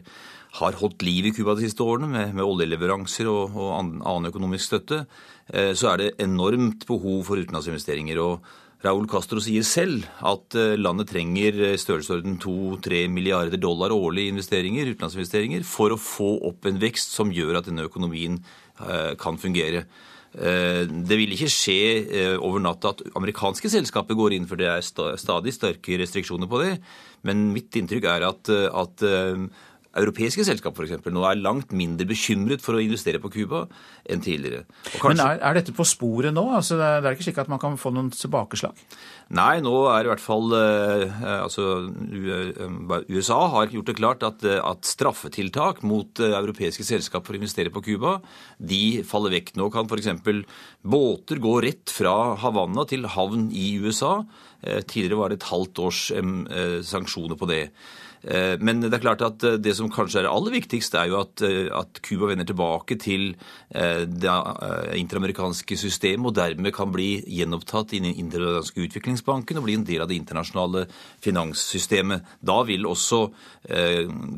har 0.59 0.79
holdt 0.81 1.05
liv 1.05 1.29
i 1.29 1.31
Cuba 1.35 1.53
de 1.55 1.63
siste 1.63 1.85
årene, 1.85 2.09
med, 2.11 2.33
med 2.35 2.43
oljeleveranser 2.43 3.29
og, 3.31 3.55
og, 3.55 3.69
annen 3.77 4.31
økonomisk 4.31 4.65
støtte. 4.65 5.05
Eh, 5.53 5.71
så 5.79 5.93
er 5.93 6.01
det 6.01 6.09
enormt 6.25 6.83
behov 6.89 7.21
for 7.29 7.39
utenlandsinvesteringer. 7.39 8.19
og 8.19 8.49
Raúl 8.83 9.07
Castro 9.11 9.39
sier 9.43 9.63
selv 9.67 10.05
at 10.23 10.55
landet 10.79 11.09
trenger 11.11 11.57
størrelsesorden 11.79 12.37
2-3 12.39 13.01
milliarder 13.11 13.59
dollar 13.59 13.91
årlig 13.91 14.29
investeringer, 14.31 14.93
utenlandsinvesteringer 14.93 15.65
for 15.67 15.91
å 15.91 15.99
få 15.99 16.29
opp 16.47 16.67
en 16.67 16.79
vekst 16.79 17.11
som 17.15 17.31
gjør 17.35 17.59
at 17.59 17.67
denne 17.67 17.83
økonomien 17.89 18.37
kan 19.19 19.35
fungere. 19.35 19.83
Eh, 20.39 20.85
det 20.87 21.17
vil 21.19 21.33
ikke 21.35 21.51
skje 21.51 21.79
eh, 22.07 22.35
over 22.37 22.61
natta 22.63 22.93
at 22.93 23.03
amerikanske 23.19 23.71
selskaper 23.71 24.15
går 24.15 24.37
inn, 24.37 24.47
for 24.47 24.59
det 24.59 24.69
er 24.71 24.85
stadig 25.19 25.51
sterke 25.55 25.99
restriksjoner 25.99 26.47
på 26.49 26.61
det. 26.63 26.77
Men 27.27 27.49
mitt 27.51 27.75
inntrykk 27.75 28.07
er 28.07 28.27
at, 28.29 28.51
eh, 28.53 28.69
at 28.71 29.03
europeiske 29.99 30.45
selskap 30.47 30.77
eksempel, 30.85 31.13
nå 31.15 31.23
er 31.27 31.39
langt 31.39 31.73
mindre 31.75 32.07
bekymret 32.09 32.63
for 32.63 32.77
å 32.77 32.83
investere 32.83 33.21
på 33.21 33.31
Cuba 33.33 33.65
enn 34.09 34.23
tidligere. 34.23 34.65
Kanskje... 34.95 35.11
Men 35.11 35.23
er, 35.25 35.39
er, 35.43 35.59
dette 35.59 35.75
på 35.75 35.85
sporet 35.87 36.35
nå? 36.35 36.45
Altså, 36.55 36.79
det 36.79 36.89
er 37.03 37.15
ikke 37.15 37.27
slik 37.29 37.41
at 37.43 37.51
man 37.51 37.61
kan 37.61 37.77
få 37.79 37.91
noen 37.95 38.11
tilbakeslag? 38.13 38.77
Nei, 39.37 39.59
nå 39.61 39.73
er 39.91 40.07
i 40.07 40.09
hvert 40.09 40.23
fall 40.23 40.55
eh, 40.57 41.19
altså, 41.35 41.67
USA 43.13 43.39
har 43.53 43.69
gjort 43.75 43.91
det 43.91 43.97
klart 43.99 44.25
at, 44.25 44.41
eh, 44.47 44.57
at 44.57 44.89
straffetiltak 44.89 45.83
mot 45.85 46.23
eh, 46.23 46.33
europeiske 46.39 46.85
selskap 46.87 47.27
for 47.27 47.37
å 47.37 47.41
investere 47.41 47.73
på 47.73 47.83
Cuba, 47.85 48.17
de 48.57 49.03
faller 49.05 49.35
vekk. 49.37 49.53
Nå 49.59 49.69
kan 49.73 49.85
f.eks. 49.85 50.09
båter 50.81 51.43
gå 51.43 51.55
rett 51.67 51.93
fra 51.93 52.33
Havanna 52.41 52.87
til 52.89 53.05
havn 53.13 53.49
i 53.53 53.75
USA. 53.83 54.19
Tidligere 54.59 55.19
var 55.21 55.31
det 55.31 55.39
et 55.39 55.51
halvt 55.53 55.79
års 55.85 55.99
sanksjoner 56.89 57.37
på 57.39 57.47
det. 57.47 57.61
Eh, 58.23 58.57
men 58.59 58.81
det 58.83 58.91
er 58.91 59.03
klart 59.03 59.21
at 59.23 59.43
eh, 59.47 59.57
det 59.61 59.73
som 59.77 59.91
kanskje 59.91 60.23
er 60.23 60.29
aller 60.29 60.53
viktigste, 60.57 60.99
er 60.99 61.11
jo 61.11 61.21
eh, 61.47 61.69
at 61.75 62.01
Cuba 62.03 62.29
vender 62.29 62.47
tilbake 62.47 62.97
til 62.99 63.31
det 63.69 64.31
interamerikanske 64.97 65.75
systemet 65.77 66.31
og 66.31 66.35
dermed 66.39 66.73
kan 66.73 66.89
bli 66.89 67.19
gjenopptatt 67.21 67.93
i 67.93 67.99
den 68.01 68.15
interamerikanske 68.17 68.81
utviklingsbanken 68.87 69.59
og 69.59 69.67
bli 69.67 69.75
en 69.77 69.85
del 69.85 70.01
av 70.01 70.09
det 70.09 70.17
internasjonale 70.17 70.87
finanssystemet. 71.21 72.25
Da 72.41 72.57
vil 72.65 72.87
også 72.89 73.21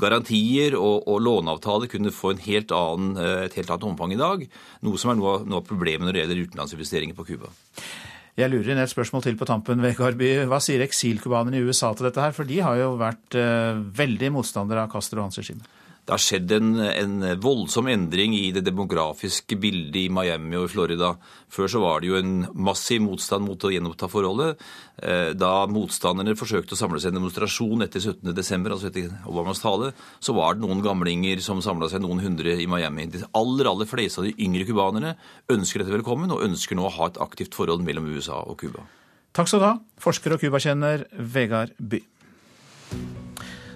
garantier 0.02 0.76
og, 0.76 1.08
og 1.08 1.24
låneavtaler 1.24 1.88
kunne 1.92 2.12
få 2.12 2.34
helt 2.44 2.76
annen, 2.76 3.16
et 3.48 3.56
helt 3.56 3.72
annet 3.72 3.88
omfang 3.88 4.18
i 4.18 4.20
dag, 4.20 4.44
noe 4.84 5.00
som 5.00 5.14
er 5.14 5.22
noe 5.22 5.38
av, 5.38 5.48
noe 5.48 5.64
av 5.64 5.70
problemet 5.72 6.04
når 6.04 6.18
det 6.18 6.26
gjelder 6.26 6.46
utenlandsinvesteringer 6.50 7.18
på 7.18 7.30
Cuba. 7.32 7.56
Jeg 8.40 8.52
lurer 8.52 8.72
inn 8.72 8.80
et 8.80 8.92
spørsmål 8.92 9.26
til 9.26 9.36
på 9.40 9.48
tampen. 9.50 9.82
Vegard 9.84 10.20
Hva 10.20 10.62
sier 10.64 10.84
eksilcubanerne 10.86 11.60
i 11.60 11.66
USA 11.68 11.92
til 11.96 12.08
dette 12.08 12.24
her? 12.24 12.36
For 12.36 12.48
de 12.48 12.62
har 12.64 12.80
jo 12.80 12.94
vært 13.00 13.36
uh, 13.36 13.82
veldig 13.98 14.32
motstandere 14.38 14.86
av 14.86 14.92
Castro 14.94 15.20
og 15.20 15.30
hans 15.30 15.42
regime. 15.42 15.66
Det 16.02 16.16
har 16.16 16.22
skjedd 16.22 16.52
en, 16.56 16.70
en, 16.82 17.18
voldsom 17.41 17.86
endring 17.91 18.34
i 18.34 18.49
det 18.56 18.64
demografiske 18.66 19.56
bildet 19.62 19.99
i 20.02 20.10
Miami 20.10 20.58
og 20.58 20.66
i 20.66 20.72
Florida. 20.74 21.12
Før 21.52 21.70
så 21.70 21.82
var 21.84 22.02
det 22.02 22.10
jo 22.10 22.18
en 22.18 22.34
massiv 22.58 23.04
motstand 23.06 23.45
mot 23.45 23.62
å 23.62 23.70
gjenoppta 23.70 24.10
forholdet. 24.10 24.64
Eh, 24.97 25.32
da 25.38 25.52
motstanderne 25.70 26.34
forsøkte 26.39 26.74
å 26.74 26.80
samle 26.80 27.02
seg 27.02 27.14
en 27.14 27.20
demonstrasjon 27.22 27.86
etter 27.86 28.02
17.12., 28.02 28.72
altså 28.74 28.89
etter 28.89 29.14
Obamas 29.30 29.62
tale, 29.62 29.91
så 30.20 30.34
var 30.38 30.58
det 30.58 30.66
noen 30.66 30.82
gamlinger 30.86 31.43
som 31.45 31.62
samla 31.62 31.91
seg 31.91 32.02
noen 32.02 32.24
hundre 32.26 32.58
i 32.58 32.70
Miami. 32.70 33.06
De 33.14 33.22
aller, 33.38 33.70
aller 33.70 33.89
fleste 33.89 34.24
av 34.24 34.30
de 34.30 34.34
yngre 34.41 34.66
cubanerne 34.68 35.14
ønsker 35.54 35.84
dette 35.84 35.93
velkommen, 35.93 36.34
og 36.34 36.43
ønsker 36.47 36.80
nå 36.80 36.89
å 36.89 36.95
ha 36.97 37.12
et 37.12 37.22
aktivt 37.22 37.58
forhold 37.58 37.86
mellom 37.86 38.10
USA 38.10 38.41
og 38.41 38.58
Cuba. 38.64 38.88
Takk 39.38 39.47
skal 39.47 39.62
du 39.62 39.70
ha, 39.70 39.76
forsker 40.02 40.36
og 40.36 40.41
cubakjenner 40.41 41.06
Vegard 41.16 41.78
By. 41.80 42.02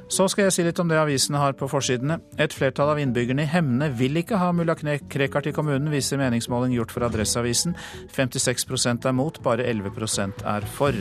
Så 0.08 0.28
skal 0.30 0.46
jeg 0.46 0.54
si 0.54 0.64
litt 0.68 0.80
om 0.80 0.90
det 0.90 1.00
avisene 1.02 1.40
har 1.42 1.56
på 1.58 1.68
forsidene. 1.70 2.20
Et 2.38 2.54
flertall 2.54 2.92
av 2.94 3.00
innbyggerne 3.02 3.46
i 3.46 3.50
Hemne 3.50 3.90
vil 3.98 4.22
ikke 4.22 4.38
ha 4.38 4.52
mulla 4.54 4.76
Krekar 4.78 5.42
til 5.42 5.56
kommunen, 5.56 5.90
viser 5.90 6.22
meningsmåling 6.22 6.76
gjort 6.78 6.94
for 6.94 7.08
Adresseavisen. 7.08 7.74
56 8.14 9.06
er 9.06 9.16
mot, 9.18 9.42
bare 9.42 9.66
11% 9.66 10.46
er 10.46 10.68
for. 10.78 10.94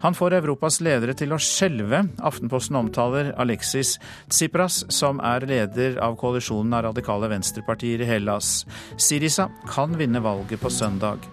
Han 0.00 0.16
får 0.16 0.38
Europas 0.38 0.80
ledere 0.80 1.14
til 1.14 1.34
å 1.36 1.38
skjelve. 1.38 2.06
Aftenposten 2.24 2.78
omtaler 2.80 3.34
Alexis 3.38 3.98
Tsipras, 4.32 4.86
som 4.88 5.20
er 5.20 5.44
leder 5.46 6.00
av 6.02 6.16
koalisjonen 6.20 6.72
av 6.74 6.88
radikale 6.88 7.28
venstrepartier 7.30 8.02
i 8.02 8.08
Hellas. 8.08 8.64
Sirisa 8.96 9.50
kan 9.68 9.98
vinne 10.00 10.24
valget 10.24 10.64
på 10.64 10.72
søndag. 10.72 11.28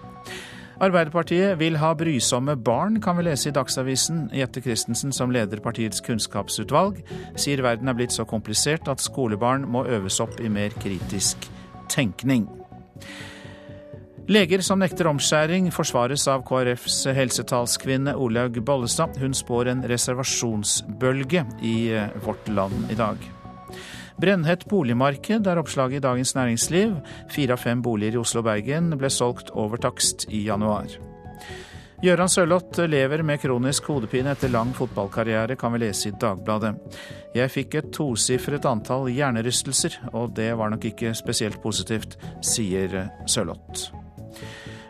Arbeiderpartiet 0.78 1.56
vil 1.58 1.74
ha 1.82 1.88
brysomme 1.98 2.54
barn, 2.62 3.00
kan 3.02 3.16
vi 3.18 3.24
lese 3.26 3.48
i 3.50 3.54
Dagsavisen. 3.54 4.28
Jette 4.30 4.62
Christensen, 4.62 5.10
som 5.12 5.32
leder 5.34 5.58
partiets 5.64 5.98
kunnskapsutvalg, 6.06 7.00
sier 7.34 7.64
verden 7.66 7.90
er 7.90 7.96
blitt 7.98 8.14
så 8.14 8.22
komplisert 8.28 8.86
at 8.90 9.02
skolebarn 9.02 9.66
må 9.66 9.82
øves 9.90 10.20
opp 10.22 10.38
i 10.38 10.50
mer 10.52 10.70
kritisk 10.78 11.48
tenkning. 11.90 12.46
Leger 14.28 14.62
som 14.62 14.78
nekter 14.78 15.08
omskjæring, 15.10 15.70
forsvares 15.74 16.28
av 16.30 16.44
KrFs 16.46 17.00
helsetalskvinne 17.16 18.14
Olaug 18.14 18.60
Bollestad. 18.62 19.18
Hun 19.18 19.34
spår 19.34 19.72
en 19.72 19.82
reservasjonsbølge 19.88 21.42
i 21.64 21.74
Vårt 22.22 22.52
Land 22.52 22.92
i 22.92 23.00
dag. 23.00 23.18
Brennhett 24.18 24.64
boligmarked 24.66 25.46
er 25.46 25.60
oppslaget 25.60 26.00
i 26.00 26.02
Dagens 26.02 26.34
Næringsliv. 26.34 26.96
Fire 27.30 27.54
av 27.54 27.62
fem 27.62 27.82
boliger 27.82 28.16
i 28.16 28.22
Oslo 28.22 28.42
og 28.42 28.48
Bergen 28.48 28.90
ble 28.98 29.10
solgt 29.14 29.52
over 29.54 29.78
takst 29.78 30.26
i 30.34 30.42
januar. 30.48 30.90
Gøran 32.02 32.30
Sørloth 32.30 32.82
lever 32.86 33.22
med 33.26 33.40
kronisk 33.42 33.86
hodepine 33.90 34.30
etter 34.34 34.50
lang 34.54 34.70
fotballkarriere, 34.74 35.56
kan 35.58 35.74
vi 35.74 35.82
lese 35.82 36.10
i 36.10 36.14
Dagbladet. 36.18 36.74
Jeg 37.34 37.50
fikk 37.54 37.78
et 37.78 37.92
tosifret 37.94 38.66
antall 38.70 39.06
hjernerystelser, 39.10 40.00
og 40.12 40.34
det 40.38 40.52
var 40.58 40.70
nok 40.74 40.90
ikke 40.92 41.14
spesielt 41.18 41.62
positivt, 41.62 42.14
sier 42.42 43.08
Sørloth. 43.26 43.90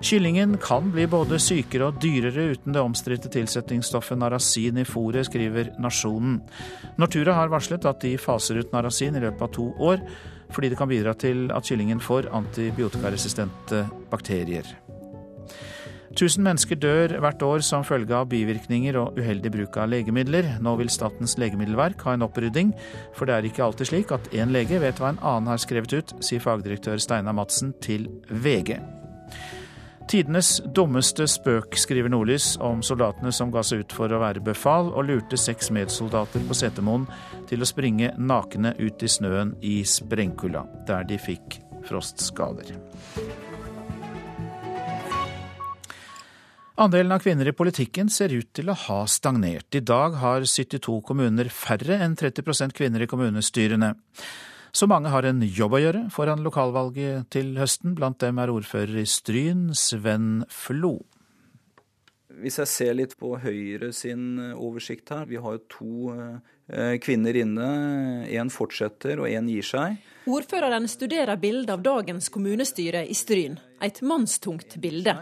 Kyllingen 0.01 0.57
kan 0.62 0.92
bli 0.94 1.09
både 1.11 1.40
sykere 1.42 1.88
og 1.90 1.99
dyrere 2.03 2.53
uten 2.53 2.74
det 2.74 2.82
omstridte 2.82 3.30
tilsetningsstoffet 3.34 4.18
narasin 4.20 4.78
i 4.78 4.86
fôret, 4.86 5.26
skriver 5.26 5.72
Nasjonen. 5.82 6.38
Nortura 7.03 7.34
har 7.34 7.51
varslet 7.51 7.86
at 7.88 8.05
de 8.05 8.14
faser 8.20 8.61
ut 8.62 8.74
narasin 8.74 9.18
i 9.18 9.22
løpet 9.24 9.42
av 9.42 9.55
to 9.57 9.72
år, 9.82 10.05
fordi 10.55 10.70
det 10.70 10.78
kan 10.78 10.90
bidra 10.90 11.16
til 11.18 11.49
at 11.51 11.66
kyllingen 11.66 11.99
får 12.01 12.30
antibiotikaresistente 12.30 13.88
bakterier. 14.12 14.70
Tusen 16.18 16.42
mennesker 16.46 16.78
dør 16.80 17.12
hvert 17.22 17.42
år 17.46 17.62
som 17.66 17.84
følge 17.86 18.14
av 18.16 18.30
bivirkninger 18.30 18.96
og 18.99 19.18
uheldig 19.18 19.53
bruk 19.55 19.76
av 19.78 19.90
legemidler. 19.92 20.49
Nå 20.62 20.72
vil 20.80 20.90
Statens 20.90 21.36
legemiddelverk 21.38 22.01
ha 22.07 22.14
en 22.14 22.24
opprydding, 22.26 22.72
for 23.14 23.28
det 23.28 23.36
er 23.36 23.51
ikke 23.51 23.66
alltid 23.66 23.90
slik 23.90 24.14
at 24.14 24.30
én 24.34 24.55
lege 24.55 24.80
vet 24.82 24.99
hva 25.03 25.12
en 25.12 25.20
annen 25.20 25.53
har 25.53 25.62
skrevet 25.62 25.94
ut, 25.94 26.14
sier 26.24 26.42
fagdirektør 26.42 27.03
Steinar 27.03 27.36
Madsen 27.38 27.74
til 27.84 28.09
VG. 28.30 28.78
Tidenes 30.09 30.62
dummeste 30.72 31.26
spøk, 31.28 31.74
skriver 31.76 32.09
Nordlys 32.09 32.54
om 32.64 32.78
soldatene 32.80 33.28
som 33.34 33.50
ga 33.52 33.61
seg 33.61 33.82
ut 33.82 33.92
for 33.92 34.09
å 34.09 34.20
være 34.22 34.40
befal 34.40 34.88
og 34.88 35.04
lurte 35.04 35.36
seks 35.36 35.68
medsoldater 35.76 36.46
på 36.48 36.56
Setermoen 36.56 37.04
til 37.50 37.61
å 37.61 37.68
springe 37.68 38.14
nakne 38.16 38.72
ut 38.78 39.04
i 39.04 39.11
snøen 39.12 39.52
i 39.61 39.82
sprengkulda, 39.84 40.64
der 40.88 41.04
de 41.11 41.20
fikk 41.20 41.59
frostskader. 41.90 42.72
Andelen 46.80 47.12
av 47.12 47.20
kvinner 47.20 47.52
i 47.52 47.56
politikken 47.61 48.09
ser 48.09 48.32
ut 48.32 48.48
til 48.56 48.72
å 48.72 48.80
ha 48.88 49.02
stagnert. 49.04 49.68
I 49.76 49.84
dag 49.84 50.16
har 50.22 50.48
72 50.48 51.02
kommuner 51.04 51.52
færre 51.52 52.00
enn 52.00 52.16
30% 52.16 52.72
kvinner 52.80 53.04
i 53.04 53.12
kommunestyrene. 53.12 53.92
Så 54.79 54.87
mange 54.87 55.11
har 55.11 55.26
en 55.26 55.41
jobb 55.43 55.72
å 55.74 55.79
gjøre 55.83 56.01
foran 56.14 56.45
lokalvalget 56.45 57.33
til 57.35 57.57
høsten. 57.59 57.97
Blant 57.99 58.20
dem 58.22 58.37
er 58.39 58.53
ordfører 58.53 59.01
i 59.01 59.09
Stryn, 59.11 59.72
Sven 59.74 60.45
Flo. 60.55 61.01
Hvis 62.39 62.61
jeg 62.61 62.70
ser 62.70 62.95
litt 62.95 63.16
på 63.18 63.33
Høyre 63.43 63.89
sin 63.97 64.37
oversikt 64.55 65.11
her, 65.11 65.24
vi 65.26 65.41
har 65.43 65.57
jo 65.57 65.64
to 65.72 66.12
eh, 66.14 66.95
kvinner 67.03 67.41
inne. 67.41 67.72
Én 68.31 68.55
fortsetter, 68.55 69.18
og 69.18 69.26
én 69.26 69.51
gir 69.51 69.66
seg. 69.66 69.99
Ordføreren 70.31 70.87
studerer 70.87 71.43
bildet 71.43 71.74
av 71.74 71.83
dagens 71.83 72.31
kommunestyre 72.31 73.03
i 73.03 73.18
Stryn. 73.18 73.59
Et 73.83 73.99
mannstungt 74.07 74.79
bilde. 74.79 75.16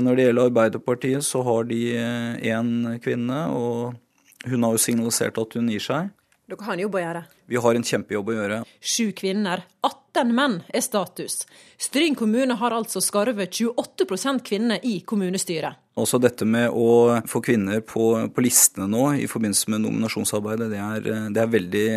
Når 0.00 0.16
det 0.16 0.28
gjelder 0.30 0.48
Arbeiderpartiet, 0.48 1.28
så 1.28 1.44
har 1.44 1.68
de 1.68 1.82
én 1.92 2.74
eh, 2.94 3.00
kvinne, 3.04 3.46
og 3.52 4.48
hun 4.48 4.64
har 4.64 4.78
jo 4.78 4.86
signalisert 4.88 5.44
at 5.44 5.60
hun 5.60 5.68
gir 5.76 5.90
seg. 5.92 6.14
Dere 6.44 6.66
har 6.66 6.76
en 6.76 6.82
jobb 6.82 6.96
å 6.98 7.00
gjøre. 7.00 7.20
Vi 7.48 7.60
har 7.64 7.78
en 7.78 7.86
kjempejobb 7.88 8.28
å 8.28 8.34
gjøre. 8.36 8.56
Sju 8.84 9.14
kvinner, 9.16 9.62
18 9.86 10.32
menn 10.36 10.58
er 10.68 10.84
status. 10.84 11.38
Stryn 11.80 12.16
kommune 12.18 12.58
har 12.60 12.76
altså 12.76 13.00
skarvet 13.00 13.56
28% 13.56 14.44
kvinner 14.44 14.84
i 14.84 14.98
kommunestyret. 15.08 15.80
Også 15.96 16.20
dette 16.20 16.44
med 16.44 16.68
å 16.68 17.16
få 17.30 17.40
kvinner 17.44 17.80
på, 17.86 18.10
på 18.28 18.44
listene 18.44 18.90
nå 18.90 19.06
i 19.24 19.28
forbindelse 19.30 19.72
med 19.72 19.86
nominasjonsarbeidet, 19.86 20.68
det 20.74 20.82
er, 20.84 21.10
det 21.32 21.42
er 21.42 21.54
veldig 21.54 21.88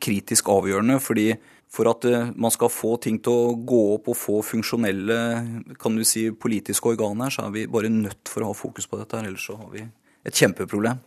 kritisk 0.00 0.48
avgjørende. 0.48 0.96
fordi 1.04 1.34
for 1.70 1.86
at 1.86 2.04
eh, 2.08 2.32
man 2.34 2.50
skal 2.50 2.72
få 2.72 2.96
ting 3.02 3.20
til 3.22 3.30
å 3.30 3.54
gå 3.54 3.80
opp 3.94 4.08
og 4.10 4.18
få 4.18 4.40
funksjonelle 4.42 5.18
kan 5.78 5.94
du 5.94 6.02
si, 6.08 6.30
politiske 6.34 6.90
organer, 6.90 7.30
så 7.30 7.46
er 7.46 7.54
vi 7.54 7.68
bare 7.70 7.92
nødt 7.92 8.32
for 8.32 8.42
å 8.42 8.50
ha 8.50 8.56
fokus 8.58 8.88
på 8.90 8.98
dette, 8.98 9.20
ellers 9.20 9.44
så 9.46 9.54
har 9.60 9.68
vi 9.76 9.84
et 10.26 10.36
kjempeproblem. 10.36 10.98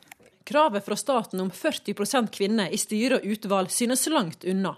Kravet 0.43 0.85
fra 0.85 0.95
staten 0.95 1.39
om 1.39 1.51
40% 1.51 2.31
kvinner 2.35 2.71
i 2.73 2.77
styre 2.77 3.19
og 3.19 3.27
utvalg 3.35 3.71
synes 3.71 4.07
langt 4.11 4.43
unna. 4.43 4.75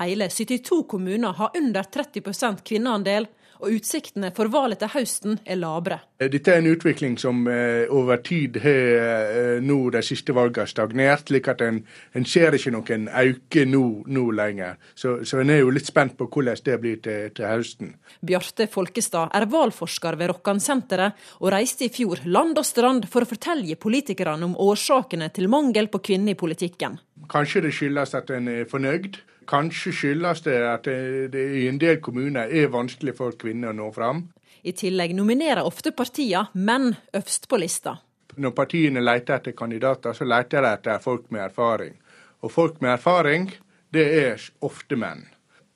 Hele 0.00 0.28
72 0.28 0.82
kommuner 0.88 1.32
har 1.38 1.56
under 1.56 1.82
30% 1.82 2.60
kvinneandel, 2.66 3.28
og 3.60 3.72
utsiktene 3.72 4.32
for 4.36 4.50
valget 4.52 4.82
til 4.82 4.92
høsten 4.94 5.38
er 5.44 5.58
labre. 5.60 5.98
Dette 6.20 6.52
er 6.52 6.62
en 6.62 6.70
utvikling 6.70 7.16
som 7.20 7.42
eh, 7.50 7.84
over 7.92 8.22
tid 8.24 8.58
har 8.62 8.80
eh, 8.96 9.64
nå 9.64 9.78
de 9.92 10.02
siste 10.06 10.34
valgene 10.36 10.68
stagnert, 10.70 11.26
slik 11.28 11.50
at 11.52 11.64
en, 11.66 11.82
en 12.16 12.26
ser 12.28 12.56
ikke 12.56 12.72
noen 12.74 13.08
øke 13.10 13.66
nå, 13.68 13.84
nå 14.06 14.24
lenger. 14.36 14.80
Så, 14.94 15.18
så, 15.28 15.40
en 15.42 15.52
er 15.52 15.62
jo 15.62 15.72
litt 15.74 15.88
spent 15.88 16.16
på 16.18 16.28
hvordan 16.30 16.62
det 16.66 16.78
blir 16.82 17.00
til, 17.04 17.30
til 17.36 17.48
høsten. 17.48 17.94
Bjarte 18.26 18.68
Folkestad 18.72 19.34
er 19.36 19.48
valgforsker 19.52 20.18
ved 20.20 20.32
Rokkansenteret, 20.32 21.16
og 21.40 21.52
reiste 21.52 21.86
i 21.86 21.92
fjor 21.92 22.24
land 22.24 22.58
og 22.58 22.66
strand 22.66 23.08
for 23.10 23.24
å 23.24 23.30
fortelle 23.30 23.76
politikerne 23.80 24.48
om 24.48 24.56
årsakene 24.62 25.28
til 25.34 25.50
mangel 25.52 25.90
på 25.92 26.02
kvinner 26.10 26.34
i 26.34 26.38
politikken. 26.38 26.98
Kanskje 27.30 27.66
det 27.66 27.72
skyldes 27.74 28.14
at 28.16 28.30
en 28.34 28.48
er 28.52 28.68
fornøyd. 28.70 29.18
Kanskje 29.46 29.92
skyldes 29.94 30.42
det 30.42 30.56
at 30.66 30.88
det, 30.88 31.28
det 31.32 31.44
i 31.62 31.66
en 31.70 31.78
del 31.78 32.00
kommuner 32.02 32.50
er 32.50 32.72
vanskelig 32.72 33.14
for 33.18 33.36
kvinner 33.38 33.70
å 33.70 33.76
nå 33.76 33.90
fram. 33.94 34.26
I 34.66 34.72
tillegg 34.74 35.14
nominerer 35.14 35.62
ofte 35.62 35.92
partiene 35.94 36.48
menn 36.54 36.90
øverst 37.14 37.46
på 37.48 37.60
lista. 37.62 37.96
Når 38.36 38.52
partiene 38.56 39.00
leter 39.00 39.38
etter 39.38 39.54
kandidater, 39.56 40.12
så 40.12 40.26
leter 40.26 40.64
de 40.64 40.72
etter 40.74 40.98
folk 41.00 41.30
med 41.30 41.46
erfaring. 41.46 41.94
Og 42.42 42.52
folk 42.52 42.82
med 42.82 42.96
erfaring, 42.98 43.48
det 43.94 44.06
er 44.26 44.50
ofte 44.66 44.98
menn. 44.98 45.24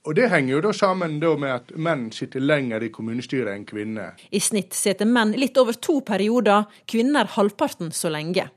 Og 0.08 0.14
Det 0.16 0.30
henger 0.32 0.54
jo 0.54 0.60
da 0.64 0.72
sammen 0.72 1.18
da 1.20 1.34
med 1.36 1.52
at 1.52 1.72
menn 1.76 2.06
sitter 2.12 2.40
lenger 2.40 2.82
i 2.82 2.88
kommunestyret 2.88 3.52
enn 3.52 3.66
kvinner. 3.68 4.16
I 4.32 4.40
snitt 4.40 4.72
sitter 4.74 5.06
menn 5.06 5.34
litt 5.36 5.58
over 5.60 5.76
to 5.76 6.00
perioder, 6.00 6.64
kvinner 6.88 7.28
halvparten 7.36 7.92
så 7.92 8.08
lenge. 8.08 8.48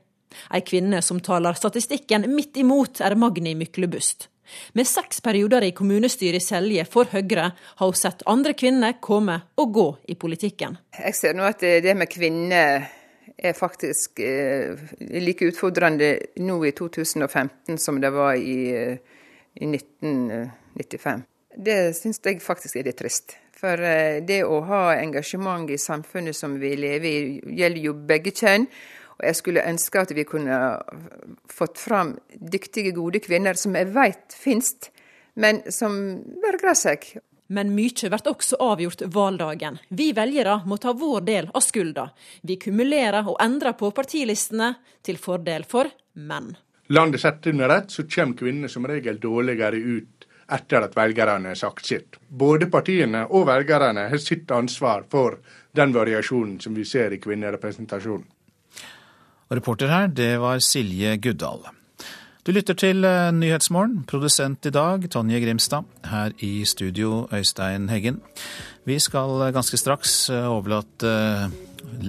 Ei 0.50 0.64
kvinne 0.66 1.02
som 1.04 1.20
taler 1.20 1.54
statistikken 1.54 2.26
midt 2.32 2.56
imot, 2.56 3.00
er 3.04 3.14
Magni 3.14 3.54
Myklebust. 3.54 4.28
Med 4.72 4.88
seks 4.88 5.20
perioder 5.24 5.64
i 5.66 5.72
kommunestyret 5.76 6.42
i 6.42 6.44
Selje 6.44 6.84
for 6.88 7.10
Høyre 7.12 7.50
har 7.54 7.86
hun 7.86 7.98
sett 7.98 8.24
andre 8.30 8.54
kvinner 8.58 8.98
komme 9.00 9.40
og 9.60 9.72
gå 9.74 9.88
i 10.12 10.18
politikken. 10.18 10.78
Jeg 10.98 11.16
ser 11.18 11.36
nå 11.36 11.46
at 11.48 11.64
det 11.64 11.96
med 11.96 12.10
kvinner 12.12 12.86
er 13.36 13.52
faktisk 13.52 14.20
eh, 14.20 14.78
like 15.00 15.46
utfordrende 15.48 16.16
nå 16.40 16.58
i 16.66 16.72
2015 16.72 17.78
som 17.78 18.00
det 18.00 18.10
var 18.14 18.34
i, 18.34 18.58
eh, 18.70 18.98
i 19.54 19.66
1995. 19.66 21.24
Det 21.56 21.78
syns 21.96 22.20
jeg 22.24 22.42
faktisk 22.42 22.76
er 22.76 22.88
litt 22.88 22.98
trist. 22.98 23.36
For 23.54 23.80
eh, 23.80 24.20
det 24.26 24.42
å 24.44 24.60
ha 24.68 24.82
engasjement 24.96 25.70
i 25.70 25.78
samfunnet 25.78 26.36
som 26.36 26.58
vi 26.60 26.74
lever 26.78 27.08
i, 27.08 27.40
gjelder 27.60 27.88
jo 27.88 27.96
begge 28.08 28.34
kjønn. 28.34 28.66
Jeg 29.24 29.38
skulle 29.40 29.64
ønske 29.66 30.00
at 30.00 30.12
vi 30.14 30.24
kunne 30.28 30.58
fått 31.50 31.78
fram 31.80 32.16
dyktige, 32.34 32.94
gode 32.96 33.22
kvinner 33.24 33.58
som 33.58 33.76
jeg 33.78 33.92
vet 33.94 34.36
finnes, 34.36 34.74
men 35.40 35.62
som 35.72 35.96
vegrer 36.44 36.76
seg. 36.78 37.06
Men 37.54 37.74
mye 37.76 38.08
blir 38.08 38.30
også 38.30 38.56
avgjort 38.64 39.02
valgdagen. 39.12 39.76
Vi 39.88 40.12
velgere 40.16 40.62
må 40.66 40.78
ta 40.80 40.94
vår 40.96 41.26
del 41.26 41.50
av 41.52 41.64
skylda. 41.64 42.06
Vi 42.42 42.56
kumulerer 42.56 43.28
og 43.28 43.36
endrer 43.44 43.76
på 43.76 43.90
partilistene 43.92 44.72
til 45.04 45.20
fordel 45.20 45.66
for 45.68 45.90
menn. 46.14 46.54
Landet 46.88 47.20
sett 47.20 47.46
under 47.46 47.68
ett, 47.68 47.90
så 47.90 48.04
kommer 48.08 48.36
kvinnene 48.36 48.68
som 48.68 48.86
regel 48.88 49.20
dårligere 49.20 49.76
ut 49.76 50.26
etter 50.52 50.84
at 50.84 50.96
velgerne 50.96 51.52
har 51.52 51.58
sagt 51.58 51.86
sitt. 51.88 52.18
Både 52.28 52.68
partiene 52.72 53.24
og 53.30 53.46
velgerne 53.48 54.08
har 54.10 54.20
sitt 54.20 54.50
ansvar 54.52 55.06
for 55.10 55.38
den 55.76 55.94
variasjonen 55.94 56.58
som 56.60 56.76
vi 56.76 56.84
ser 56.84 57.12
i 57.12 57.20
kvinnerepresentasjonen. 57.20 58.26
Reporter 59.54 59.90
her, 59.90 60.06
det 60.10 60.32
var 60.42 60.58
Silje 60.64 61.16
Guddal. 61.22 61.64
Du 62.44 62.50
lytter 62.52 62.76
til 62.76 63.06
eh, 63.08 63.30
Nyhetsmorgen. 63.32 64.02
Produsent 64.08 64.66
i 64.68 64.72
dag, 64.74 65.06
Tonje 65.10 65.40
Grimstad. 65.40 65.86
Her 66.10 66.34
i 66.44 66.64
studio, 66.68 67.24
Øystein 67.32 67.88
Heggen. 67.88 68.20
Vi 68.84 68.98
skal 69.00 69.48
ganske 69.54 69.80
straks 69.80 70.28
eh, 70.28 70.44
overlate 70.44 71.50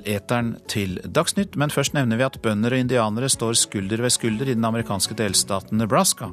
eteren 0.05 0.55
til 0.71 0.97
Dagsnytt, 1.03 1.57
men 1.59 1.73
først 1.73 1.95
nevner 1.95 2.19
vi 2.19 2.25
at 2.27 2.39
bønder 2.43 2.75
og 2.75 2.83
indianere 2.83 3.29
står 3.31 3.57
skulder 3.59 4.03
ved 4.05 4.13
skulder 4.13 4.49
i 4.49 4.55
den 4.57 4.67
amerikanske 4.67 5.17
delstaten 5.17 5.79
Nebraska. 5.81 6.31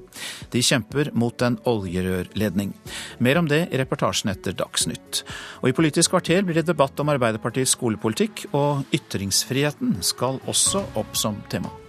De 0.54 0.62
kjemper 0.62 1.12
mot 1.18 1.42
en 1.42 1.58
oljerørledning. 1.68 2.72
Mer 3.18 3.42
om 3.42 3.50
det 3.50 3.64
i 3.70 3.82
reportasjen 3.82 4.32
etter 4.32 4.56
Dagsnytt. 4.56 5.24
Og 5.62 5.70
i 5.70 5.76
Politisk 5.76 6.14
kvarter 6.14 6.46
blir 6.46 6.60
det 6.60 6.68
debatt 6.70 6.98
om 7.02 7.12
Arbeiderpartiets 7.12 7.76
skolepolitikk, 7.76 8.46
og 8.52 8.86
ytringsfriheten 8.94 9.98
skal 10.06 10.42
også 10.46 10.86
opp 11.00 11.16
som 11.18 11.40
tema. 11.52 11.81